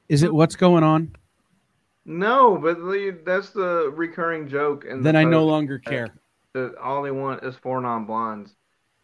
Is 0.10 0.24
it 0.24 0.34
what's 0.34 0.56
going 0.56 0.84
on? 0.84 1.16
No, 2.06 2.58
but 2.58 2.78
the, 2.78 3.18
that's 3.26 3.50
the 3.50 3.92
recurring 3.96 4.48
joke. 4.48 4.86
And 4.88 5.04
Then 5.04 5.16
I 5.16 5.24
no 5.24 5.46
longer 5.46 5.80
care. 5.80 6.10
that 6.54 6.76
all 6.78 7.02
they 7.02 7.10
want 7.12 7.44
is 7.44 7.56
four 7.56 7.82
non 7.82 8.06
blondes. 8.06 8.52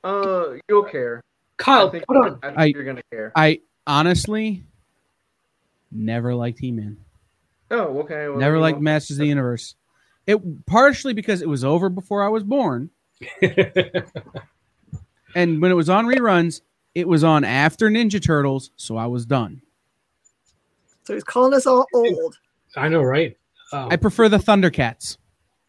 Uh, 0.03 0.53
you'll 0.69 0.83
care. 0.83 1.21
I 1.59 1.63
Kyle, 1.63 1.89
think, 1.89 2.05
put 2.07 2.17
on. 2.17 2.39
I 2.43 2.47
think 2.47 2.59
I- 2.59 2.65
you're 2.65 2.83
gonna 2.83 3.01
care. 3.11 3.31
I 3.35 3.61
honestly 3.87 4.63
never 5.91 6.33
liked 6.35 6.59
He 6.59 6.71
Man. 6.71 6.97
Oh, 7.71 7.99
okay. 8.01 8.27
Well, 8.27 8.37
Never 8.37 8.59
liked 8.59 8.79
Masters 8.81 9.17
of 9.17 9.21
the 9.21 9.27
Universe. 9.27 9.75
It 10.27 10.65
partially 10.65 11.13
because 11.13 11.41
it 11.41 11.49
was 11.49 11.63
over 11.63 11.89
before 11.89 12.23
I 12.23 12.29
was 12.29 12.43
born, 12.43 12.89
and 13.41 14.05
when 15.61 15.71
it 15.71 15.75
was 15.75 15.89
on 15.89 16.05
reruns, 16.05 16.61
it 16.93 17.07
was 17.07 17.23
on 17.23 17.43
after 17.43 17.89
Ninja 17.89 18.23
Turtles, 18.23 18.71
so 18.75 18.97
I 18.97 19.07
was 19.07 19.25
done. 19.25 19.61
So 21.03 21.15
he's 21.15 21.23
calling 21.23 21.53
us 21.53 21.65
all 21.65 21.87
old. 21.93 22.37
I 22.75 22.87
know, 22.87 23.01
right? 23.01 23.35
Um, 23.73 23.89
I 23.91 23.95
prefer 23.95 24.29
the 24.29 24.37
Thundercats. 24.37 25.17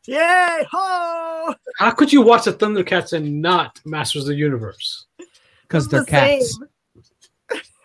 Yay! 0.07 0.67
Ho! 0.71 1.55
how 1.79 1.91
could 1.93 2.13
you 2.13 2.23
watch 2.23 2.45
the 2.45 2.53
Thundercats 2.53 3.13
and 3.13 3.41
not 3.41 3.81
Masters 3.85 4.23
of 4.23 4.29
the 4.29 4.35
Universe? 4.35 5.07
because 5.73 5.89
they're 5.89 6.01
the 6.01 6.07
cats. 6.07 6.59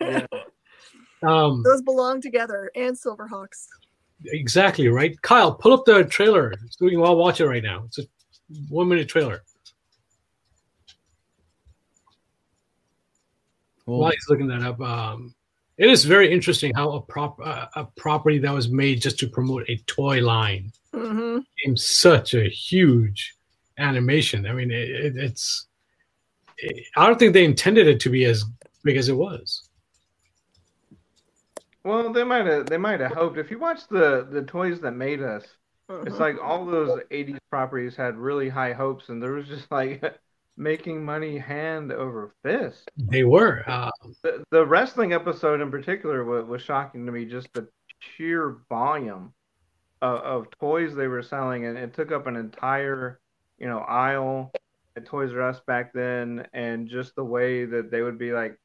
yeah. 0.02 0.26
Um, 1.22 1.62
Those 1.62 1.82
belong 1.82 2.20
together, 2.20 2.70
and 2.76 2.94
Silverhawks. 2.94 3.66
Exactly 4.26 4.88
right. 4.88 5.20
Kyle, 5.22 5.54
pull 5.54 5.72
up 5.72 5.84
the 5.84 6.04
trailer 6.04 6.54
so 6.70 6.84
we 6.84 6.92
can 6.92 7.00
all 7.00 7.16
watch 7.16 7.40
it 7.40 7.46
right 7.46 7.62
now. 7.62 7.84
It's 7.86 7.98
a 7.98 8.02
one 8.68 8.88
minute 8.88 9.08
trailer. 9.08 9.42
Well, 13.86 14.00
While 14.00 14.10
he's 14.10 14.28
looking 14.28 14.48
that 14.48 14.62
up, 14.62 14.80
um, 14.80 15.34
it 15.78 15.88
is 15.88 16.04
very 16.04 16.30
interesting 16.30 16.72
how 16.74 16.90
a 16.92 17.00
prop 17.00 17.38
uh, 17.42 17.66
a 17.76 17.84
property 17.96 18.38
that 18.38 18.52
was 18.52 18.68
made 18.68 19.00
just 19.00 19.18
to 19.20 19.28
promote 19.28 19.64
a 19.68 19.76
toy 19.86 20.20
line 20.20 20.72
hmm 20.92 21.38
became 21.56 21.76
such 21.76 22.34
a 22.34 22.48
huge 22.48 23.34
animation. 23.78 24.46
I 24.46 24.52
mean, 24.52 24.70
it, 24.70 24.90
it, 24.90 25.16
it's 25.16 25.66
it, 26.58 26.84
I 26.96 27.06
don't 27.06 27.18
think 27.18 27.32
they 27.32 27.44
intended 27.44 27.86
it 27.86 28.00
to 28.00 28.10
be 28.10 28.24
as 28.24 28.44
big 28.82 28.96
as 28.96 29.08
it 29.08 29.16
was. 29.16 29.67
Well, 31.84 32.12
they 32.12 32.24
might 32.24 32.46
have. 32.46 32.66
They 32.66 32.76
might 32.78 33.00
have 33.00 33.12
hoped. 33.12 33.38
If 33.38 33.50
you 33.50 33.58
watch 33.58 33.86
the 33.88 34.26
the 34.30 34.42
toys 34.42 34.80
that 34.80 34.92
made 34.92 35.22
us, 35.22 35.44
it's 36.04 36.18
like 36.18 36.36
all 36.42 36.66
those 36.66 37.00
'80s 37.10 37.38
properties 37.50 37.96
had 37.96 38.16
really 38.16 38.48
high 38.48 38.72
hopes, 38.72 39.08
and 39.08 39.22
there 39.22 39.32
was 39.32 39.46
just 39.46 39.70
like 39.70 40.02
making 40.56 41.04
money 41.04 41.38
hand 41.38 41.92
over 41.92 42.34
fist. 42.42 42.90
They 42.96 43.24
were. 43.24 43.64
Uh, 43.66 43.90
The, 44.22 44.44
the 44.50 44.66
wrestling 44.66 45.12
episode 45.12 45.60
in 45.60 45.70
particular 45.70 46.24
was, 46.24 46.44
was 46.44 46.62
shocking 46.62 47.06
to 47.06 47.12
me. 47.12 47.24
Just 47.24 47.52
the 47.54 47.68
sheer 48.00 48.58
volume 48.68 49.32
of, 50.02 50.20
of 50.20 50.50
toys 50.60 50.94
they 50.94 51.06
were 51.08 51.22
selling, 51.22 51.66
and 51.66 51.78
it 51.78 51.94
took 51.94 52.12
up 52.12 52.26
an 52.26 52.36
entire, 52.36 53.20
you 53.58 53.68
know, 53.68 53.78
aisle 53.80 54.52
at 54.96 55.06
Toys 55.06 55.32
R 55.32 55.42
Us 55.42 55.60
back 55.66 55.92
then, 55.92 56.46
and 56.52 56.88
just 56.88 57.14
the 57.14 57.24
way 57.24 57.64
that 57.64 57.90
they 57.90 58.02
would 58.02 58.18
be 58.18 58.32
like, 58.32 58.58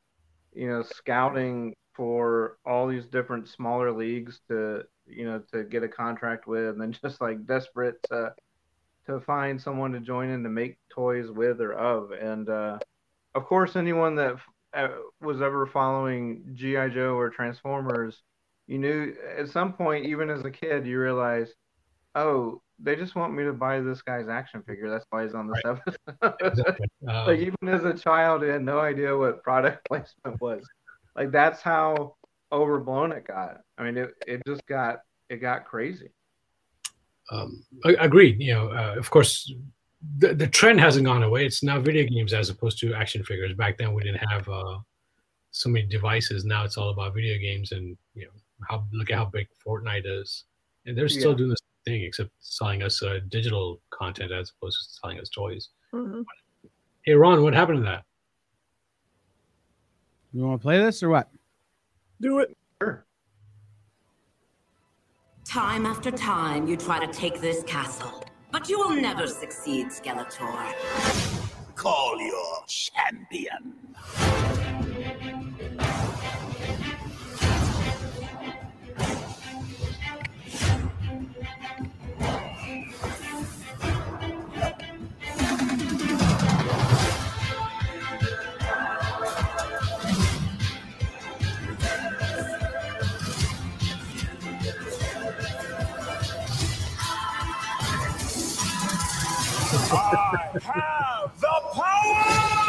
you 0.54 0.68
know, 0.68 0.84
scouting 0.84 1.76
for 1.94 2.58
all 2.66 2.88
these 2.88 3.06
different 3.06 3.48
smaller 3.48 3.92
leagues 3.92 4.42
to, 4.50 4.84
you 5.06 5.26
know, 5.26 5.42
to 5.52 5.64
get 5.64 5.84
a 5.84 5.88
contract 5.88 6.48
with, 6.48 6.70
and 6.70 6.82
then 6.82 6.92
just 7.04 7.22
like 7.22 7.46
desperate 7.46 8.02
to 8.10 8.34
to 9.06 9.20
find 9.20 9.62
someone 9.62 9.92
to 9.92 10.00
join 10.00 10.30
in 10.30 10.44
to 10.44 10.50
make 10.50 10.78
toys 10.90 11.30
with 11.30 11.60
or 11.60 11.74
of, 11.74 12.12
and 12.12 12.50
uh, 12.50 12.80
of 13.36 13.46
course, 13.46 13.76
anyone 13.76 14.16
that 14.16 14.38
uh, 14.74 14.88
was 15.22 15.42
ever 15.42 15.66
following 15.66 16.44
GI 16.54 16.90
Joe 16.94 17.16
or 17.16 17.30
Transformers, 17.30 18.22
you 18.68 18.78
knew 18.78 19.14
at 19.38 19.50
some 19.50 19.74
point, 19.74 20.06
even 20.06 20.30
as 20.30 20.46
a 20.46 20.52
kid, 20.52 20.86
you 20.86 21.00
realize, 21.00 21.52
oh, 22.16 22.62
they 22.80 22.96
just 22.96 23.16
want 23.16 23.34
me 23.34 23.44
to 23.44 23.54
buy 23.54 23.80
this 23.82 24.02
guy's 24.02 24.28
action 24.28 24.64
figure. 24.64 24.90
That's 24.90 25.06
why 25.10 25.24
he's 25.24 25.34
on 25.34 25.48
this 25.48 25.62
episode. 25.66 26.36
exactly. 26.42 26.88
Um, 27.08 27.28
like 27.28 27.40
even 27.40 27.68
as 27.68 27.84
a 27.84 27.94
child, 27.94 28.44
I 28.44 28.48
had 28.48 28.64
no 28.64 28.80
idea 28.80 29.16
what 29.18 29.44
product 29.44 29.86
placement 29.88 30.40
was. 30.42 30.66
Like 31.16 31.32
that's 31.32 31.62
how 31.62 32.16
overblown 32.52 33.12
it 33.12 33.26
got. 33.28 33.62
I 33.78 33.84
mean, 33.84 33.98
it, 33.98 34.12
it 34.28 34.42
just 34.48 34.66
got 34.68 35.00
it 35.30 35.38
got 35.38 35.66
crazy. 35.66 36.10
um, 37.32 37.64
a- 37.86 37.96
agreed. 38.00 38.40
You 38.42 38.54
know, 38.54 38.68
uh, 38.70 38.96
of 38.98 39.10
course, 39.10 39.52
the, 40.18 40.34
the 40.34 40.48
trend 40.48 40.80
hasn't 40.80 41.06
gone 41.06 41.24
away. 41.24 41.46
It's 41.46 41.64
now 41.64 41.80
video 41.80 42.06
games 42.08 42.34
as 42.34 42.50
opposed 42.50 42.80
to 42.80 42.94
action 42.94 43.24
figures. 43.24 43.54
Back 43.56 43.78
then, 43.78 43.94
we 43.94 44.04
didn't 44.04 44.28
have 44.30 44.48
uh, 44.50 44.80
so 45.52 45.70
many 45.70 45.86
devices. 45.88 46.46
Now 46.46 46.64
it's 46.66 46.78
all 46.78 46.90
about 46.90 47.14
video 47.14 47.38
games, 47.38 47.72
and 47.72 47.96
you 48.16 48.26
know, 48.26 48.32
how 48.70 48.86
look 48.92 49.10
at 49.10 49.18
how 49.18 49.26
big 49.26 49.48
Fortnite 49.66 50.04
is, 50.06 50.44
and 50.86 50.98
they're 50.98 51.10
still 51.10 51.32
Yeah. 51.32 51.38
doing 51.38 51.50
the 51.52 51.58
same 51.58 51.94
thing, 51.94 52.04
except 52.04 52.32
selling 52.40 52.84
us 52.84 53.02
uh, 53.02 53.20
digital 53.30 53.82
content 53.92 54.32
as 54.32 54.52
opposed 54.58 54.78
to 54.80 55.00
selling 55.00 55.20
us 55.20 55.30
toys. 55.30 55.70
hmm 55.92 56.22
Hey, 57.06 57.14
Ron, 57.14 57.44
what 57.44 57.54
happened 57.54 57.80
to 57.80 57.84
that? 57.84 58.04
You 60.34 60.44
want 60.44 60.60
to 60.60 60.64
play 60.64 60.80
this 60.80 61.04
or 61.04 61.10
what? 61.10 61.30
Do 62.20 62.40
it. 62.40 62.58
Sure. 62.82 63.06
Time 65.46 65.86
after 65.86 66.10
time, 66.10 66.68
you 66.68 66.76
try 66.76 67.06
to 67.06 67.12
take 67.14 67.40
this 67.40 67.64
castle, 67.64 68.24
but 68.52 68.68
you 68.68 68.80
will 68.80 68.96
never 68.96 69.28
succeed, 69.28 69.88
Skeletor. 69.88 70.74
Call 71.76 72.20
your 72.20 72.64
champion. 72.68 73.76
I 100.34 100.60
have 100.62 101.40
the 101.40 101.48
power! 101.74 102.63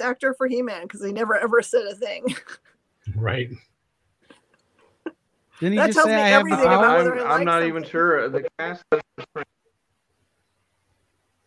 Voice 0.00 0.08
actor 0.08 0.34
for 0.34 0.46
He-Man? 0.46 0.82
Because 0.82 1.04
he 1.04 1.12
never 1.12 1.36
ever 1.36 1.62
said 1.62 1.84
a 1.86 1.94
thing. 1.94 2.34
Right. 3.16 3.48
Didn't 5.58 5.72
he 5.72 5.78
That 5.78 5.86
just 5.86 5.96
tells 5.96 6.06
say 6.06 6.16
me 6.16 6.20
I 6.20 6.28
have 6.28 6.44
the 6.44 6.50
everything 6.50 6.66
about 6.66 6.80
power? 6.80 6.96
whether 6.98 7.14
I'm, 7.14 7.26
I 7.26 7.30
I'm 7.32 7.38
like 7.38 7.44
not 7.46 7.62
even 7.64 7.82
sure. 7.82 8.28
The 8.28 8.46
cast 8.58 8.84
Yeah, 8.92 9.00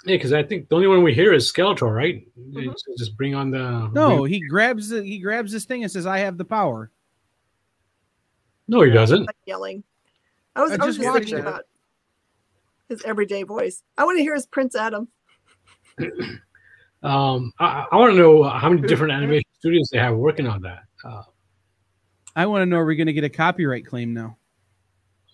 because 0.05 0.33
I 0.33 0.43
think 0.43 0.67
the 0.67 0.75
only 0.75 0.87
one 0.87 1.03
we 1.03 1.13
hear 1.13 1.31
is 1.31 1.49
Skeletor, 1.49 1.95
right? 1.95 2.25
Mm-hmm. 2.37 2.71
It's 2.71 2.83
Just 2.97 3.15
bring 3.15 3.33
on 3.33 3.51
the 3.51 3.87
No, 3.93 4.23
he 4.23 4.41
grabs 4.41 4.89
the, 4.89 5.03
he 5.03 5.19
grabs 5.19 5.51
this 5.53 5.63
thing 5.63 5.83
and 5.83 5.91
says, 5.91 6.05
"I 6.07 6.17
have 6.17 6.37
the 6.37 6.43
power." 6.43 6.91
no, 8.67 8.81
he 8.81 8.91
doesn't. 8.91 9.25
Like 9.25 9.37
yelling. 9.45 9.83
I 10.55 10.63
was, 10.63 10.71
I 10.71 10.75
I 10.75 10.85
was 10.85 10.97
just 10.97 11.01
just 11.01 11.17
thinking 11.17 11.39
about 11.39 11.63
his 12.89 13.03
everyday 13.05 13.43
voice. 13.43 13.83
I 13.97 14.03
want 14.03 14.17
to 14.17 14.23
hear 14.23 14.33
his 14.33 14.47
Prince 14.47 14.75
Adam. 14.75 15.07
Um, 17.03 17.51
I, 17.59 17.85
I 17.91 17.95
want 17.97 18.13
to 18.13 18.17
know 18.17 18.43
how 18.43 18.69
many 18.69 18.87
different 18.87 19.11
animation 19.13 19.49
studios 19.59 19.89
they 19.91 19.99
have 19.99 20.15
working 20.15 20.47
on 20.47 20.61
that. 20.61 20.83
Uh, 21.03 21.23
I 22.35 22.45
want 22.45 22.61
to 22.61 22.65
know: 22.65 22.77
Are 22.77 22.85
we 22.85 22.95
going 22.95 23.07
to 23.07 23.13
get 23.13 23.23
a 23.23 23.29
copyright 23.29 23.85
claim 23.85 24.13
now? 24.13 24.37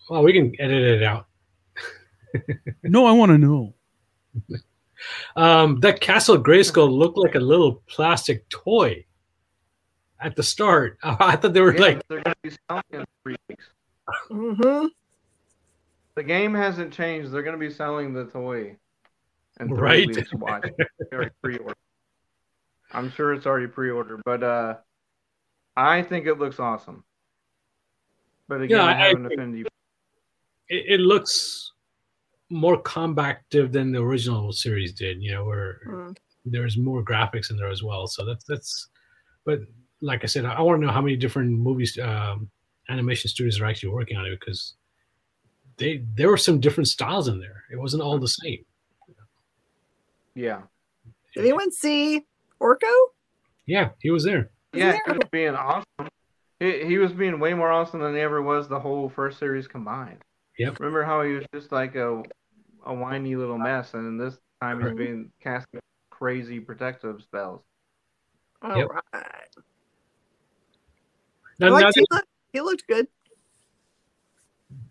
well, 0.10 0.24
we 0.24 0.34
can 0.34 0.54
edit 0.60 1.02
it 1.02 1.04
out. 1.04 1.28
No, 2.84 3.08
I 3.08 3.12
want 3.12 3.32
to 3.32 3.40
know. 3.40 3.74
Um, 5.36 5.80
that 5.80 6.00
Castle 6.00 6.38
Grayskull 6.38 6.90
looked 6.92 7.18
like 7.18 7.34
a 7.34 7.40
little 7.40 7.82
plastic 7.88 8.48
toy 8.50 9.06
at 10.20 10.36
the 10.36 10.44
start. 10.44 11.00
I 11.04 11.36
thought 11.36 11.54
they 11.54 11.62
were 11.62 11.74
yeah, 11.74 11.82
like, 11.82 12.08
they're 12.08 12.22
going 12.22 12.36
to 12.36 12.50
be 12.50 12.56
selling 12.70 12.84
in 12.92 13.06
three 13.24 13.36
weeks. 13.50 13.66
hmm 14.28 14.86
The 16.14 16.24
game 16.24 16.54
hasn't 16.54 16.94
changed. 16.94 17.32
They're 17.32 17.42
going 17.42 17.60
to 17.60 17.60
be 17.60 17.74
selling 17.74 18.14
the 18.14 18.26
toy 18.26 18.78
in 19.60 19.68
three 19.68 19.78
Right. 19.78 20.08
weeks. 20.08 20.34
Watch. 20.34 20.66
It's 21.12 21.36
pre-ordered. 21.44 21.76
I'm 22.92 23.12
sure 23.12 23.34
it's 23.34 23.46
already 23.46 23.68
pre-ordered, 23.68 24.22
but 24.26 24.44
uh, 24.44 24.78
I 25.76 26.02
think 26.02 26.26
it 26.26 26.40
looks 26.40 26.60
awesome. 26.60 27.04
But 28.48 28.62
again, 28.62 28.78
Yeah, 28.78 28.86
I 28.86 28.92
I 28.94 29.08
haven't 29.08 29.26
offended 29.28 29.60
you. 29.60 29.66
it, 30.70 30.86
it 30.88 31.00
looks 31.00 31.72
more 32.50 32.82
combative 32.82 33.72
than 33.72 33.92
the 33.92 34.00
original 34.02 34.52
series 34.52 34.94
did. 34.94 35.22
You 35.22 35.34
know, 35.34 35.46
where 35.46 35.80
Mm. 35.88 36.18
there's 36.46 36.78
more 36.78 37.04
graphics 37.04 37.52
in 37.52 37.58
there 37.58 37.70
as 37.70 37.84
well. 37.84 38.08
So 38.08 38.26
that's 38.26 38.44
that's. 38.46 38.88
But 39.46 39.60
like 40.02 40.24
I 40.24 40.28
said, 40.28 40.46
I, 40.46 40.54
I 40.54 40.62
want 40.62 40.82
to 40.82 40.86
know 40.88 40.92
how 40.94 41.02
many 41.02 41.16
different 41.16 41.52
movies, 41.52 41.98
um, 42.00 42.50
animation 42.90 43.30
studios 43.30 43.60
are 43.60 43.66
actually 43.66 43.90
working 43.90 44.18
on 44.18 44.26
it 44.26 44.40
because 44.40 44.76
they 45.78 46.04
there 46.16 46.30
were 46.30 46.38
some 46.38 46.60
different 46.60 46.88
styles 46.88 47.28
in 47.28 47.40
there. 47.40 47.66
It 47.72 47.78
wasn't 47.78 48.02
all 48.02 48.18
the 48.18 48.28
same. 48.28 48.66
Yeah. 50.40 50.62
Did 51.36 51.42
anyone 51.42 51.70
see 51.70 52.26
Orko? 52.62 52.92
Yeah, 53.66 53.90
he 54.00 54.10
was 54.10 54.24
there. 54.24 54.52
Yeah, 54.74 54.92
there? 54.94 55.02
he 55.06 55.12
was 55.12 55.28
being 55.32 55.54
awesome. 55.56 56.08
He, 56.62 56.86
he 56.86 56.98
was 56.98 57.12
being 57.12 57.42
way 57.42 57.54
more 57.54 57.70
awesome 57.70 58.00
than 58.00 58.16
he 58.16 58.22
ever 58.22 58.42
was 58.42 58.70
the 58.70 58.80
whole 58.80 59.10
first 59.10 59.38
series 59.38 59.68
combined. 59.68 60.20
Yep. 60.58 60.80
Remember 60.80 61.04
how 61.04 61.24
he 61.24 61.34
was 61.34 61.44
just 61.54 61.74
like 61.74 61.96
a 61.96 62.24
a 62.86 62.94
whiny 62.94 63.36
little 63.36 63.58
mess, 63.58 63.94
and 63.94 64.18
this 64.20 64.38
time 64.62 64.78
he's 64.80 64.88
Right. 64.88 64.98
being 64.98 65.32
casting 65.42 65.82
crazy 66.10 66.62
protective 66.62 67.22
spells. 67.22 67.62
All 68.62 68.78
Yep. 68.78 68.88
right. 69.14 69.48
Now, 71.60 71.78
now 71.78 71.92
he, 71.94 72.06
looked, 72.12 72.28
he 72.54 72.62
looked 72.62 72.88
good. 72.88 73.08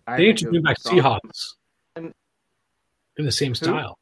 I 0.06 0.18
they 0.18 0.26
think 0.26 0.42
it 0.42 0.46
introduced 0.46 0.64
back. 0.64 0.78
Seahawks 0.80 1.54
in 1.96 3.24
the 3.24 3.32
same 3.32 3.54
style. 3.54 3.98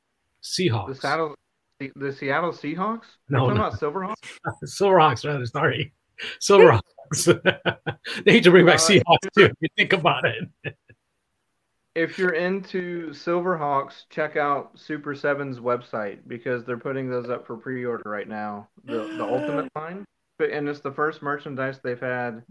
The 0.57 0.68
Seahawks. 0.70 1.01
Seattle, 1.01 1.34
the, 1.80 1.92
the 1.97 2.12
Seattle 2.12 2.53
Seahawks. 2.53 3.05
No, 3.28 3.47
no. 3.49 3.55
about 3.55 3.74
Silverhawks. 3.80 4.14
Silverhawks, 4.64 5.24
rather. 5.26 5.47
Sorry, 5.47 5.92
Silverhawks. 6.40 6.80
they 8.24 8.32
need 8.32 8.44
to 8.44 8.51
bring 8.51 8.66
back 8.66 8.76
Uh, 8.76 8.78
Seahawks 8.78 9.28
too. 9.36 9.44
If 9.44 9.53
you 9.61 9.68
think 9.76 9.92
about 9.92 10.24
it. 10.24 10.74
If 11.94 12.18
you're 12.18 12.34
into 12.34 13.09
Silverhawks, 13.11 14.05
check 14.11 14.36
out 14.36 14.76
Super7's 14.76 15.61
website 15.61 16.18
because 16.26 16.64
they're 16.64 16.76
putting 16.76 17.09
those 17.09 17.30
up 17.30 17.47
for 17.47 17.57
pre-order 17.57 18.09
right 18.09 18.28
now. 18.28 18.68
The 18.84 19.14
the 19.16 19.24
Ultimate 19.24 19.70
line, 19.74 20.05
but 20.38 20.51
and 20.51 20.68
it's 20.68 20.80
the 20.80 20.92
first 20.92 21.22
merchandise 21.22 21.80
they've 21.82 21.99
had 21.99 22.42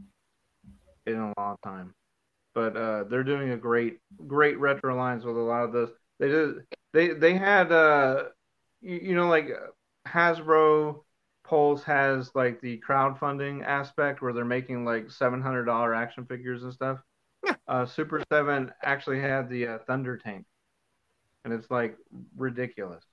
in 1.05 1.15
a 1.15 1.33
long 1.37 1.57
time. 1.63 1.93
But 2.55 2.75
uh, 2.75 3.03
they're 3.03 3.23
doing 3.23 3.51
a 3.51 3.57
great 3.57 3.99
great 4.25 4.59
retro 4.59 4.95
lines 4.95 5.25
with 5.25 5.35
a 5.37 5.39
lot 5.39 5.63
of 5.63 5.73
those. 5.73 5.91
They 6.19 6.29
did 6.29 6.55
they 6.95 7.09
they 7.09 7.35
had 7.35 7.71
uh 7.71 8.23
you, 8.81 8.95
you 8.95 9.15
know 9.15 9.27
like 9.27 9.49
Hasbro 10.07 11.03
Pulse 11.43 11.83
has 11.83 12.31
like 12.33 12.61
the 12.61 12.81
crowdfunding 12.87 13.63
aspect 13.63 14.21
where 14.21 14.33
they're 14.33 14.45
making 14.45 14.85
like 14.85 15.11
seven 15.11 15.41
hundred 15.41 15.65
dollar 15.65 15.93
action 15.93 16.25
figures 16.25 16.63
and 16.63 16.73
stuff. 16.73 16.99
Uh, 17.67 17.85
Super7 17.85 18.71
actually 18.83 19.19
had 19.19 19.49
the 19.49 19.67
uh, 19.67 19.77
Thunder 19.85 20.17
Tank, 20.17 20.45
and 21.43 21.53
it's 21.53 21.69
like 21.69 21.95
ridiculous. 22.35 23.03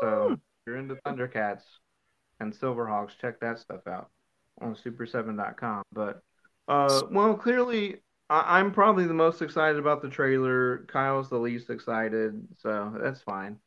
So 0.00 0.32
if 0.32 0.38
you're 0.66 0.78
into 0.78 0.94
Thundercats 1.06 1.62
and 2.40 2.54
Silverhawks, 2.54 3.10
check 3.20 3.38
that 3.40 3.58
stuff 3.58 3.86
out 3.86 4.08
on 4.62 4.74
Super7.com. 4.74 5.82
But 5.92 6.22
uh, 6.68 7.02
well, 7.10 7.34
clearly 7.34 7.96
I- 8.32 8.58
I'm 8.58 8.72
probably 8.72 9.06
the 9.06 9.14
most 9.14 9.42
excited 9.42 9.78
about 9.78 10.00
the 10.02 10.08
trailer. 10.08 10.78
Kyle's 10.88 11.28
the 11.28 11.38
least 11.38 11.70
excited, 11.70 12.46
so 12.58 12.96
that's 13.02 13.20
fine. 13.20 13.58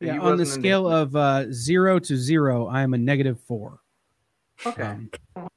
Yeah, 0.00 0.12
He 0.14 0.18
on 0.18 0.36
the 0.36 0.46
scale 0.46 0.86
of 1.00 1.16
uh, 1.16 1.46
zero 1.52 1.98
to 1.98 2.16
zero, 2.16 2.66
I 2.66 2.82
am 2.82 2.94
a 2.94 2.98
negative 2.98 3.40
four. 3.40 3.80
okay. 4.66 4.96
Um, 5.36 5.48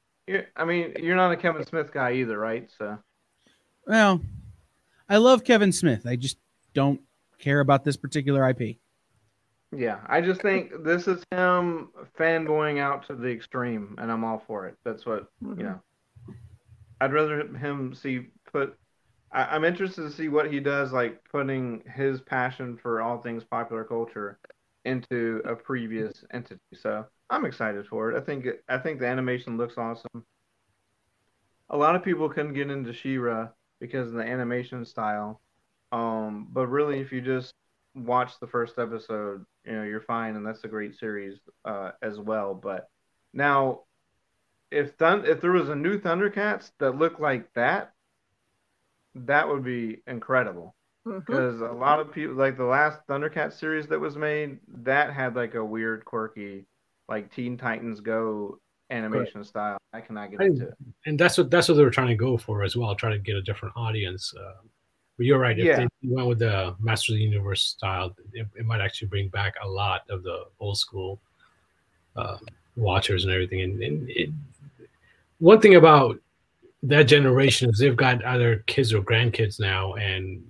I 0.56 0.64
mean, 0.64 0.94
you're 1.00 1.16
not 1.16 1.32
a 1.32 1.36
Kevin 1.36 1.64
Smith 1.66 1.92
guy 1.92 2.12
either, 2.14 2.38
right? 2.38 2.70
So 2.78 2.98
well, 3.86 4.20
I 5.08 5.16
love 5.18 5.44
Kevin 5.44 5.72
Smith. 5.72 6.06
I 6.06 6.16
just 6.16 6.38
don't 6.74 7.00
care 7.38 7.60
about 7.60 7.84
this 7.84 7.96
particular 7.96 8.48
IP. 8.48 8.78
yeah, 9.76 9.98
I 10.06 10.20
just 10.20 10.40
think 10.42 10.70
this 10.84 11.08
is 11.08 11.22
him 11.32 11.90
fanboying 12.18 12.78
out 12.78 13.06
to 13.08 13.14
the 13.16 13.28
extreme, 13.28 13.94
and 13.98 14.10
I'm 14.12 14.22
all 14.24 14.42
for 14.46 14.66
it. 14.68 14.76
That's 14.84 15.04
what 15.04 15.28
Mhm. 15.42 15.58
you 15.58 15.64
know. 15.64 15.80
I'd 17.02 17.12
rather 17.12 17.44
him 17.56 17.94
see 17.94 18.28
put. 18.52 18.78
I, 19.32 19.44
I'm 19.44 19.64
interested 19.64 20.02
to 20.02 20.12
see 20.12 20.28
what 20.28 20.52
he 20.52 20.60
does, 20.60 20.92
like 20.92 21.20
putting 21.28 21.82
his 21.92 22.20
passion 22.20 22.78
for 22.80 23.02
all 23.02 23.18
things 23.18 23.42
popular 23.42 23.82
culture 23.82 24.38
into 24.84 25.42
a 25.44 25.56
previous 25.56 26.24
entity. 26.32 26.60
So 26.74 27.04
I'm 27.28 27.44
excited 27.44 27.88
for 27.88 28.12
it. 28.12 28.16
I 28.16 28.24
think 28.24 28.46
I 28.68 28.78
think 28.78 29.00
the 29.00 29.08
animation 29.08 29.56
looks 29.56 29.76
awesome. 29.76 30.24
A 31.70 31.76
lot 31.76 31.96
of 31.96 32.04
people 32.04 32.28
couldn't 32.28 32.54
get 32.54 32.70
into 32.70 32.92
She-Ra 32.92 33.48
because 33.80 34.08
of 34.08 34.14
the 34.14 34.22
animation 34.22 34.84
style, 34.84 35.40
um, 35.90 36.46
but 36.52 36.68
really, 36.68 37.00
if 37.00 37.10
you 37.10 37.20
just 37.20 37.54
watch 37.96 38.38
the 38.38 38.46
first 38.46 38.78
episode, 38.78 39.44
you 39.64 39.72
know 39.72 39.82
you're 39.82 40.02
fine, 40.02 40.36
and 40.36 40.46
that's 40.46 40.62
a 40.62 40.68
great 40.68 40.96
series 40.96 41.40
uh, 41.64 41.90
as 42.00 42.20
well. 42.20 42.54
But 42.54 42.88
now 43.32 43.80
if 44.72 44.94
Thun- 44.94 45.26
if 45.26 45.40
there 45.40 45.52
was 45.52 45.68
a 45.68 45.76
new 45.76 45.98
Thundercats 45.98 46.72
that 46.78 46.98
looked 46.98 47.20
like 47.20 47.52
that, 47.54 47.92
that 49.14 49.48
would 49.48 49.62
be 49.62 50.02
incredible. 50.06 50.74
Because 51.04 51.60
a 51.60 51.66
lot 51.66 51.98
of 51.98 52.12
people 52.12 52.34
like 52.36 52.56
the 52.56 52.64
last 52.64 53.00
Thundercats 53.08 53.54
series 53.54 53.88
that 53.88 53.98
was 53.98 54.16
made, 54.16 54.58
that 54.84 55.12
had 55.12 55.34
like 55.34 55.54
a 55.54 55.64
weird, 55.64 56.04
quirky, 56.04 56.64
like 57.08 57.34
Teen 57.34 57.56
Titans 57.58 58.00
Go 58.00 58.60
animation 58.88 59.42
style. 59.42 59.78
I 59.92 60.00
cannot 60.00 60.30
get 60.30 60.40
into 60.40 60.68
it. 60.68 60.74
and 61.06 61.18
that's 61.18 61.38
what 61.38 61.50
that's 61.50 61.68
what 61.68 61.74
they 61.76 61.82
were 61.82 61.90
trying 61.90 62.08
to 62.08 62.14
go 62.14 62.36
for 62.36 62.62
as 62.62 62.76
well, 62.76 62.94
try 62.94 63.10
to 63.10 63.18
get 63.18 63.36
a 63.36 63.42
different 63.42 63.76
audience. 63.76 64.32
Uh, 64.38 64.62
but 65.16 65.26
you're 65.26 65.38
right. 65.38 65.58
If 65.58 65.66
Yeah. 65.66 65.76
they 65.76 65.88
went 66.04 66.28
with 66.28 66.38
the 66.38 66.76
Master 66.80 67.12
of 67.12 67.18
the 67.18 67.24
Universe 67.24 67.62
style, 67.62 68.14
it, 68.32 68.46
it 68.56 68.64
might 68.64 68.80
actually 68.80 69.08
bring 69.08 69.28
back 69.28 69.54
a 69.62 69.68
lot 69.68 70.02
of 70.08 70.22
the 70.22 70.44
old 70.60 70.78
school 70.78 71.20
uh, 72.16 72.38
watchers 72.76 73.24
and 73.24 73.32
everything. 73.32 73.60
And, 73.62 73.82
and 73.82 74.08
it, 74.10 74.30
one 75.42 75.60
thing 75.60 75.74
about 75.74 76.20
that 76.84 77.02
generation 77.02 77.68
is 77.68 77.78
they've 77.78 77.96
got 77.96 78.24
either 78.24 78.62
kids 78.68 78.92
or 78.92 79.02
grandkids 79.02 79.58
now, 79.58 79.94
and 79.94 80.40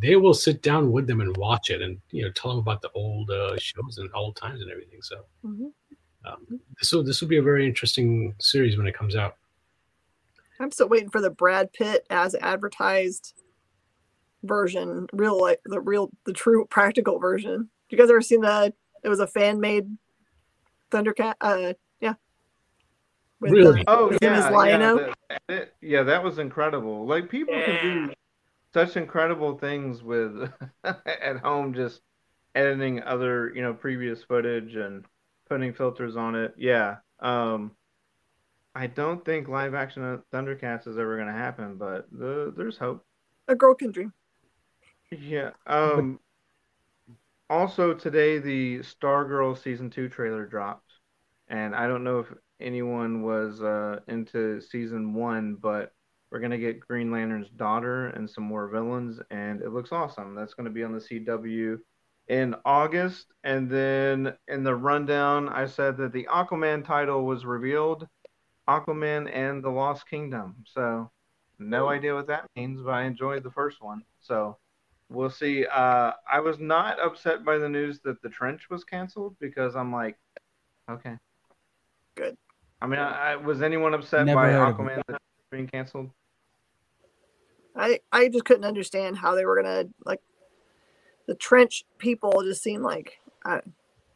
they 0.00 0.16
will 0.16 0.34
sit 0.34 0.60
down 0.60 0.90
with 0.90 1.06
them 1.06 1.20
and 1.20 1.36
watch 1.36 1.70
it, 1.70 1.80
and 1.80 2.00
you 2.10 2.24
know, 2.24 2.32
tell 2.32 2.50
them 2.50 2.58
about 2.58 2.82
the 2.82 2.90
old 2.94 3.30
uh, 3.30 3.56
shows 3.58 3.98
and 3.98 4.10
old 4.12 4.34
times 4.34 4.60
and 4.60 4.72
everything. 4.72 5.00
So 5.02 5.24
Mhm. 5.44 5.72
um, 6.24 6.60
this 6.80 6.90
will 6.92 7.04
this 7.04 7.20
will 7.20 7.28
be 7.28 7.36
a 7.36 7.42
very 7.42 7.64
interesting 7.64 8.34
series 8.40 8.76
when 8.76 8.88
it 8.88 8.94
comes 8.96 9.14
out. 9.14 9.36
I'm 10.58 10.72
still 10.72 10.88
waiting 10.88 11.10
for 11.10 11.20
the 11.20 11.30
Brad 11.30 11.72
Pitt 11.72 12.04
as 12.10 12.34
advertised 12.34 13.34
version, 14.42 15.06
real 15.12 15.40
like 15.40 15.60
the 15.64 15.80
real 15.80 16.10
the 16.26 16.32
true 16.32 16.66
practical 16.66 17.20
version. 17.20 17.70
You 17.88 17.98
guys 17.98 18.10
ever 18.10 18.20
seen 18.20 18.40
the? 18.40 18.74
It 19.04 19.08
was 19.08 19.20
a 19.20 19.28
fan 19.28 19.60
made 19.60 19.96
Thundercat. 20.90 21.34
Uh. 21.40 21.74
With, 23.44 23.52
Really? 23.52 23.80
uh, 23.86 23.96
Oh 23.96 24.08
with 24.08 24.22
him 24.22 24.34
yeah, 24.34 24.48
Lion-O? 24.48 24.98
yeah, 25.00 25.06
that, 25.28 25.42
that- 25.48 25.74
yeah, 25.80 26.02
that 26.02 26.22
was 26.22 26.38
incredible. 26.38 27.06
Like 27.06 27.28
people 27.28 27.54
can 27.54 27.82
do 28.08 28.14
such 28.72 28.96
incredible 28.96 29.58
things 29.58 30.02
with 30.02 30.50
at 30.84 31.38
home, 31.38 31.74
just 31.74 32.00
editing 32.54 33.02
other, 33.02 33.52
you 33.54 33.62
know, 33.62 33.74
previous 33.74 34.22
footage 34.22 34.74
and 34.76 35.04
putting 35.48 35.72
filters 35.72 36.16
on 36.16 36.34
it. 36.34 36.54
Yeah. 36.56 36.96
Um, 37.20 37.72
I 38.74 38.86
don't 38.88 39.24
think 39.24 39.48
live 39.48 39.74
action 39.74 40.20
Thundercats 40.32 40.88
is 40.88 40.98
ever 40.98 41.16
going 41.16 41.28
to 41.28 41.32
happen, 41.32 41.76
but 41.76 42.08
the, 42.10 42.52
there's 42.56 42.76
hope. 42.78 43.04
a 43.48 43.54
girl 43.54 43.74
can 43.74 43.92
dream. 43.92 44.12
Yeah. 45.10 45.50
Um. 45.66 46.18
Also 47.50 47.92
today, 47.94 48.38
the 48.38 48.78
Stargirl 48.78 49.56
season 49.62 49.90
two 49.90 50.08
trailer 50.08 50.46
dropped, 50.46 50.90
and 51.48 51.74
I 51.74 51.86
don't 51.86 52.02
know 52.02 52.20
if 52.20 52.26
anyone 52.60 53.22
was 53.22 53.60
uh, 53.60 54.00
into 54.08 54.60
season 54.60 55.14
one, 55.14 55.54
but 55.54 55.92
we're 56.30 56.40
gonna 56.40 56.58
get 56.58 56.80
Green 56.80 57.10
Lantern's 57.10 57.50
daughter 57.50 58.08
and 58.08 58.28
some 58.28 58.44
more 58.44 58.68
villains, 58.68 59.20
and 59.30 59.62
it 59.62 59.70
looks 59.72 59.92
awesome. 59.92 60.34
That's 60.34 60.54
gonna 60.54 60.70
be 60.70 60.84
on 60.84 60.92
the 60.92 61.00
CW 61.00 61.78
in 62.28 62.54
August, 62.64 63.26
and 63.44 63.70
then 63.70 64.34
in 64.48 64.64
the 64.64 64.74
rundown, 64.74 65.48
I 65.48 65.66
said 65.66 65.96
that 65.98 66.12
the 66.12 66.26
Aquaman 66.30 66.84
title 66.84 67.24
was 67.24 67.44
revealed, 67.44 68.08
Aquaman 68.68 69.30
and 69.32 69.62
the 69.62 69.70
Lost 69.70 70.08
Kingdom. 70.08 70.64
So, 70.66 71.10
no 71.58 71.88
idea 71.88 72.14
what 72.14 72.26
that 72.28 72.46
means, 72.56 72.80
but 72.82 72.94
I 72.94 73.04
enjoyed 73.04 73.42
the 73.42 73.50
first 73.50 73.82
one. 73.82 74.02
So 74.20 74.58
we'll 75.10 75.30
see. 75.30 75.66
Uh, 75.66 76.12
I 76.30 76.40
was 76.40 76.58
not 76.58 76.98
upset 76.98 77.44
by 77.44 77.58
the 77.58 77.68
news 77.68 78.00
that 78.04 78.22
the 78.22 78.30
trench 78.30 78.70
was 78.70 78.84
canceled 78.84 79.36
because 79.38 79.76
I'm 79.76 79.92
like, 79.92 80.16
okay, 80.90 81.16
Good. 82.14 82.36
I 82.84 82.86
mean, 82.86 83.00
I, 83.00 83.32
I, 83.32 83.36
was 83.36 83.62
anyone 83.62 83.94
upset 83.94 84.26
Never 84.26 84.42
by 84.42 84.52
heard 84.52 84.74
Aquaman 84.74 85.02
being 85.50 85.66
canceled? 85.66 86.10
I 87.74 88.00
I 88.12 88.28
just 88.28 88.44
couldn't 88.44 88.66
understand 88.66 89.16
how 89.16 89.34
they 89.34 89.46
were 89.46 89.60
gonna 89.60 89.84
like 90.04 90.20
the 91.26 91.34
trench 91.34 91.84
people 91.96 92.42
just 92.42 92.62
seemed 92.62 92.82
like 92.82 93.14
I 93.46 93.60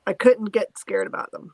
I 0.07 0.13
couldn't 0.13 0.53
get 0.53 0.79
scared 0.79 1.07
about 1.07 1.33
them. 1.33 1.53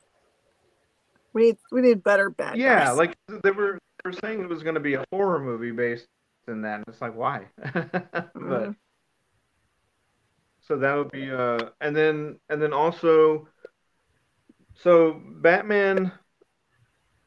We 1.32 1.42
need 1.42 1.56
we 1.70 1.82
need 1.82 2.02
better 2.02 2.30
bad 2.30 2.58
Yeah, 2.58 2.86
guys. 2.86 2.96
like 2.98 3.14
they 3.28 3.52
were 3.52 3.78
they 4.02 4.10
were 4.10 4.12
saying 4.12 4.40
it 4.40 4.48
was 4.48 4.64
going 4.64 4.74
to 4.74 4.80
be 4.80 4.94
a 4.94 5.04
horror 5.12 5.38
movie 5.38 5.70
based 5.70 6.08
in 6.48 6.62
that. 6.62 6.80
And 6.80 6.84
it's 6.88 7.00
like, 7.00 7.14
why? 7.14 7.46
but 7.56 8.34
Mhm. 8.34 8.76
so 10.60 10.78
that 10.78 10.94
would 10.94 11.12
be 11.12 11.30
uh, 11.30 11.70
and 11.80 11.94
then 11.94 12.40
and 12.48 12.60
then 12.60 12.72
also, 12.72 13.48
so 14.74 15.20
Batman, 15.40 16.12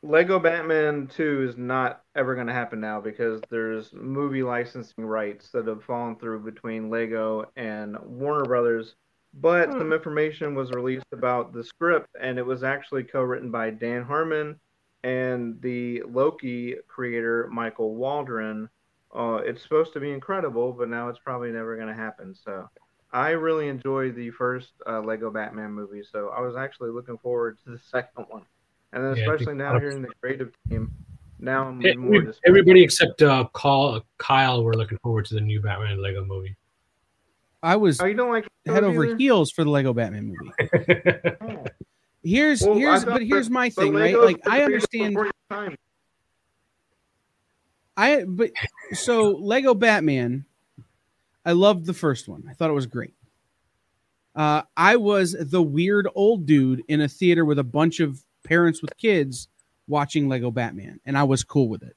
Lego 0.04 0.40
Batman 0.40 1.08
Two 1.08 1.44
is 1.44 1.58
not 1.58 2.04
ever 2.16 2.36
going 2.36 2.48
to 2.48 2.54
happen 2.54 2.80
now 2.80 3.02
because 3.02 3.42
there's 3.50 3.94
movie 3.94 4.44
licensing 4.44 5.06
rights 5.06 5.50
that 5.52 5.68
have 5.68 5.84
fallen 5.84 6.16
through 6.18 6.40
between 6.44 6.90
Lego 6.90 7.46
and 7.56 7.98
Warner 8.00 8.46
Brothers. 8.46 8.96
But 9.34 9.70
Hmm. 9.70 9.78
some 9.80 9.94
information 9.94 10.56
was 10.56 10.72
released 10.72 11.12
about 11.12 11.52
the 11.54 11.64
script, 11.64 12.08
and 12.20 12.38
it 12.40 12.46
was 12.46 12.64
actually 12.64 13.04
co-written 13.04 13.52
by 13.52 13.70
Dan 13.72 14.04
Harmon 14.04 14.60
and 15.04 15.62
the 15.62 16.02
Loki 16.04 16.76
creator 16.88 17.48
Michael 17.52 17.96
Waldron. 17.96 18.70
Uh, 19.14 19.42
it's 19.46 19.62
supposed 19.64 19.94
to 19.94 20.00
be 20.00 20.12
incredible, 20.12 20.74
but 20.74 20.90
now 20.90 21.10
it's 21.10 21.20
probably 21.20 21.52
never 21.52 21.76
going 21.76 21.88
to 21.88 21.94
happen. 21.94 22.34
So, 22.36 22.70
I 23.12 23.32
really 23.32 23.68
enjoyed 23.68 24.16
the 24.16 24.32
first 24.32 24.74
uh, 24.86 25.02
Lego 25.02 25.32
Batman 25.32 25.72
movie, 25.72 26.04
so 26.04 26.30
I 26.30 26.42
was 26.42 26.56
actually 26.56 26.92
looking 26.92 27.18
forward 27.18 27.58
to 27.64 27.72
the 27.72 27.80
second 27.92 28.26
one. 28.30 28.46
And 28.94 29.04
then, 29.04 29.16
Yeah, 29.18 29.24
especially 29.32 29.56
now 29.56 29.80
here 29.80 29.90
in 29.90 30.02
the 30.02 30.08
creative 30.22 30.52
team, 30.70 30.92
now 31.40 31.68
I'm 31.68 31.82
Hey, 31.82 31.96
more 31.96 32.10
we- 32.24 32.34
everybody 32.46 32.84
except 32.84 33.22
uh, 33.22 33.48
Kyle, 33.54 34.04
Kyle, 34.18 34.64
we're 34.64 34.74
looking 34.74 34.98
forward 35.04 35.26
to 35.26 35.36
the 35.36 35.42
new 35.42 35.62
Batman 35.62 36.02
Lego 36.02 36.24
movie. 36.26 36.56
I 37.64 37.76
was 37.76 38.00
Oh, 38.00 38.06
you 38.06 38.14
don't 38.14 38.32
like 38.32 38.48
head 38.66 38.84
over 38.84 39.06
either? 39.06 39.18
heels 39.18 39.52
for 39.52 39.64
the 39.64 39.70
Lego 39.70 39.94
Batman 39.94 40.28
movie. 40.28 41.36
Oh. 41.42 41.66
Here's 42.24 42.62
Well, 42.62 42.76
here's 42.76 43.06
but 43.06 43.24
here's 43.24 43.50
my 43.50 43.70
but 43.76 43.84
thing, 43.84 43.94
right? 43.94 44.18
Like 44.20 44.46
I 44.46 44.64
understand 44.64 45.18
time. 45.50 45.78
I 47.96 48.24
but 48.28 48.52
so 48.94 49.32
Lego 49.32 49.74
Batman, 49.74 50.44
I 51.46 51.54
loved 51.54 51.86
the 51.86 51.94
first 51.94 52.28
one. 52.28 52.44
I 52.50 52.54
thought 52.54 52.70
it 52.70 52.74
was 52.74 52.86
great. 52.86 53.14
Uh, 54.36 54.64
I 54.76 54.98
was 54.98 55.32
the 55.40 55.62
weird 55.62 56.08
old 56.16 56.46
dude 56.46 56.84
in 56.90 57.02
a 57.02 57.08
theater 57.08 57.46
with 57.46 57.60
a 57.60 57.64
bunch 57.64 58.02
of 58.02 58.22
parents 58.48 58.82
with 58.82 58.98
kids 58.98 59.48
watching 59.88 60.28
Lego 60.28 60.52
Batman, 60.52 61.00
and 61.06 61.18
I 61.18 61.24
was 61.24 61.44
cool 61.44 61.70
with 61.70 61.84
it. 61.84 61.96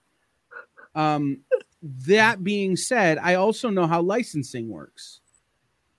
Um, 0.95 1.41
that 1.83 2.45
being 2.45 2.77
said, 2.77 3.19
I 3.19 3.35
also 3.35 3.71
know 3.71 3.87
how 3.87 4.03
licensing 4.03 4.69
works 4.69 5.21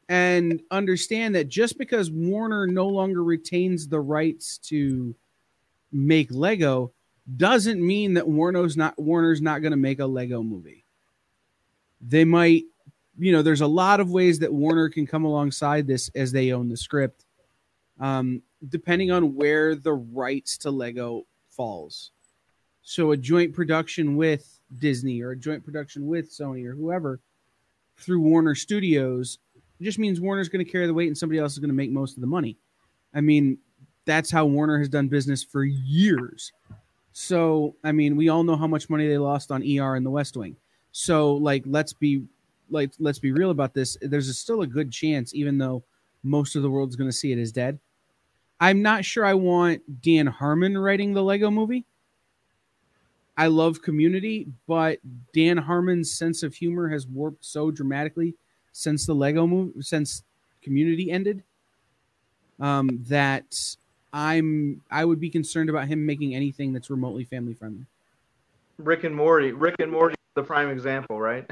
and 0.10 0.62
understand 0.70 1.36
that 1.36 1.47
just 1.47 1.78
because 1.78 2.12
Warner 2.12 2.68
no 2.68 2.88
longer 2.88 3.24
retains 3.24 3.88
the 3.88 4.02
rights 4.02 4.58
to 4.66 5.16
make 5.91 6.30
Lego 6.32 6.91
doesn't 7.38 7.86
mean 7.86 8.16
that 8.16 8.28
Warner's 8.28 8.76
not 8.76 8.99
Warner's 8.99 9.41
not 9.41 9.62
going 9.62 9.72
to 9.72 9.78
make 9.78 9.99
a 9.99 10.06
Lego 10.06 10.43
movie. 10.43 10.84
They 12.02 12.26
might, 12.26 12.64
you 13.18 13.32
know, 13.32 13.41
there's 13.41 13.62
a 13.62 13.68
lot 13.68 13.99
of 13.99 14.12
ways 14.12 14.39
that 14.39 14.52
Warner 14.52 14.89
can 14.89 15.08
come 15.08 15.24
alongside 15.24 15.88
this 15.88 16.10
as 16.16 16.32
they 16.32 16.52
own 16.52 16.68
the 16.68 16.78
script, 16.78 17.26
um, 17.99 18.41
depending 18.70 19.12
on 19.12 19.36
where 19.36 19.76
the 19.76 19.93
rights 19.93 20.57
to 20.59 20.72
Lego 20.72 21.26
falls. 21.49 22.12
So 22.84 23.12
a 23.12 23.18
joint 23.18 23.53
production 23.53 24.16
with 24.16 24.59
Disney 24.78 25.22
or 25.22 25.32
a 25.32 25.38
joint 25.38 25.64
production 25.64 26.07
with 26.07 26.32
Sony 26.32 26.66
or 26.66 26.74
whoever 26.74 27.20
through 27.97 28.22
Warner 28.22 28.55
Studios 28.55 29.39
just 29.82 29.99
means 29.99 30.20
Warner's 30.20 30.49
going 30.49 30.64
to 30.64 30.72
carry 30.72 30.88
the 30.88 30.93
weight 30.93 31.07
and 31.07 31.18
somebody 31.18 31.39
else 31.39 31.53
is 31.53 31.59
going 31.59 31.70
to 31.70 31.76
make 31.76 31.91
most 31.91 32.16
of 32.18 32.22
the 32.22 32.28
money. 32.28 32.57
I 33.14 33.22
mean, 33.22 33.57
that's 34.05 34.32
how 34.32 34.45
Warner 34.45 34.80
has 34.80 34.89
done 34.89 35.07
business 35.07 35.43
for 35.43 35.64
years. 35.64 36.51
So, 37.14 37.76
I 37.84 37.91
mean, 37.91 38.16
we 38.16 38.30
all 38.30 38.43
know 38.43 38.55
how 38.55 38.68
much 38.68 38.89
money 38.89 39.07
they 39.07 39.18
lost 39.18 39.51
on 39.51 39.62
ER 39.62 39.95
and 39.95 40.05
the 40.05 40.09
West 40.12 40.38
Wing. 40.38 40.55
So, 40.91 41.34
like, 41.34 41.64
let's 41.66 41.93
be 41.93 42.24
like, 42.70 42.91
let's 42.99 43.20
be 43.20 43.32
real 43.32 43.51
about 43.51 43.74
this. 43.74 43.97
There's 44.01 44.30
a, 44.30 44.34
still 44.34 44.62
a 44.62 44.68
good 44.68 44.91
chance, 44.91 45.36
even 45.36 45.57
though 45.57 45.84
most 46.24 46.55
of 46.55 46.62
the 46.62 46.70
world's 46.70 46.95
going 46.95 47.09
to 47.09 47.16
see 47.16 47.32
it 47.32 47.39
as 47.39 47.51
dead. 47.51 47.80
I'm 48.62 48.84
not 48.84 49.03
sure 49.03 49.26
I 49.26 49.34
want 49.34 50.01
Dan 50.03 50.28
Harmon 50.28 50.78
writing 50.78 51.14
the 51.14 51.24
Lego 51.24 51.49
movie. 51.49 51.84
I 53.36 53.47
love 53.47 53.82
Community, 53.82 54.47
but 54.68 54.99
Dan 55.34 55.57
Harmon's 55.57 56.12
sense 56.12 56.43
of 56.43 56.53
humor 56.53 56.88
has 56.89 57.07
warped 57.07 57.43
so 57.43 57.72
dramatically 57.72 58.36
since 58.72 59.07
the 59.07 59.16
Lego 59.16 59.47
movie, 59.47 59.82
since 59.82 60.24
Community 60.62 61.09
ended, 61.09 61.41
um, 62.59 63.03
that 63.07 63.76
I'm 64.14 64.84
I 64.91 65.05
would 65.05 65.20
be 65.20 65.32
concerned 65.32 65.72
about 65.72 65.88
him 65.88 66.05
making 66.05 66.36
anything 66.36 66.72
that's 66.72 66.91
remotely 66.91 67.24
family 67.24 67.55
friendly. 67.55 67.88
Rick 68.78 69.05
and 69.05 69.16
Morty. 69.16 69.53
Rick 69.53 69.78
and 69.80 69.91
Morty, 69.91 70.16
the 70.36 70.43
prime 70.43 70.70
example, 70.70 71.20
right? 71.20 71.47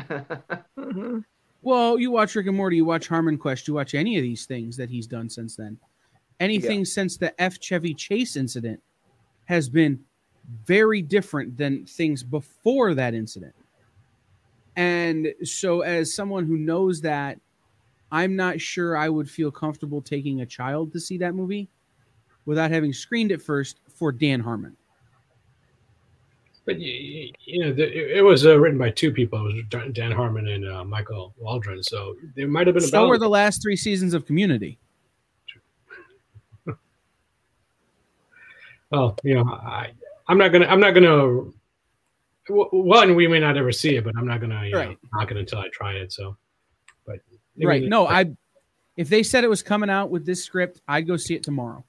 Mhm. 0.77 1.25
Well, 1.63 1.97
you 1.97 2.11
watch 2.11 2.35
Rick 2.35 2.47
and 2.47 2.55
Morty, 2.55 2.75
you 2.75 2.85
watch 2.85 3.09
HarmonQuest, 3.09 3.67
you 3.67 3.73
watch 3.73 3.95
any 3.95 4.17
of 4.17 4.23
these 4.23 4.45
things 4.45 4.77
that 4.77 4.89
he's 4.89 5.07
done 5.07 5.27
since 5.29 5.55
then. 5.55 5.79
Anything 6.39 6.85
since 6.85 7.17
the 7.17 7.39
F 7.41 7.59
Chevy 7.59 7.93
Chase 7.93 8.35
incident 8.35 8.81
has 9.45 9.67
been 9.67 9.99
very 10.65 11.01
different 11.01 11.57
than 11.57 11.85
things 11.85 12.23
before 12.23 12.93
that 12.93 13.13
incident. 13.13 13.53
And 14.75 15.33
so, 15.43 15.81
as 15.81 16.13
someone 16.13 16.45
who 16.45 16.57
knows 16.57 17.01
that, 17.01 17.39
I'm 18.11 18.35
not 18.35 18.61
sure 18.61 18.95
I 18.95 19.09
would 19.09 19.29
feel 19.29 19.51
comfortable 19.51 20.01
taking 20.01 20.41
a 20.41 20.45
child 20.45 20.93
to 20.93 20.99
see 20.99 21.17
that 21.17 21.35
movie 21.35 21.69
without 22.45 22.71
having 22.71 22.93
screened 22.93 23.31
it 23.31 23.41
first 23.41 23.79
for 23.93 24.11
Dan 24.11 24.39
Harmon. 24.39 24.75
But 26.65 26.79
you, 26.79 27.31
you 27.45 27.59
know, 27.59 27.71
it 27.71 27.79
it 27.79 28.23
was 28.23 28.45
uh, 28.45 28.59
written 28.59 28.77
by 28.77 28.91
two 28.91 29.11
people. 29.11 29.39
It 29.39 29.55
was 29.55 29.63
Dan- 29.69 29.91
Dan 29.91 30.11
Harmon 30.11 30.47
and 30.47 30.69
uh, 30.69 30.83
Michael 30.85 31.33
Waldron. 31.37 31.83
So 31.83 32.15
there 32.35 32.47
might 32.47 32.67
have 32.67 32.75
been 32.75 32.83
a 32.83 32.87
So 32.87 33.07
were 33.07 33.17
the 33.17 33.27
last 33.27 33.61
three 33.61 33.75
seasons 33.75 34.13
of 34.13 34.25
Community. 34.25 34.77
Well, 38.91 39.15
you 39.23 39.35
know, 39.35 39.43
I, 39.43 39.91
I'm 40.27 40.37
not 40.37 40.51
gonna. 40.51 40.65
I'm 40.65 40.79
not 40.79 40.93
gonna. 40.93 41.07
w- 42.47 42.69
One, 42.71 43.15
we 43.15 43.27
may 43.27 43.39
not 43.39 43.57
ever 43.57 43.71
see 43.71 43.95
it, 43.95 44.03
but 44.03 44.15
I'm 44.17 44.25
not 44.27 44.41
gonna 44.41 44.65
you 44.65 44.71
know, 44.71 44.77
Right. 44.79 44.97
knock 45.13 45.31
it 45.31 45.37
until 45.37 45.59
I 45.59 45.69
try 45.71 45.93
it. 45.93 46.11
So, 46.11 46.35
but 47.05 47.17
right. 47.61 47.83
No, 47.83 48.07
I 48.07 48.31
if 48.97 49.09
they 49.09 49.23
said 49.23 49.43
it 49.43 49.49
was 49.49 49.61
coming 49.63 49.89
out 49.89 50.09
with 50.09 50.25
this 50.25 50.43
script, 50.43 50.81
I'd 50.87 51.07
go 51.07 51.17
see 51.17 51.35
it 51.35 51.43
tomorrow. 51.43 51.83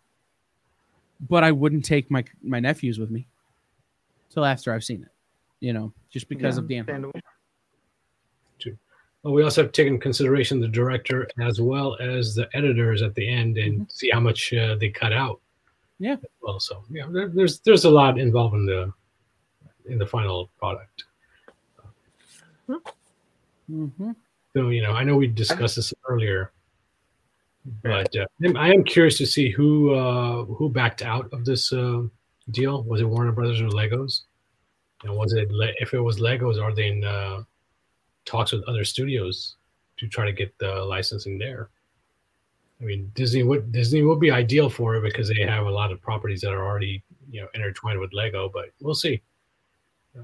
But 1.20 1.44
I 1.44 1.52
wouldn't 1.52 1.84
take 1.84 2.10
my 2.10 2.24
my 2.42 2.60
nephews 2.60 2.98
with 2.98 3.10
me 3.10 3.26
till 4.30 4.44
after 4.44 4.72
I've 4.72 4.84
seen 4.84 5.02
it. 5.02 5.08
You 5.60 5.72
know, 5.72 5.92
just 6.10 6.28
because 6.28 6.56
Yeah, 6.56 6.62
of 6.62 6.68
Dan. 6.68 6.84
Harmon. 6.86 7.04
understandable. 7.06 7.20
Well, 9.22 9.34
we 9.34 9.42
also 9.42 9.62
have 9.64 9.72
taken 9.72 9.94
into 9.94 10.02
consideration 10.02 10.60
the 10.60 10.68
director 10.68 11.28
as 11.42 11.60
well 11.60 11.94
as 12.00 12.34
the 12.34 12.48
editors 12.54 13.02
at 13.02 13.14
the 13.14 13.28
end 13.30 13.58
and 13.58 13.86
see 13.92 14.08
how 14.10 14.18
much 14.20 14.54
uh, 14.54 14.76
they 14.76 14.88
cut 14.88 15.12
out. 15.12 15.42
Yeah. 16.00 16.16
Well, 16.40 16.58
so 16.58 16.82
yeah, 16.90 17.06
there, 17.10 17.28
there's 17.28 17.60
there's 17.60 17.84
a 17.84 17.90
lot 17.90 18.18
involved 18.18 18.54
in 18.54 18.64
the 18.66 18.92
in 19.84 19.98
the 19.98 20.06
final 20.06 20.50
product. 20.58 21.04
Mhm. 23.70 24.16
So 24.54 24.70
you 24.70 24.82
know, 24.82 24.92
I 24.92 25.04
know 25.04 25.16
we 25.16 25.26
discussed 25.26 25.76
this 25.76 25.92
earlier, 26.08 26.52
but 27.82 28.14
uh, 28.16 28.26
I 28.56 28.72
am 28.72 28.82
curious 28.82 29.18
to 29.18 29.26
see 29.26 29.50
who 29.50 29.94
uh, 29.94 30.44
who 30.44 30.70
backed 30.70 31.02
out 31.02 31.28
of 31.32 31.44
this 31.44 31.72
uh, 31.72 32.02
deal. 32.50 32.82
Was 32.84 33.00
it 33.02 33.04
Warner 33.04 33.32
Brothers 33.32 33.60
or 33.60 33.68
Legos? 33.68 34.22
And 35.04 35.14
was 35.14 35.34
it 35.34 35.50
Le- 35.52 35.76
if 35.80 35.92
it 35.94 36.00
was 36.00 36.18
Legos, 36.18 36.60
are 36.62 36.74
they 36.74 36.88
in 36.88 37.04
uh, 37.04 37.42
talks 38.24 38.52
with 38.52 38.64
other 38.64 38.84
studios 38.84 39.56
to 39.98 40.08
try 40.08 40.24
to 40.24 40.32
get 40.32 40.56
the 40.58 40.72
licensing 40.84 41.38
there? 41.38 41.68
I 42.80 42.84
mean, 42.84 43.10
Disney 43.14 43.42
would 43.42 43.72
Disney 43.72 44.02
would 44.02 44.20
be 44.20 44.30
ideal 44.30 44.70
for 44.70 44.96
it 44.96 45.02
because 45.02 45.28
they 45.28 45.42
have 45.42 45.66
a 45.66 45.70
lot 45.70 45.92
of 45.92 46.00
properties 46.00 46.40
that 46.40 46.52
are 46.52 46.64
already 46.64 47.02
you 47.30 47.42
know 47.42 47.48
intertwined 47.54 48.00
with 48.00 48.12
Lego. 48.12 48.48
But 48.52 48.70
we'll 48.80 48.94
see. 48.94 49.20
Uh, 50.18 50.22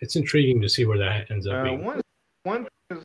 it's 0.00 0.16
intriguing 0.16 0.60
to 0.60 0.68
see 0.68 0.84
where 0.86 0.98
that 0.98 1.30
ends 1.30 1.46
up 1.46 1.54
Uh, 1.54 1.64
being. 1.64 1.84
one, 1.84 2.00
one, 2.44 2.66
thing 2.88 2.98
is, 2.98 3.04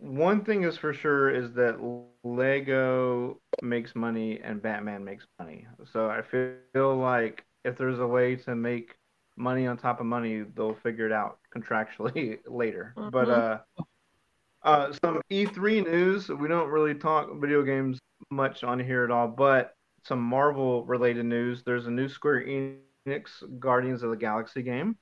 one 0.00 0.44
thing 0.44 0.64
is 0.64 0.76
for 0.76 0.92
sure 0.92 1.30
is 1.30 1.52
that 1.54 1.78
Lego 2.24 3.38
makes 3.62 3.94
money 3.94 4.40
and 4.42 4.60
Batman 4.60 5.04
makes 5.04 5.26
money. 5.38 5.66
So 5.92 6.10
I 6.10 6.20
feel 6.22 6.96
like 6.96 7.44
if 7.64 7.78
there's 7.78 8.00
a 8.00 8.06
way 8.06 8.36
to 8.36 8.54
make 8.54 8.96
money 9.36 9.66
on 9.66 9.76
top 9.78 10.00
of 10.00 10.06
money, 10.06 10.42
they'll 10.54 10.74
figure 10.74 11.06
it 11.06 11.12
out 11.12 11.38
contractually 11.54 12.38
later. 12.46 12.92
But 13.10 13.30
uh, 13.30 13.58
uh, 14.64 14.92
some 15.04 15.20
E3 15.30 15.84
news. 15.84 16.28
We 16.28 16.48
don't 16.48 16.68
really 16.68 16.94
talk 16.94 17.28
video 17.40 17.62
games 17.62 17.98
much 18.30 18.64
on 18.64 18.80
here 18.80 19.04
at 19.04 19.10
all, 19.10 19.28
but 19.28 19.74
some 20.02 20.20
Marvel 20.20 20.84
related 20.84 21.26
news. 21.26 21.62
There's 21.64 21.86
a 21.86 21.90
new 21.90 22.08
Square 22.08 22.46
Enix 22.46 23.28
Guardians 23.58 24.02
of 24.02 24.10
the 24.10 24.16
Galaxy 24.16 24.62
game. 24.62 24.96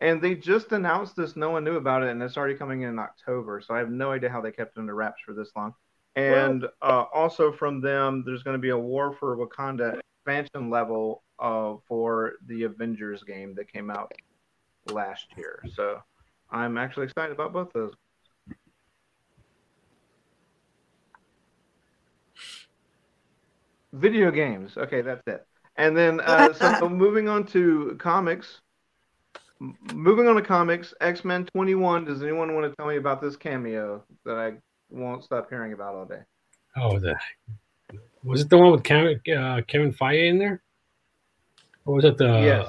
And 0.00 0.22
they 0.22 0.36
just 0.36 0.70
announced 0.70 1.16
this. 1.16 1.34
No 1.34 1.50
one 1.50 1.64
knew 1.64 1.76
about 1.76 2.04
it, 2.04 2.10
and 2.10 2.22
it's 2.22 2.36
already 2.36 2.54
coming 2.54 2.82
in 2.82 2.98
October. 3.00 3.60
So 3.60 3.74
I 3.74 3.78
have 3.78 3.90
no 3.90 4.12
idea 4.12 4.30
how 4.30 4.40
they 4.40 4.52
kept 4.52 4.76
it 4.76 4.80
under 4.80 4.94
wraps 4.94 5.20
for 5.26 5.34
this 5.34 5.50
long. 5.56 5.74
And 6.14 6.66
uh, 6.82 7.04
also 7.12 7.52
from 7.52 7.80
them, 7.80 8.22
there's 8.24 8.44
going 8.44 8.54
to 8.54 8.60
be 8.60 8.70
a 8.70 8.78
War 8.78 9.12
for 9.18 9.36
Wakanda 9.36 9.98
expansion 10.24 10.70
level 10.70 11.24
uh, 11.40 11.74
for 11.88 12.34
the 12.46 12.64
Avengers 12.64 13.24
game 13.24 13.54
that 13.56 13.72
came 13.72 13.90
out 13.90 14.12
last 14.86 15.26
year. 15.36 15.64
So 15.74 16.00
I'm 16.50 16.78
actually 16.78 17.06
excited 17.06 17.32
about 17.32 17.52
both 17.52 17.72
those. 17.72 17.92
Video 23.92 24.30
games. 24.30 24.76
Okay, 24.76 25.00
that's 25.00 25.22
it. 25.26 25.46
And 25.76 25.96
then, 25.96 26.20
uh, 26.20 26.52
so 26.52 26.88
moving 26.88 27.28
on 27.28 27.44
to 27.48 27.96
comics. 27.98 28.60
M- 29.60 29.76
Moving 29.92 30.28
on 30.28 30.36
to 30.36 30.42
comics, 30.42 30.94
X 31.00 31.24
Men 31.24 31.46
21. 31.54 32.04
Does 32.04 32.22
anyone 32.22 32.54
want 32.54 32.70
to 32.70 32.76
tell 32.76 32.86
me 32.86 32.96
about 32.96 33.20
this 33.20 33.36
cameo 33.36 34.04
that 34.24 34.36
I 34.36 34.52
won't 34.90 35.24
stop 35.24 35.48
hearing 35.48 35.72
about 35.72 35.94
all 35.94 36.04
day? 36.04 36.20
Oh, 36.76 36.98
the 36.98 37.16
was 38.22 38.42
it 38.42 38.50
the 38.50 38.58
one 38.58 38.72
with 38.72 38.84
Kevin, 38.84 39.20
uh, 39.36 39.62
Kevin 39.66 39.92
Feige 39.92 40.28
in 40.28 40.38
there? 40.38 40.62
Or 41.86 41.94
was 41.94 42.04
it 42.04 42.18
the? 42.18 42.26
Yes. 42.26 42.66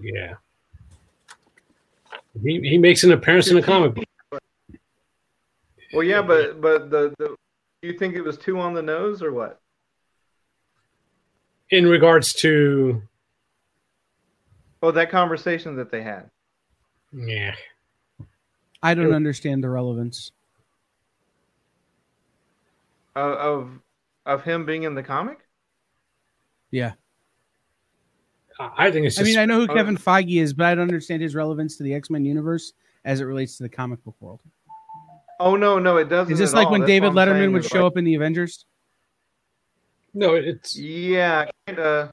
yeah. 0.00 0.34
He, 2.42 2.60
he 2.60 2.78
makes 2.78 3.02
an 3.02 3.12
appearance 3.12 3.48
in 3.48 3.56
the 3.56 3.62
comic 3.62 3.94
book. 3.94 4.04
Well, 5.92 6.02
yeah, 6.04 6.22
but 6.22 6.60
but 6.60 6.90
the, 6.90 7.14
the 7.18 7.36
do 7.82 7.88
you 7.88 7.98
think 7.98 8.14
it 8.14 8.22
was 8.22 8.36
too 8.36 8.58
on 8.58 8.74
the 8.74 8.82
nose 8.82 9.22
or 9.22 9.32
what? 9.32 9.60
In 11.70 11.86
regards 11.86 12.32
to, 12.34 13.02
Oh, 14.82 14.90
that 14.92 15.10
conversation 15.10 15.76
that 15.76 15.90
they 15.90 16.02
had. 16.02 16.30
yeah, 17.12 17.54
I 18.82 18.94
don't 18.94 19.06
Sure. 19.06 19.14
understand 19.14 19.64
the 19.64 19.70
relevance. 19.70 20.30
Of 23.14 23.32
of, 23.32 23.70
of 24.26 24.44
him 24.44 24.66
being 24.66 24.82
in 24.84 24.94
the 24.94 25.02
comic. 25.02 25.38
Yeah. 26.70 26.92
I 28.60 28.86
I 28.88 28.90
think 28.90 29.06
it's 29.06 29.18
I 29.18 29.22
mean, 29.22 29.38
I 29.38 29.46
know 29.46 29.60
who 29.66 29.70
Oh. 29.72 29.74
Kevin 29.74 29.96
Feige 29.96 30.40
is, 30.40 30.52
but 30.52 30.66
I 30.66 30.74
don't 30.74 30.82
understand 30.82 31.22
his 31.22 31.34
relevance 31.34 31.76
to 31.78 31.82
the 31.82 31.94
X 31.94 32.10
Men 32.10 32.24
universe 32.24 32.72
as 33.04 33.20
it 33.20 33.24
relates 33.24 33.56
to 33.56 33.62
the 33.62 33.68
comic 33.68 34.04
book 34.04 34.16
world. 34.20 34.40
Oh 35.40 35.56
no, 35.56 35.78
no, 35.78 35.96
it 35.96 36.08
doesn't. 36.08 36.32
Is 36.32 36.38
this 36.38 36.50
at 36.52 36.56
like 36.56 36.66
all. 36.66 36.72
when 36.72 36.82
That's 36.82 36.88
David 36.90 37.14
what 37.14 37.28
I'm 37.28 37.34
saying 37.34 37.50
Letterman 37.50 37.52
would 37.54 37.64
show 37.64 37.82
like- 37.84 37.92
up 37.92 37.96
in 37.96 38.04
the 38.04 38.14
Avengers? 38.14 38.66
No, 40.16 40.34
it's 40.34 40.76
Yeah, 40.76 41.46
kind 41.66 41.78
of. 41.78 42.10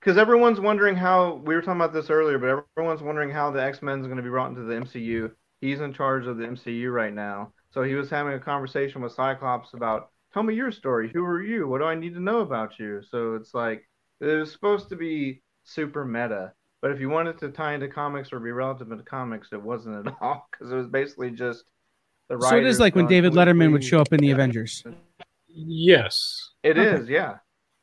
Because 0.00 0.16
everyone's 0.16 0.60
wondering 0.60 0.96
how 0.96 1.34
we 1.44 1.54
were 1.54 1.60
talking 1.60 1.78
about 1.78 1.92
this 1.92 2.08
earlier, 2.08 2.38
but 2.38 2.64
everyone's 2.78 3.02
wondering 3.02 3.30
how 3.30 3.50
the 3.50 3.62
X 3.62 3.82
Men 3.82 4.00
is 4.00 4.06
going 4.06 4.16
to 4.16 4.22
be 4.22 4.30
brought 4.30 4.48
into 4.48 4.62
the 4.62 4.74
MCU. 4.74 5.30
He's 5.60 5.80
in 5.80 5.92
charge 5.92 6.26
of 6.26 6.38
the 6.38 6.44
MCU 6.46 6.90
right 6.90 7.12
now, 7.12 7.52
so 7.70 7.82
he 7.82 7.94
was 7.94 8.08
having 8.08 8.32
a 8.32 8.38
conversation 8.40 9.02
with 9.02 9.12
Cyclops 9.12 9.74
about, 9.74 10.08
"Tell 10.32 10.42
me 10.42 10.54
your 10.54 10.72
story. 10.72 11.10
Who 11.12 11.22
are 11.24 11.42
you? 11.42 11.68
What 11.68 11.78
do 11.78 11.84
I 11.84 11.94
need 11.94 12.14
to 12.14 12.20
know 12.20 12.40
about 12.40 12.78
you?" 12.78 13.02
So 13.10 13.34
it's 13.34 13.52
like 13.52 13.86
it 14.20 14.26
was 14.26 14.50
supposed 14.52 14.88
to 14.88 14.96
be 14.96 15.42
super 15.64 16.06
meta, 16.06 16.52
but 16.80 16.92
if 16.92 17.00
you 17.00 17.10
wanted 17.10 17.36
to 17.40 17.50
tie 17.50 17.74
into 17.74 17.88
comics 17.88 18.32
or 18.32 18.40
be 18.40 18.52
relative 18.52 18.88
to 18.88 18.96
comics, 19.02 19.48
it 19.52 19.60
wasn't 19.60 20.06
at 20.06 20.14
all 20.22 20.48
because 20.50 20.72
it 20.72 20.76
was 20.76 20.86
basically 20.86 21.30
just 21.30 21.64
the. 22.30 22.40
So 22.40 22.46
it 22.46 22.46
is 22.46 22.52
writers 22.52 22.80
like 22.80 22.96
when 22.96 23.06
David 23.06 23.34
Letterman 23.34 23.70
would 23.72 23.84
show 23.84 24.00
up 24.00 24.14
in 24.14 24.20
the 24.20 24.28
Yeah. 24.28 24.34
Avengers. 24.34 24.82
Yes. 25.54 26.50
It 26.62 26.78
Okay. 26.78 27.02
is, 27.02 27.08
yeah. 27.08 27.36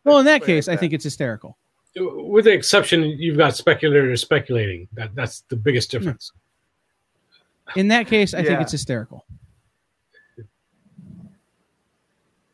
Well, 0.03 0.19
in 0.19 0.25
that 0.25 0.43
case, 0.43 0.67
like 0.67 0.77
I 0.77 0.79
think 0.79 0.93
it's 0.93 1.03
hysterical. 1.03 1.57
With 1.95 2.45
the 2.45 2.53
exception, 2.53 3.03
you've 3.03 3.37
got 3.37 3.55
speculators 3.55 4.21
speculating. 4.21 4.87
That 4.93 5.15
that's 5.15 5.41
the 5.49 5.55
biggest 5.55 5.89
difference. 5.91 6.31
In 7.75 7.87
that 7.89 8.07
case, 8.07 8.33
I 8.33 8.43
think 8.43 8.61
it's 8.61 8.71
hysterical. 8.71 9.25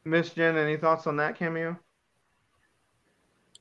Miss 0.05 0.29
Jen, 0.31 0.57
any 0.57 0.77
thoughts 0.77 1.07
on 1.07 1.17
that 1.17 1.37
cameo? 1.37 1.77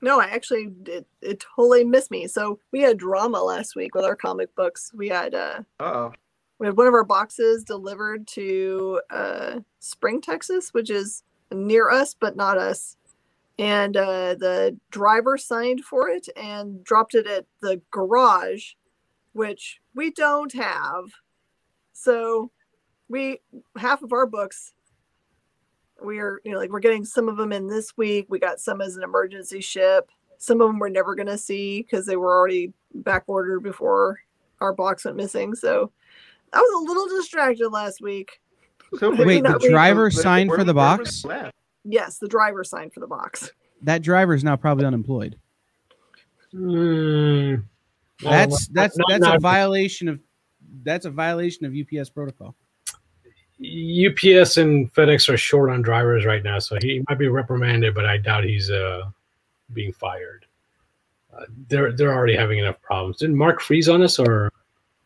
No, 0.01 0.21
I 0.21 0.25
actually 0.27 0.73
it, 0.87 1.07
it 1.21 1.45
totally 1.55 1.85
missed 1.85 2.11
me. 2.11 2.27
So 2.27 2.59
we 2.73 2.81
had 2.81 2.99
drama 2.99 3.41
last 3.41 3.77
week 3.77 3.95
with 3.95 4.05
our 4.05 4.17
comic 4.17 4.55
books. 4.57 4.91
We 4.95 5.09
had 5.09 5.35
uh 5.35 5.61
Uh 5.79 5.85
oh. 5.85 6.13
we 6.59 6.67
had 6.67 6.77
one 6.77 6.89
of 6.89 6.95
our 6.95 7.05
boxes 7.05 7.63
delivered 7.63 8.27
to 8.29 9.01
uh 9.11 9.61
Spring, 9.79 10.21
Texas, 10.21 10.71
which 10.75 10.91
is 10.91 11.23
near 11.55 11.91
us 11.91 12.15
but 12.19 12.37
not 12.37 12.59
us. 12.59 12.97
And 13.59 13.97
uh 13.97 14.35
the 14.35 14.79
driver 14.91 15.37
signed 15.39 15.85
for 15.85 16.09
it 16.09 16.29
and 16.37 16.83
dropped 16.85 17.15
it 17.15 17.27
at 17.27 17.47
the 17.61 17.81
garage, 17.91 18.73
which 19.33 19.81
we 19.95 20.11
don't 20.11 20.53
have. 20.55 21.05
So 21.93 22.51
we 23.09 23.41
half 23.77 24.03
of 24.03 24.13
our 24.13 24.27
books 24.27 24.73
we 26.03 26.19
are 26.19 26.41
you 26.45 26.53
know 26.53 26.59
like 26.59 26.71
we're 26.71 26.81
getting 26.81 27.05
some 27.05 27.29
of 27.29 27.37
them 27.37 27.53
in 27.53 27.69
this 27.69 27.97
week 27.97 28.27
we 28.29 28.39
got 28.39 28.61
some 28.61 28.81
as 28.81 28.97
an 28.97 29.03
emergency 29.03 29.61
ship 29.61 30.11
some 30.39 30.61
of 30.61 30.67
them 30.67 30.79
we're 30.79 30.89
never 30.89 31.15
going 31.15 31.27
to 31.27 31.39
see 31.39 31.83
because 31.83 32.07
they 32.07 32.17
were 32.17 32.37
already 32.37 32.73
back 32.95 33.25
ordered 33.27 33.61
before 33.61 34.19
our 34.61 34.73
box 34.73 35.05
went 35.05 35.17
missing 35.17 35.55
so 35.55 35.93
i 36.53 36.59
was 36.59 36.83
a 36.83 36.89
little 36.89 37.09
distracted 37.09 37.69
last 37.69 38.01
week 38.01 38.41
So 38.99 39.11
Wait, 39.11 39.27
Wait, 39.27 39.43
the 39.43 39.59
driver 39.71 40.03
Where- 40.03 40.11
signed 40.11 40.51
for 40.51 40.65
the 40.65 40.75
box? 40.75 41.25
left? 41.25 41.55
yes 41.85 42.19
the 42.19 42.29
driver 42.29 42.63
signed 42.63 42.93
for 42.93 43.01
the 43.01 43.07
box 43.09 43.51
That 43.83 44.03
driver 44.03 44.35
is 44.35 44.45
now 44.45 44.55
probably 44.57 44.85
unemployed. 44.85 45.37
Mm, 46.55 47.65
That's 48.23 48.69
no, 48.69 48.81
that's 48.83 48.97
not- 48.99 49.09
that's 49.09 49.27
a 49.27 49.39
violation 49.41 50.09
of 50.09 50.21
that's 50.85 51.07
a 51.07 51.11
violation 51.11 51.67
of 51.67 51.75
UPS 51.75 52.11
protocol. 52.11 52.55
UPS 53.61 54.57
and 54.57 54.93
FedEx 54.93 55.29
are 55.33 55.37
short 55.37 55.71
on 55.71 55.83
drivers 55.83 56.25
right 56.25 56.43
now, 56.43 56.59
so 56.59 56.77
he 56.83 57.03
might 57.09 57.19
be 57.19 57.29
reprimanded, 57.29 57.95
but 57.95 58.05
I 58.07 58.17
doubt 58.17 58.45
he's 58.45 58.71
uh, 58.71 59.03
being 59.73 59.93
fired. 59.93 60.47
Uh, 61.37 61.45
they're 61.69 61.93
they're 61.93 62.13
already 62.13 62.35
having 62.37 62.59
enough 62.59 62.81
problems. 62.83 63.19
Didn't 63.19 63.37
Mark 63.37 63.61
freeze 63.61 63.89
on 63.89 64.03
us, 64.03 64.19
or 64.19 64.51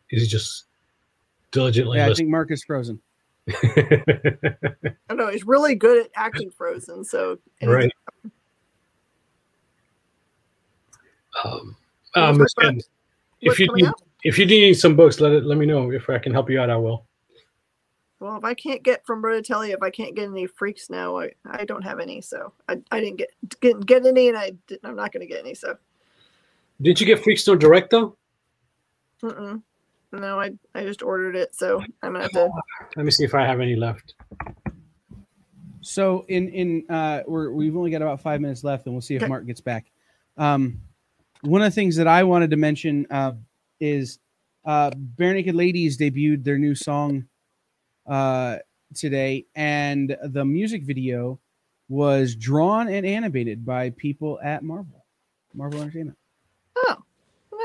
is 0.09 0.21
he 0.23 0.27
just 0.27 0.65
diligently 1.51 1.97
Yeah, 1.99 2.07
I 2.09 2.13
think 2.13 2.29
Mark 2.29 2.51
is 2.51 2.63
frozen. 2.63 2.99
i 3.63 4.95
don't 5.07 5.17
know 5.17 5.29
he's 5.29 5.45
really 5.45 5.75
good 5.75 6.05
at 6.05 6.11
acting 6.15 6.51
frozen 6.51 7.03
so 7.03 7.37
right. 7.63 7.91
Um, 11.43 11.75
um, 12.15 12.45
and 12.57 12.83
if 13.41 13.59
you 13.59 13.67
need, 13.75 13.89
if 14.23 14.39
you 14.39 14.45
need 14.45 14.73
some 14.73 14.95
books, 14.95 15.19
let 15.19 15.31
it 15.31 15.45
let 15.45 15.57
me 15.57 15.67
know. 15.67 15.91
If 15.91 16.09
I 16.09 16.17
can 16.17 16.33
help 16.33 16.49
you 16.49 16.59
out, 16.59 16.71
I 16.71 16.75
will. 16.77 17.05
well 18.19 18.35
if 18.37 18.43
i 18.43 18.53
can't 18.53 18.81
get 18.81 19.05
from 19.05 19.21
Bertatelli, 19.21 19.69
if 19.69 19.81
i 19.83 19.89
can't 19.91 20.15
get 20.15 20.27
any 20.27 20.47
freaks 20.47 20.89
now 20.89 21.17
i, 21.19 21.29
I 21.45 21.63
don't 21.63 21.83
have 21.83 21.99
any 21.99 22.21
so 22.21 22.51
I, 22.67 22.81
I 22.91 22.99
didn't 22.99 23.17
get, 23.17 23.29
get 23.59 23.85
get 23.85 24.05
any 24.05 24.29
and 24.29 24.37
i 24.37 24.51
didn't, 24.65 24.85
i'm 24.85 24.95
not 24.95 25.11
going 25.11 25.21
to 25.21 25.31
get 25.31 25.43
any 25.45 25.53
so 25.53 25.77
Didn't 26.81 26.99
you 26.99 27.05
get 27.05 27.23
Freakstone 27.23 27.59
Direct 27.59 27.89
though? 27.91 28.15
Mm-mm. 29.23 29.61
No 30.11 30.39
i 30.39 30.51
i 30.73 30.83
just 30.83 31.01
ordered 31.03 31.35
it 31.35 31.53
so 31.53 31.81
i'm 32.01 32.13
gonna 32.13 32.23
have 32.23 32.31
to 32.31 32.49
Let 32.95 33.05
me 33.05 33.11
see 33.11 33.23
if 33.25 33.33
I 33.35 33.45
have 33.45 33.59
any 33.59 33.75
left. 33.75 34.15
So 35.81 36.25
in 36.27 36.49
in 36.49 36.85
uh, 36.89 37.23
we're 37.27 37.51
we've 37.51 37.75
only 37.75 37.91
got 37.91 38.01
about 38.01 38.21
five 38.21 38.41
minutes 38.41 38.63
left, 38.63 38.85
and 38.85 38.93
we'll 38.95 39.01
see 39.01 39.15
if 39.15 39.21
Okay. 39.21 39.29
Mark 39.29 39.45
gets 39.45 39.61
back. 39.61 39.85
Um, 40.37 40.81
one 41.41 41.61
of 41.61 41.65
the 41.65 41.75
things 41.75 41.95
that 41.97 42.07
I 42.07 42.23
wanted 42.23 42.49
to 42.51 42.57
mention 42.57 43.05
uh, 43.09 43.33
is 43.79 44.19
uh, 44.65 44.91
Barenaked 44.91 45.53
Ladies 45.55 45.97
debuted 45.97 46.43
their 46.43 46.57
new 46.57 46.75
song 46.75 47.27
uh, 48.05 48.57
today, 48.95 49.45
and 49.55 50.17
the 50.23 50.43
music 50.43 50.83
video 50.83 51.39
was 51.89 52.35
drawn 52.35 52.89
and 52.89 53.05
animated 53.05 53.65
by 53.65 53.91
people 53.91 54.39
at 54.43 54.63
Marvel, 54.63 55.05
Marvel 55.53 55.81
Entertainment, 55.81 56.17
oh 56.77 56.95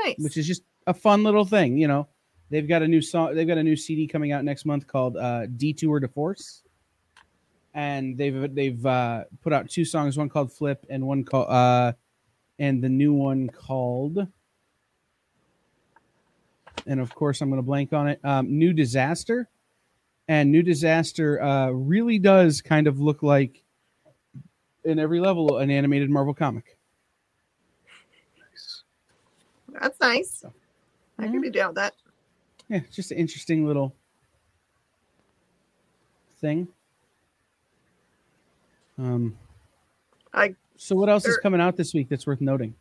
nice 0.05 0.15
which 0.19 0.37
is 0.37 0.47
just 0.47 0.63
a 0.87 0.93
fun 0.93 1.23
little 1.23 1.45
thing. 1.45 1.77
You 1.77 1.87
know, 1.89 2.07
they've 2.53 2.67
got 2.67 2.83
a 2.83 2.87
new 2.87 3.01
song, 3.01 3.35
they've 3.35 3.47
got 3.47 3.57
a 3.57 3.63
new 3.63 3.75
CD 3.75 4.07
coming 4.07 4.31
out 4.31 4.43
next 4.45 4.65
month 4.65 4.87
called 4.87 5.17
uh, 5.17 5.47
"Detour 5.47 5.99
de 5.99 6.07
Force." 6.07 6.63
and 7.73 8.17
they've 8.17 8.53
they've 8.53 8.85
uh, 8.85 9.23
put 9.41 9.53
out 9.53 9.69
two 9.69 9.85
songs, 9.85 10.17
one 10.17 10.29
called 10.29 10.51
"Flip" 10.51 10.85
and 10.89 11.05
one 11.05 11.23
called 11.23 11.49
uh, 11.49 11.93
and 12.59 12.83
the 12.83 12.89
new 12.89 13.13
one 13.13 13.49
called, 13.49 14.27
and 16.85 16.99
of 16.99 17.13
course 17.15 17.41
I'm 17.41 17.49
going 17.49 17.61
to 17.61 17.65
blank 17.65 17.93
on 17.93 18.07
it. 18.07 18.19
Um, 18.23 18.57
"New 18.57 18.73
Disaster," 18.73 19.49
and 20.27 20.51
"New 20.51 20.61
Disaster" 20.61 21.41
uh, 21.41 21.69
really 21.69 22.19
does 22.19 22.61
kind 22.61 22.87
of 22.87 22.99
look 22.99 23.23
like, 23.23 23.63
in 24.85 24.99
every 24.99 25.19
level, 25.19 25.57
an 25.57 25.71
animated 25.71 26.09
Marvel 26.09 26.33
comic. 26.33 26.77
That's 29.81 29.99
nice. 29.99 30.45
I 31.17 31.23
can 31.23 31.41
be 31.41 31.49
down 31.49 31.69
with 31.69 31.77
that. 31.77 31.93
Yeah, 32.73 32.79
it's 32.79 32.95
just 32.95 33.11
an 33.11 33.19
interesting 33.19 33.67
little 33.67 33.93
thing. 36.41 36.67
Um, 38.97 39.37
I- 40.33 40.55
so 40.75 40.95
what 40.95 41.07
else 41.07 41.27
is 41.27 41.37
er- 41.37 41.41
coming 41.41 41.61
out 41.61 41.77
this 41.77 41.93
week 41.93 42.09
that's 42.09 42.25
worth 42.25 42.41
noting? 42.41 42.73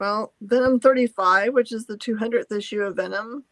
Well, 0.00 0.32
Venom 0.40 0.80
35, 0.80 1.54
which 1.54 1.70
is 1.70 1.86
the 1.86 1.96
200th 1.96 2.50
issue 2.50 2.82
of 2.82 2.96
Venom, 2.96 3.44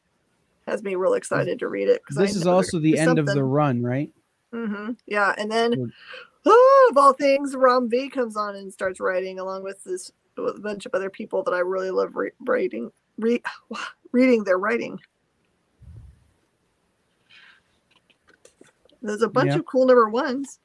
has 0.67 0.83
me 0.83 0.97
real 0.97 1.15
excited 1.15 1.61
to 1.61 1.69
read 1.69 1.89
it. 1.89 2.03
because 2.03 2.17
This 2.17 2.35
is 2.35 2.49
also 2.49 2.81
the 2.81 2.99
end 2.99 3.21
of 3.21 3.27
the 3.27 3.45
run, 3.45 3.81
right? 3.81 4.13
Mm-hmm. 4.53 4.93
Yeah, 5.07 5.37
and 5.39 5.49
then, 5.51 5.93
oh, 6.45 6.89
of 6.91 6.97
all 6.99 7.13
things, 7.13 7.55
Ram 7.55 7.89
V 7.89 8.09
comes 8.11 8.37
on 8.37 8.57
and 8.57 8.73
starts 8.73 8.99
writing 8.99 9.39
along 9.39 9.63
with 9.63 9.85
this 9.85 10.11
with 10.37 10.57
a 10.57 10.61
bunch 10.61 10.85
of 10.85 10.95
other 10.95 11.11
people 11.11 11.45
that 11.45 11.55
I 11.55 11.61
really 11.61 11.91
love 11.93 12.17
re- 12.17 12.33
writing, 12.41 12.91
re- 13.19 13.43
reading 14.11 14.43
their 14.43 14.59
writing. 14.59 14.99
There's 19.07 19.23
a 19.23 19.29
bunch 19.29 19.49
Yeah. 19.49 19.57
of 19.57 19.67
cool 19.67 19.87
number 19.87 20.09
ones. 20.09 20.59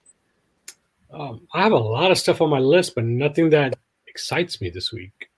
Um, 1.12 1.48
I 1.54 1.62
have 1.64 1.72
a 1.74 1.78
lot 1.78 2.12
of 2.12 2.18
stuff 2.18 2.42
on 2.42 2.50
my 2.50 2.60
list, 2.60 2.96
but 2.96 3.04
nothing 3.04 3.50
that 3.52 3.76
excites 4.08 4.62
me 4.62 4.70
this 4.70 4.92
week. 4.94 5.30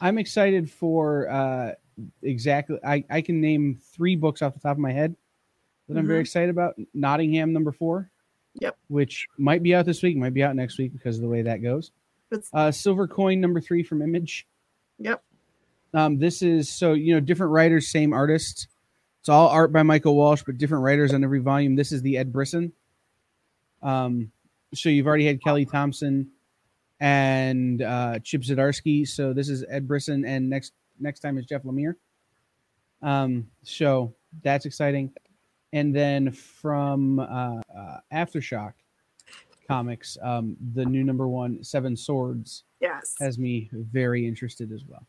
I'm 0.00 0.18
excited 0.18 0.70
for 0.70 1.28
uh, 1.30 1.72
exactly. 2.22 2.78
I, 2.84 3.04
I 3.10 3.20
can 3.20 3.40
name 3.40 3.78
three 3.92 4.16
books 4.16 4.42
off 4.42 4.54
the 4.54 4.60
top 4.60 4.72
of 4.72 4.78
my 4.78 4.92
head 4.92 5.14
that 5.88 5.96
I'm 5.96 6.06
very 6.06 6.20
excited 6.20 6.50
about. 6.50 6.74
Nottingham 6.94 7.52
number 7.52 7.72
four. 7.72 8.10
Yep. 8.60 8.76
Which 8.88 9.26
might 9.38 9.62
be 9.62 9.74
out 9.74 9.84
this 9.84 10.02
week, 10.02 10.16
might 10.16 10.32
be 10.34 10.42
out 10.42 10.56
next 10.56 10.78
week 10.78 10.92
because 10.92 11.16
of 11.16 11.22
the 11.22 11.28
way 11.28 11.42
that 11.42 11.62
goes. 11.62 11.92
It's 12.30 12.48
Uh, 12.52 12.70
Silver 12.72 13.06
Coin 13.06 13.40
number 13.40 13.60
three 13.60 13.82
from 13.82 14.00
Image. 14.02 14.46
yep. 14.98 15.22
Um, 15.94 16.18
this 16.18 16.42
is 16.42 16.68
so 16.68 16.92
you 16.94 17.14
know 17.14 17.20
different 17.20 17.52
writers, 17.52 17.90
same 17.90 18.12
artist. 18.12 18.68
It's 19.26 19.30
all 19.30 19.48
art 19.48 19.72
by 19.72 19.82
Michael 19.82 20.14
Walsh, 20.14 20.44
but 20.46 20.56
different 20.56 20.84
writers 20.84 21.12
on 21.12 21.24
every 21.24 21.40
volume. 21.40 21.74
This 21.74 21.90
is 21.90 22.00
the 22.00 22.16
Ed 22.16 22.32
Brisson. 22.32 22.72
Um, 23.82 24.30
so 24.72 24.88
you've 24.88 25.08
already 25.08 25.26
had 25.26 25.42
Kelly 25.42 25.64
Thompson 25.66 26.30
and 27.00 27.82
uh, 27.82 28.20
Chip 28.20 28.42
Zdarsky. 28.42 29.04
So 29.04 29.32
this 29.32 29.48
is 29.48 29.64
Ed 29.68 29.88
Brisson, 29.88 30.24
and 30.24 30.48
next 30.48 30.74
next 31.00 31.18
time 31.18 31.38
is 31.38 31.44
Jeff 31.44 31.64
Lemire. 31.64 31.94
Um, 33.02 33.48
so 33.64 34.14
that's 34.44 34.64
exciting. 34.64 35.12
And 35.72 35.92
then 35.92 36.30
from 36.30 37.18
uh, 37.18 37.24
uh, 37.76 37.98
Aftershock 38.14 38.74
Comics, 39.66 40.16
um, 40.22 40.56
the 40.72 40.84
new 40.84 41.02
number 41.02 41.26
one, 41.26 41.64
Seven 41.64 41.96
Swords, 41.96 42.62
Yes. 42.80 43.16
has 43.18 43.40
me 43.40 43.70
very 43.72 44.24
interested 44.24 44.70
as 44.70 44.84
well. 44.86 45.04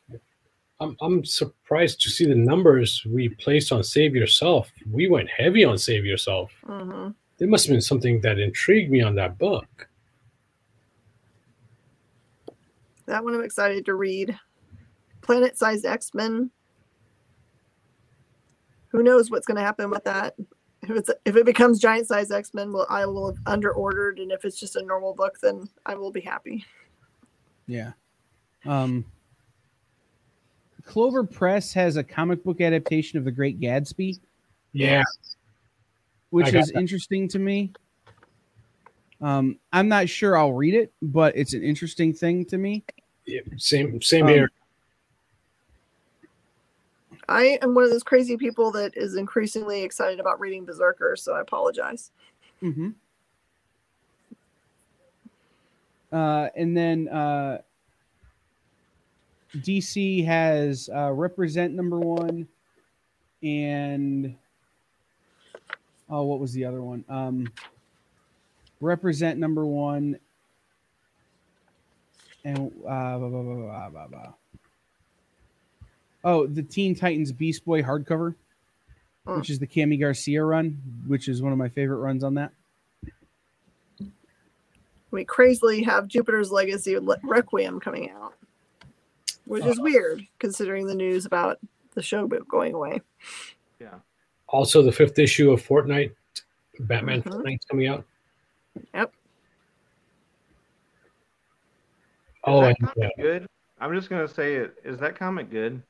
I'm, 0.79 0.95
I'm 1.01 1.25
surprised 1.25 2.01
to 2.01 2.09
see 2.09 2.25
the 2.25 2.35
numbers 2.35 3.03
we 3.05 3.29
placed 3.29 3.71
on 3.71 3.83
Save 3.83 4.15
Yourself. 4.15 4.71
We 4.91 5.07
went 5.09 5.29
heavy 5.29 5.63
on 5.65 5.77
Save 5.77 6.05
Yourself. 6.05 6.51
hmm 6.65 7.09
There 7.37 7.47
must 7.47 7.65
have 7.65 7.73
been 7.73 7.81
something 7.81 8.21
that 8.21 8.39
intrigued 8.39 8.91
me 8.91 9.01
on 9.01 9.15
that 9.15 9.37
book. 9.37 9.87
That 13.07 13.23
one 13.23 13.33
I'm 13.33 13.43
excited 13.43 13.85
to 13.85 13.95
read. 13.95 14.37
Planet 15.21 15.57
sized 15.57 15.85
X 15.85 16.13
Men. 16.13 16.51
Who 18.89 19.01
knows 19.03 19.31
what's 19.31 19.45
going 19.45 19.57
to 19.57 19.63
happen 19.63 19.89
with 19.89 20.03
that? 20.03 20.35
If 20.83 20.91
it's 20.91 21.09
if 21.25 21.35
it 21.35 21.45
becomes 21.45 21.79
giant 21.79 22.07
sized 22.07 22.31
X 22.31 22.53
Men, 22.53 22.71
well, 22.71 22.85
I 22.89 23.05
will 23.05 23.27
have 23.31 23.41
under 23.45 23.71
ordered, 23.71 24.19
and 24.19 24.31
if 24.31 24.45
it's 24.45 24.59
just 24.59 24.75
a 24.75 24.83
normal 24.83 25.13
book, 25.13 25.39
then 25.41 25.67
I 25.85 25.95
will 25.95 26.11
be 26.11 26.21
happy. 26.21 26.65
Yeah. 27.65 27.93
Um, 28.65 29.05
Clover 30.87 31.23
Press 31.23 31.73
has 31.73 31.97
a 31.97 32.03
comic 32.03 32.43
book 32.43 32.61
adaptation 32.61 33.19
of 33.19 33.25
The 33.25 33.31
Great 33.31 33.59
Gatsby, 33.59 34.19
Yeah, 34.71 35.03
which 36.29 36.47
I 36.47 36.51
got 36.51 36.63
is 36.63 36.71
interesting 36.71 37.27
to 37.27 37.39
me. 37.39 37.73
Um, 39.19 39.59
I'm 39.73 39.87
not 39.89 40.07
sure 40.07 40.37
I'll 40.37 40.53
read 40.53 40.73
it, 40.73 40.93
but 41.01 41.35
it's 41.35 41.53
an 41.53 41.61
interesting 41.61 42.13
thing 42.13 42.45
to 42.45 42.57
me. 42.57 42.83
yeah, 43.25 43.41
same 43.57 44.01
same 44.01 44.25
Um, 44.27 44.31
here. 44.31 44.51
I 47.27 47.59
am 47.61 47.75
one 47.75 47.83
of 47.83 47.89
those 47.89 48.03
crazy 48.03 48.37
people 48.37 48.71
that 48.71 48.95
is 48.95 49.17
increasingly 49.17 49.83
excited 49.83 50.21
about 50.21 50.39
reading 50.39 50.63
Berserker, 50.63 51.17
so 51.17 51.33
I 51.33 51.41
apologize. 51.41 52.11
Mm-hmm. 52.63 52.91
Uh, 56.15 56.47
and 56.55 56.77
then 56.77 57.09
uh, 57.09 57.61
DC 59.55 60.25
has 60.25 60.89
uh, 60.93 61.11
Represent 61.11 61.73
number 61.73 61.99
one, 61.99 62.47
and 63.41 64.35
oh, 66.09 66.23
what 66.23 66.39
was 66.39 66.53
the 66.53 66.65
other 66.65 66.81
one? 66.81 67.03
Um, 67.09 67.51
Represent 68.81 69.39
number 69.39 69.65
one, 69.65 70.19
and 72.43 72.57
uh, 72.57 73.17
blah, 73.17 73.17
blah, 73.17 73.29
blah, 73.29 73.55
blah, 73.55 73.89
blah, 73.89 74.07
blah. 74.07 74.33
oh, 76.23 76.45
the 76.45 76.61
Teen 76.63 76.93
Titans 76.93 77.31
Beast 77.31 77.65
Boy 77.65 77.81
hardcover, 77.81 78.35
which 79.25 79.49
is 79.49 79.59
the 79.59 79.67
Kami 79.67 79.97
Garcia 79.97 80.43
run, 80.43 80.79
which 81.07 81.27
is 81.27 81.41
one 81.41 81.51
of 81.51 81.57
my 81.57 81.69
favorite 81.69 81.97
runs 81.97 82.23
on 82.23 82.35
that. 82.35 82.51
We 85.09 85.25
crazily 85.25 85.83
have 85.83 86.07
Jupiter's 86.07 86.51
Legacy 86.51 86.97
Requiem 87.23 87.79
coming 87.79 88.11
out, 88.11 88.33
which 89.47 89.65
is 89.65 89.79
weird 89.79 90.25
considering 90.39 90.85
the 90.85 90.95
news 90.95 91.25
about 91.25 91.59
the 91.93 92.01
show 92.01 92.27
going 92.27 92.73
away. 92.73 93.01
Yeah. 93.79 93.95
Also, 94.47 94.81
the 94.81 94.91
fifth 94.91 95.17
issue 95.19 95.51
of 95.51 95.65
Fortnite, 95.65 96.11
Batman 96.79 97.21
Mhm. 97.21 97.31
Fortnite's 97.31 97.65
coming 97.65 97.87
out. 97.87 98.05
Yep. 98.93 99.13
Oh, 102.43 102.61
and, 102.61 102.77
that 102.95 103.05
uh, 103.05 103.21
good. 103.21 103.47
I'm 103.79 103.93
just 103.93 104.09
gonna 104.09 104.27
say 104.27 104.55
it. 104.55 104.75
Is 104.83 104.99
that 104.99 105.15
comic 105.15 105.49
good? 105.49 105.81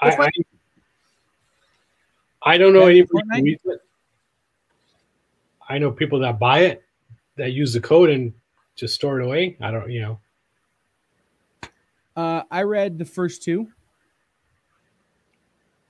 I, 0.00 0.10
I, 0.10 0.30
I 2.42 2.58
don't 2.58 2.72
know 2.72 2.80
Batman 2.80 2.90
anybody 2.90 3.22
who 3.32 3.42
reads 3.42 3.64
it. 3.64 3.80
I 5.68 5.78
know 5.78 5.90
people 5.90 6.18
that 6.20 6.38
buy 6.38 6.60
it, 6.60 6.84
that 7.36 7.52
use 7.52 7.72
the 7.72 7.80
code 7.80 8.10
and 8.10 8.32
just 8.76 8.94
store 8.94 9.20
it 9.20 9.24
away. 9.24 9.56
I 9.60 9.70
don't, 9.70 9.90
you 9.90 10.00
know. 10.00 10.20
Uh, 12.18 12.42
I 12.50 12.62
read 12.62 12.98
the 12.98 13.04
first 13.04 13.44
two, 13.44 13.68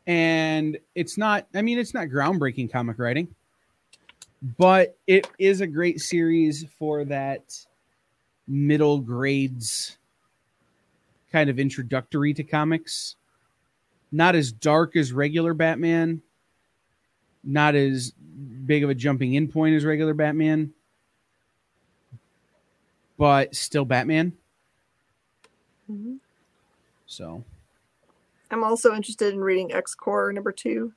and 0.06 0.78
it's 0.94 1.16
not. 1.16 1.46
I 1.54 1.62
mean, 1.62 1.78
it's 1.78 1.94
not 1.94 2.08
groundbreaking 2.08 2.70
comic 2.70 2.98
writing, 2.98 3.34
but 4.58 4.98
it 5.06 5.26
is 5.38 5.62
a 5.62 5.66
great 5.66 6.02
series 6.02 6.66
for 6.78 7.06
that 7.06 7.58
middle 8.46 8.98
grades 8.98 9.96
kind 11.32 11.48
of 11.48 11.58
introductory 11.58 12.34
to 12.34 12.44
comics. 12.44 13.16
Not 14.12 14.34
as 14.34 14.52
dark 14.52 14.96
as 14.96 15.14
regular 15.14 15.54
Batman. 15.54 16.20
Not 17.42 17.74
as 17.74 18.10
big 18.66 18.84
of 18.84 18.90
a 18.90 18.94
jumping 18.94 19.32
in 19.32 19.48
point 19.48 19.76
as 19.76 19.84
regular 19.86 20.12
Batman, 20.12 20.74
but 23.16 23.54
still 23.54 23.86
Batman. 23.86 24.34
So 27.06 27.42
I'm 28.50 28.62
also 28.64 28.94
interested 28.94 29.32
in 29.32 29.40
reading 29.40 29.72
X-Corp 29.72 30.34
number 30.34 30.52
two. 30.52 30.92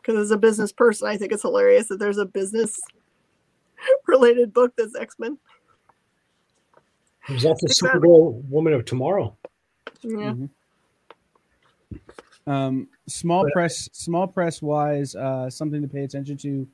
Because 0.00 0.18
as 0.18 0.30
a 0.30 0.38
business 0.38 0.72
person, 0.72 1.08
I 1.08 1.16
think 1.16 1.32
it's 1.32 1.42
hilarious 1.42 1.88
that 1.88 1.98
there's 1.98 2.18
a 2.18 2.24
business 2.26 2.78
related 4.06 4.52
book 4.54 4.72
that's 4.76 4.94
X 4.96 5.16
Men. 5.18 5.36
There's 7.28 7.44
also 7.44 7.66
Is 7.66 7.76
that- 7.78 7.94
Supergirl 7.94 8.48
Woman 8.48 8.72
of 8.72 8.84
Tomorrow. 8.84 9.36
Yeah. 10.02 10.34
Mhm. 10.34 10.50
Um, 12.46 12.88
small 13.08 13.44
press, 13.52 13.88
small 13.92 14.28
press 14.28 14.62
wise, 14.62 15.16
uh, 15.16 15.50
something 15.50 15.82
to 15.82 15.88
pay 15.88 16.04
attention 16.04 16.36
to. 16.38 16.68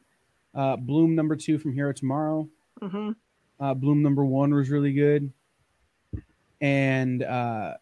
Uh, 0.55 0.77
Bloom 0.77 1.15
number 1.15 1.35
two 1.35 1.59
from 1.59 1.73
Hero 1.73 1.93
Tomorrow. 1.95 2.47
hmm 2.83 3.13
Uh, 3.59 3.73
Bloom 3.73 4.03
number 4.03 4.25
one 4.27 4.53
was 4.53 4.69
really 4.69 4.93
good, 4.93 5.33
and 6.63 7.25
uh, 7.25 7.75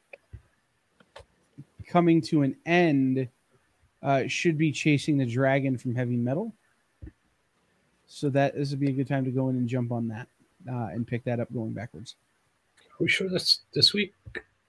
coming 1.87 2.21
to 2.23 2.43
an 2.43 2.57
end 2.67 3.29
uh, 4.03 4.23
should 4.27 4.59
be 4.59 4.73
chasing 4.73 5.19
the 5.19 5.27
dragon 5.27 5.79
from 5.79 5.95
Heavy 5.95 6.17
Metal. 6.17 6.53
So 8.09 8.29
that 8.31 8.57
this 8.57 8.71
would 8.71 8.81
be 8.81 8.89
a 8.89 8.93
good 8.93 9.07
time 9.07 9.25
to 9.25 9.31
go 9.31 9.51
in 9.51 9.57
and 9.57 9.69
jump 9.69 9.93
on 9.93 10.09
that 10.09 10.27
uh, 10.69 10.87
and 10.93 11.07
pick 11.07 11.23
that 11.25 11.39
up 11.39 11.53
going 11.53 11.73
backwards. 11.73 12.17
Are 12.81 13.05
we 13.05 13.09
sure 13.09 13.29
that's 13.29 13.61
this 13.73 13.93
week? 13.95 14.15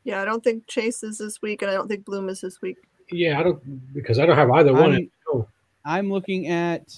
Yeah, 0.04 0.22
I 0.22 0.26
don't 0.26 0.44
think 0.44 0.68
Chase 0.68 1.02
is 1.02 1.18
this 1.18 1.42
week, 1.42 1.62
and 1.64 1.72
I 1.72 1.74
don't 1.74 1.88
think 1.88 2.06
Bloom 2.06 2.30
is 2.30 2.42
this 2.42 2.62
week. 2.62 2.78
Yeah, 3.10 3.40
I 3.40 3.44
don't 3.44 3.94
because 3.94 4.20
I 4.20 4.26
don't 4.28 4.38
have 4.38 4.52
either 4.52 4.74
one. 4.74 4.94
I'm- 4.94 5.12
Oh, 5.34 5.48
I'm 5.86 6.12
looking 6.12 6.48
at 6.48 6.94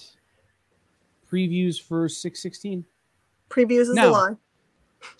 previews 1.30 1.80
for 1.80 2.08
six 2.08 2.42
sixteen. 2.42 2.84
Previews 3.48 3.82
is 3.82 3.94
No. 3.94 4.10
a 4.10 4.12
lie. 4.12 4.36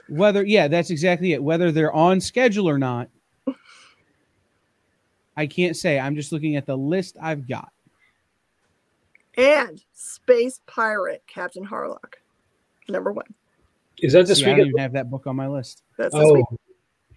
Whether 0.09 0.45
yeah, 0.45 0.69
that's 0.69 0.91
exactly 0.91 1.33
it. 1.33 1.43
Whether 1.43 1.73
they're 1.73 1.93
on 1.93 2.21
schedule 2.21 2.69
or 2.69 2.79
not, 2.79 3.09
I 5.37 5.47
can't 5.47 5.77
say. 5.77 5.99
I'm 5.99 6.15
just 6.15 6.33
looking 6.33 6.57
at 6.57 6.67
the 6.67 6.77
list 6.77 7.17
I've 7.21 7.49
got. 7.49 7.71
And 9.37 9.83
Space 9.95 10.61
Pirate 10.67 11.23
Captain 11.27 11.67
Harlock, 11.67 12.15
number 12.89 13.13
one. 13.13 13.27
is 14.01 14.13
that 14.13 14.27
this 14.27 14.39
See, 14.39 14.45
I 14.47 14.51
don't 14.51 14.69
even 14.69 14.79
have 14.79 14.93
that 14.93 15.11
book 15.11 15.27
on 15.27 15.35
my 15.35 15.49
list. 15.49 15.83
That's 15.97 16.15
Oh, 16.15 16.35
week. 16.35 16.45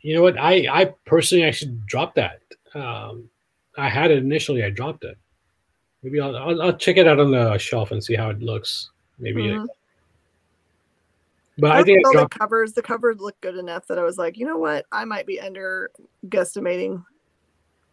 you 0.01 0.15
know 0.15 0.23
what? 0.23 0.39
I 0.39 0.67
I 0.71 0.85
personally 1.05 1.43
actually 1.43 1.77
dropped 1.85 2.15
that. 2.15 2.39
Um, 2.73 3.29
I 3.77 3.87
had 3.89 4.09
it 4.09 4.17
initially. 4.17 4.63
I 4.63 4.71
dropped 4.71 5.03
it. 5.03 5.17
Maybe 6.01 6.19
I'll, 6.19 6.35
I'll 6.35 6.61
I'll 6.61 6.77
check 6.77 6.97
it 6.97 7.07
out 7.07 7.19
on 7.19 7.29
the 7.31 7.57
shelf 7.59 7.91
and 7.91 8.03
see 8.03 8.15
how 8.15 8.29
it 8.31 8.39
looks. 8.39 8.89
Maybe, 9.19 9.43
Mhm. 9.43 9.67
But 11.57 11.71
I 11.71 11.79
I 11.79 11.83
think 11.83 12.05
I 12.05 12.09
all 12.09 12.23
the 12.23 12.29
covers. 12.29 12.73
The 12.73 12.81
covers 12.81 13.19
look 13.19 13.39
good 13.41 13.57
enough 13.57 13.87
that 13.87 13.97
I 13.97 14.03
was 14.03 14.17
like, 14.17 14.37
you 14.37 14.45
know 14.45 14.57
what? 14.57 14.85
I 14.91 15.05
might 15.05 15.25
be 15.25 15.39
under 15.39 15.91
guesstimating. 16.27 17.03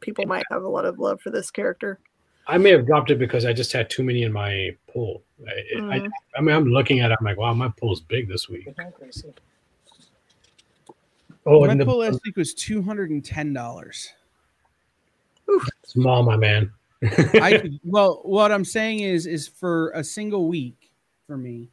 People 0.01 0.27
might 0.27 0.45
have 0.51 0.63
a 0.63 0.69
lot 0.69 0.85
of 0.85 0.99
love 0.99 1.21
for 1.21 1.31
this 1.31 1.51
character. 1.51 1.99
I 2.47 2.59
may 2.59 2.71
have 2.71 2.87
dropped 2.87 3.11
it 3.11 3.19
because 3.19 3.47
I 3.47 3.55
just 3.55 3.73
had 3.73 3.89
too 3.89 4.03
many 4.03 4.23
in 4.23 4.33
my 4.33 4.77
pool. 4.93 5.23
I, 5.47 5.51
I, 5.51 5.99
Mhm. 6.01 6.11
I 6.37 6.41
mean, 6.43 6.55
I'm 6.55 6.67
looking 6.67 7.01
at 7.01 7.11
it. 7.11 7.17
I'm 7.19 7.25
like, 7.25 7.39
wow, 7.39 7.55
my 7.55 7.71
pool's 7.79 8.01
big 8.01 8.29
this 8.29 8.49
week. 8.49 8.69
Oh, 11.47 11.61
My 11.61 11.73
and 11.73 11.81
the, 11.81 11.85
pool 11.85 11.99
last 11.99 12.21
week 12.25 12.37
was 12.37 12.55
two 12.55 12.83
hundred 12.83 13.11
and 13.11 13.25
ten 13.25 13.53
dollars. 13.53 14.13
small, 15.85 16.23
my 16.23 16.37
man. 16.37 16.71
I 17.03 17.71
well, 17.85 18.21
what 18.25 18.51
I'm 18.51 18.65
saying 18.65 19.01
is, 19.01 19.27
is 19.27 19.47
for 19.49 19.91
a 19.91 20.03
single 20.03 20.49
week 20.49 20.91
for 21.27 21.37
me, 21.37 21.69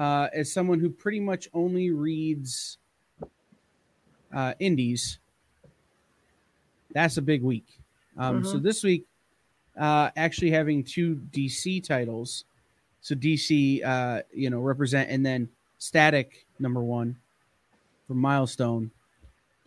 uh, 0.00 0.30
as 0.32 0.50
someone 0.50 0.80
who 0.80 0.88
pretty 0.88 1.20
much 1.20 1.46
only 1.52 1.90
reads 1.90 2.78
uh, 4.34 4.54
indies, 4.58 5.18
that's 6.94 7.18
a 7.18 7.22
big 7.22 7.42
week. 7.42 7.66
Um, 8.16 8.42
So 8.42 8.56
this 8.56 8.82
week, 8.82 9.04
uh, 9.78 10.08
actually 10.16 10.52
having 10.52 10.82
two 10.82 11.20
DC 11.32 11.86
titles, 11.86 12.44
so 13.02 13.14
DC, 13.14 13.84
uh, 13.84 14.22
you 14.32 14.48
know, 14.48 14.60
represent, 14.60 15.10
and 15.10 15.24
then 15.24 15.50
Static 15.76 16.46
number 16.58 16.82
one 16.82 17.14
for 18.08 18.14
Milestone, 18.14 18.90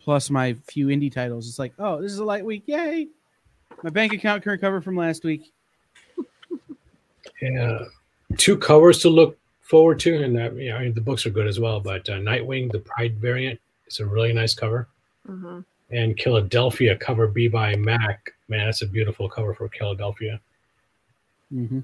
plus 0.00 0.30
my 0.30 0.54
few 0.66 0.88
indie 0.88 1.12
titles. 1.12 1.48
It's 1.48 1.60
like, 1.60 1.74
oh, 1.78 2.02
this 2.02 2.10
is 2.10 2.18
a 2.18 2.24
light 2.24 2.44
week, 2.44 2.64
yay! 2.66 3.06
My 3.84 3.90
bank 3.90 4.12
account 4.12 4.42
can 4.42 4.50
recover 4.50 4.80
from 4.80 4.96
last 4.96 5.22
week. 5.22 5.52
Yeah, 7.40 7.84
two 8.36 8.56
covers 8.56 8.98
to 9.00 9.08
look 9.08 9.38
forward 9.64 9.98
to, 10.00 10.22
and 10.22 10.36
that 10.36 10.54
you 10.54 10.70
know, 10.70 10.76
I 10.76 10.84
mean, 10.84 10.94
the 10.94 11.00
books 11.00 11.26
are 11.26 11.30
good 11.30 11.48
as 11.48 11.58
well. 11.58 11.80
But 11.80 12.08
uh, 12.08 12.14
Nightwing, 12.14 12.70
the 12.70 12.78
Pride 12.78 13.18
variant, 13.18 13.60
it's 13.86 14.00
a 14.00 14.06
really 14.06 14.32
nice 14.32 14.54
cover, 14.54 14.88
hmm 15.26 15.60
and 15.90 16.18
Philadelphia 16.18 16.96
cover 16.96 17.28
B 17.28 17.46
by 17.46 17.76
Mac. 17.76 18.32
Man, 18.48 18.66
that's 18.66 18.82
a 18.82 18.86
beautiful 18.86 19.28
cover 19.28 19.54
for 19.54 19.68
Philadelphia. 19.68 20.40
Mm-hmm. 21.52 21.80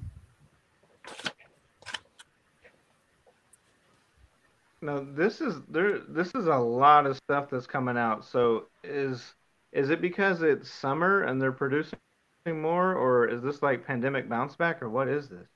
No, 4.83 5.07
this 5.14 5.41
is 5.41 5.57
there. 5.68 5.99
This 5.99 6.28
is 6.35 6.47
a 6.47 6.57
lot 6.57 7.07
of 7.07 7.16
stuff 7.16 7.51
that's 7.51 7.66
coming 7.66 7.99
out. 7.99 8.24
So 8.24 8.66
is 8.83 9.35
is 9.72 9.91
it 9.91 10.01
because 10.01 10.43
it's 10.43 10.70
summer 10.70 11.22
and 11.22 11.41
they're 11.41 11.53
producing 11.53 11.99
more, 12.47 12.95
or 12.95 13.28
is 13.28 13.43
this 13.43 13.62
like 13.62 13.87
pandemic 13.87 14.28
bounce 14.28 14.57
back, 14.57 14.83
or 14.83 14.89
what 14.89 15.09
is 15.09 15.28
this? 15.28 15.47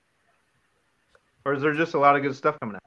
Or 1.45 1.55
is 1.55 1.63
there 1.63 1.75
just 1.75 1.95
a 1.95 1.99
lot 1.99 2.17
of 2.17 2.23
good 2.23 2.35
stuff 2.35 2.59
coming 2.61 2.77
out? 2.77 2.83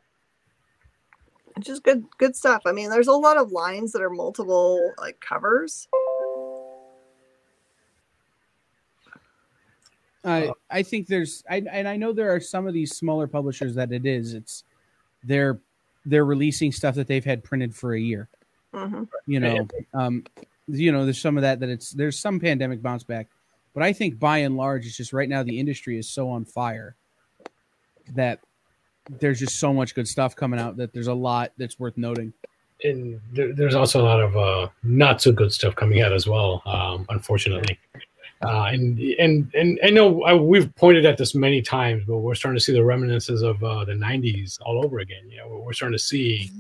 It's 1.56 1.68
just 1.68 1.84
good 1.84 2.06
good 2.18 2.36
stuff. 2.36 2.64
I 2.66 2.72
mean, 2.72 2.90
there's 2.90 3.08
a 3.08 3.14
lot 3.14 3.38
of 3.38 3.52
lines 3.52 3.92
that 3.94 4.02
are 4.02 4.10
multiple 4.10 4.94
like 5.00 5.20
covers. 5.20 5.88
I 10.24 10.52
I 10.70 10.84
think 10.84 11.08
there's 11.08 11.44
I 11.50 11.64
and 11.72 11.88
I 11.88 11.98
know 11.98 12.14
there 12.14 12.34
are 12.34 12.40
some 12.40 12.68
of 12.68 12.74
these 12.74 12.96
smaller 12.96 13.28
publishers 13.28 13.76
that 13.76 13.92
it 13.92 14.06
is. 14.06 14.34
It's 14.34 14.64
they're 15.24 15.60
they're 16.06 16.26
releasing 16.26 16.72
stuff 16.72 16.96
that 16.96 17.08
they've 17.08 17.26
had 17.26 17.44
printed 17.44 17.76
for 17.76 17.94
a 17.94 18.00
year. 18.00 18.30
hmm 18.74 19.04
You 19.26 19.40
know, 19.40 19.68
um, 19.94 20.26
you 20.68 20.92
know, 20.92 21.06
there's 21.06 21.22
some 21.22 21.38
of 21.38 21.42
that 21.42 21.60
that 21.60 21.70
it's 21.70 21.92
there's 21.92 22.20
some 22.20 22.40
pandemic 22.40 22.82
bounce 22.82 23.04
back, 23.04 23.28
but 23.74 23.84
I 23.84 23.94
think 23.94 24.20
by 24.20 24.40
and 24.40 24.58
large, 24.58 24.86
it's 24.86 24.98
just 24.98 25.14
right 25.14 25.30
now 25.30 25.44
the 25.44 25.60
industry 25.60 25.98
is 25.98 26.10
so 26.10 26.30
on 26.30 26.46
fire 26.46 26.96
that 28.16 28.40
there's 29.10 29.40
just 29.40 29.60
so 29.60 29.74
much 29.74 29.96
good 29.96 30.08
stuff 30.08 30.36
coming 30.36 30.60
out 30.60 30.78
that 30.78 30.94
there's 30.94 31.08
a 31.08 31.14
lot 31.14 31.52
that's 31.58 31.80
worth 31.80 31.98
noting. 31.98 32.34
and 32.84 33.20
there, 33.34 33.54
there's 33.54 33.76
also 33.76 34.02
a 34.02 34.06
lot 34.06 34.22
of 34.22 34.38
uh, 34.38 34.68
not 34.84 35.22
so 35.22 35.32
good 35.32 35.52
stuff 35.52 35.76
coming 35.76 36.02
out 36.02 36.14
as 36.14 36.28
well. 36.28 36.62
Um, 36.66 37.06
unfortunately, 37.10 37.80
uh, 38.44 38.66
and 38.66 39.00
and 39.00 39.52
and 39.56 39.80
I 39.84 39.90
know 39.90 40.24
I, 40.24 40.34
we've 40.34 40.74
pointed 40.76 41.06
at 41.06 41.18
this 41.18 41.34
many 41.34 41.62
times, 41.62 42.04
but 42.06 42.18
we're 42.18 42.36
starting 42.36 42.58
to 42.58 42.64
see 42.64 42.74
the 42.74 42.84
reminiscences 42.84 43.42
of 43.42 43.64
uh, 43.64 43.86
the 43.86 43.94
'90s 43.94 44.60
all 44.62 44.84
over 44.86 45.00
again. 45.00 45.30
You 45.30 45.38
know, 45.38 45.64
we're 45.66 45.74
starting 45.74 45.98
to 45.98 46.04
see 46.04 46.52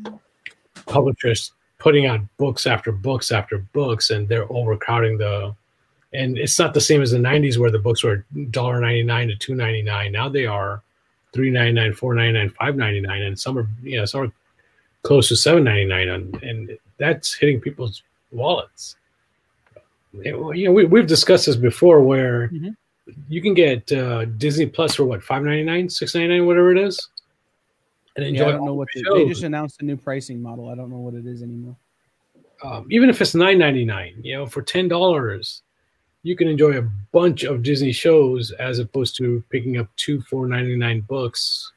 publishers 0.85 1.51
putting 1.77 2.07
out 2.07 2.21
books 2.37 2.65
after 2.65 2.91
books 2.91 3.31
after 3.31 3.59
books, 3.59 4.09
and 4.09 4.27
they're 4.27 4.51
overcrowding 4.51 5.17
the. 5.17 5.55
And 6.13 6.37
it's 6.37 6.57
not 6.57 6.73
the 6.73 6.81
same 6.81 7.01
as 7.01 7.11
the 7.11 7.17
'90s 7.17 7.57
where 7.57 7.69
the 7.69 7.79
books 7.79 8.01
were 8.01 8.25
$1.99 8.33 9.37
to 9.39 9.53
$2.99. 9.53 10.11
Now 10.11 10.29
they 10.29 10.45
are 10.45 10.81
$3.99, 11.33 11.97
$4.99, 11.97 12.53
$5.99, 12.55 13.27
and 13.27 13.39
some 13.39 13.57
are 13.57 13.67
you 13.83 13.97
know 13.97 14.05
some 14.05 14.21
are 14.23 14.31
close 15.03 15.27
to 15.29 15.35
seven 15.35 15.63
ninety 15.63 15.85
nine, 15.85 16.09
and 16.09 16.43
and 16.43 16.77
that's 16.97 17.33
hitting 17.35 17.61
people's 17.61 18.01
wallets. 18.31 18.95
It- 20.13 20.35
you 20.57 20.65
know, 20.65 20.71
we 20.71 20.85
we've 20.85 21.07
discussed 21.07 21.45
this 21.45 21.55
before, 21.55 22.01
where 22.01 22.49
Mhm. 22.49 22.75
you 23.29 23.41
can 23.41 23.53
get 23.53 23.91
uh, 23.91 24.25
Disney 24.25 24.65
Plus 24.65 24.95
for 24.95 25.05
what 25.05 25.23
five 25.23 25.43
ninety 25.43 25.63
nine, 25.63 25.89
six 25.89 26.15
ninety 26.15 26.29
nine, 26.29 26.45
whatever 26.47 26.71
it 26.71 26.77
is, 26.79 27.07
and 28.15 28.25
enjoy. 28.25 28.43
Yeah, 28.43 28.49
I 28.49 28.51
don't 28.53 28.65
know 28.65 28.73
what 28.73 28.87
the, 28.93 29.03
they 29.13 29.27
just 29.27 29.43
announced 29.43 29.81
a 29.81 29.85
new 29.85 29.95
pricing 29.97 30.41
model. 30.41 30.69
I 30.69 30.75
don't 30.75 30.89
know 30.89 30.97
what 30.97 31.13
it 31.13 31.25
is 31.25 31.43
anymore. 31.43 31.75
um, 32.63 32.87
even 32.89 33.09
if 33.09 33.21
it's 33.21 33.35
nine 33.35 33.59
ninety 33.59 33.85
nine, 33.85 34.15
you 34.23 34.35
know, 34.35 34.45
for 34.47 34.61
ten 34.63 34.87
dollars, 34.87 35.61
you 36.23 36.35
can 36.35 36.47
enjoy 36.47 36.77
a 36.77 36.89
bunch 37.11 37.43
of 37.43 37.63
Disney 37.63 37.91
shows 37.91 38.51
as 38.51 38.79
opposed 38.79 39.15
to 39.17 39.43
picking 39.49 39.77
up 39.77 39.87
two 39.95 40.21
four 40.21 40.47
ninety 40.47 40.75
nine 40.75 41.01
books, 41.01 41.71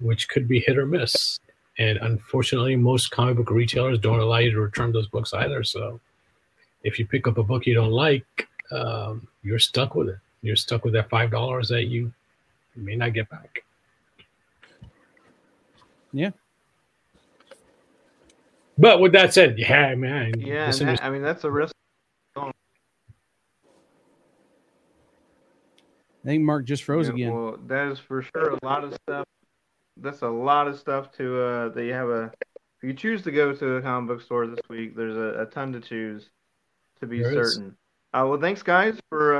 which 0.00 0.28
could 0.28 0.46
be 0.46 0.60
hit 0.60 0.78
or 0.78 0.86
miss. 0.86 1.40
And 1.78 1.98
unfortunately, 1.98 2.76
most 2.76 3.10
comic 3.10 3.36
book 3.36 3.50
retailers 3.50 3.98
don't 3.98 4.20
allow 4.20 4.38
you 4.38 4.52
to 4.52 4.60
return 4.60 4.92
those 4.92 5.08
books 5.08 5.34
either. 5.34 5.64
So, 5.64 6.00
if 6.84 6.98
you 6.98 7.06
pick 7.06 7.26
up 7.26 7.38
a 7.38 7.42
book 7.42 7.66
you 7.66 7.74
don't 7.74 7.90
like, 7.90 8.48
um, 8.70 9.26
you're 9.42 9.58
stuck 9.58 9.94
with 9.94 10.08
it. 10.08 10.18
You're 10.42 10.56
stuck 10.56 10.84
with 10.84 10.92
that 10.94 11.10
five 11.10 11.30
dollars 11.30 11.68
that 11.68 11.86
you 11.86 12.12
may 12.76 12.94
not 12.94 13.12
get 13.12 13.28
back. 13.28 13.64
Yeah. 16.12 16.30
But 18.78 19.00
with 19.00 19.12
that 19.12 19.32
said, 19.34 19.58
yeah, 19.58 19.94
man. 19.94 20.38
Yeah, 20.38 20.66
this 20.66 20.80
and 20.80 20.88
industry- 20.90 21.04
that, 21.04 21.08
I 21.08 21.10
mean 21.10 21.22
that's 21.22 21.44
a 21.44 21.50
risk. 21.50 21.74
I 26.24 26.28
think 26.28 26.44
Mark 26.44 26.64
just 26.64 26.84
froze 26.84 27.08
Yeah, 27.08 27.14
again. 27.14 27.34
Well, 27.34 27.58
that 27.66 27.88
is 27.88 27.98
for 27.98 28.22
sure 28.22 28.52
a 28.52 28.64
lot 28.64 28.84
of 28.84 28.94
stuff. 28.94 29.26
That's 29.96 30.22
a 30.22 30.28
lot 30.28 30.66
of 30.68 30.78
stuff 30.78 31.12
to 31.18 31.40
uh 31.40 31.68
that 31.70 31.84
you 31.84 31.92
have 31.92 32.08
a 32.08 32.32
if 32.78 32.82
you 32.82 32.94
choose 32.94 33.22
to 33.22 33.30
go 33.30 33.52
to 33.52 33.76
a 33.76 33.82
comic 33.82 34.08
book 34.08 34.22
store 34.22 34.46
this 34.46 34.60
week, 34.68 34.96
there's 34.96 35.16
a, 35.16 35.42
a 35.42 35.46
ton 35.46 35.72
to 35.72 35.80
choose 35.80 36.30
to 37.00 37.06
be 37.06 37.22
There 37.22 37.44
certain. 37.44 37.76
Uh 38.12 38.26
well 38.28 38.40
thanks 38.40 38.62
guys 38.62 38.98
for 39.10 39.34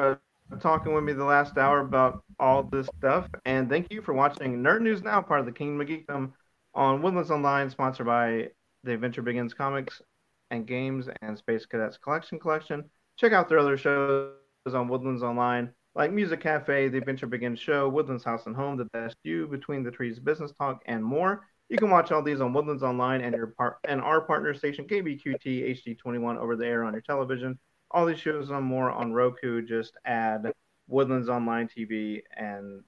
uh 0.53 0.57
talking 0.61 0.93
with 0.93 1.05
me 1.05 1.13
the 1.15 1.25
last 1.25 1.57
hour 1.57 1.81
about 1.81 2.23
all 2.39 2.63
this 2.63 2.87
stuff 2.99 3.29
and 3.47 3.69
thank 3.69 3.91
you 3.91 4.03
for 4.03 4.13
watching 4.13 4.63
Nerd 4.63 4.83
News 4.83 5.03
Now, 5.03 5.23
part 5.23 5.41
of 5.41 5.47
the 5.47 5.53
Kingdom 5.53 5.81
of 5.81 5.89
Geekdom 5.89 6.33
on 6.75 7.01
Woodlands 7.03 7.31
Online, 7.31 7.71
sponsored 7.71 8.07
by 8.07 8.51
the 8.83 8.93
Adventure 8.93 9.23
Begins 9.23 9.55
Comics 9.55 10.03
and 10.51 10.67
Games 10.67 11.09
and 11.23 11.39
Space 11.39 11.65
Cadets 11.67 11.97
Collection 11.97 12.39
Connection. 12.39 12.85
Check 13.17 13.33
out 13.33 13.49
their 13.49 13.59
other 13.59 13.79
shows 13.79 14.33
on 14.73 14.89
Woodlands 14.89 15.23
Online, 15.23 15.71
like 15.95 16.13
Music 16.13 16.41
Cafe, 16.41 16.89
The 16.89 16.99
Adventure 16.99 17.27
Begins 17.27 17.61
Show, 17.61 17.89
Woodlands 17.89 18.25
House 18.25 18.47
and 18.47 18.57
Home, 18.57 18.77
The 18.77 18.87
Best 18.87 19.17
You, 19.23 19.47
Between 19.47 19.83
the 19.83 19.91
Trees 19.91 20.19
Business 20.19 20.53
Talk, 20.59 20.83
and 20.87 21.05
more. 21.05 21.47
You 21.69 21.79
can 21.79 21.91
watch 21.91 22.13
all 22.13 22.23
these 22.23 22.41
on 22.41 22.53
Woodlands 22.53 22.83
Online 22.83 23.21
and 23.21 23.35
your 23.35 23.49
part 23.49 23.79
and 23.85 24.01
our 24.01 24.21
partner 24.21 24.55
station 24.55 24.87
KBQT 24.87 25.81
HD21 25.87 26.37
over 26.37 26.57
the 26.57 26.67
air 26.67 26.85
on 26.85 26.93
your 26.93 27.03
television. 27.03 27.59
All 27.91 28.07
these 28.07 28.19
shows 28.19 28.51
and 28.51 28.65
more 28.65 28.91
on 28.91 29.13
Roku. 29.13 29.63
Just 29.63 29.97
add 30.05 30.53
Woodlands 30.89 31.29
Online 31.29 31.69
TV 31.69 32.21
and 32.37 32.83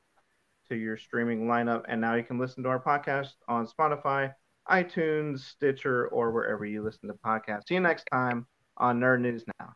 to 0.69 0.75
your 0.75 0.97
streaming 0.97 1.47
lineup. 1.47 1.85
And 1.89 2.01
now 2.01 2.15
you 2.15 2.25
can 2.25 2.39
listen 2.39 2.63
to 2.65 2.69
our 2.69 2.83
podcast 2.83 3.33
on 3.49 3.67
Spotify, 3.67 4.33
iTunes, 4.69 5.41
Stitcher, 5.41 6.09
or 6.09 6.33
wherever 6.33 6.67
you 6.67 6.83
listen 6.83 7.09
to 7.09 7.15
podcasts. 7.15 7.69
See 7.69 7.75
you 7.75 7.81
next 7.81 8.05
time 8.13 8.47
on 8.77 9.01
Nerd 9.01 9.21
News 9.21 9.45
Now. 9.59 9.75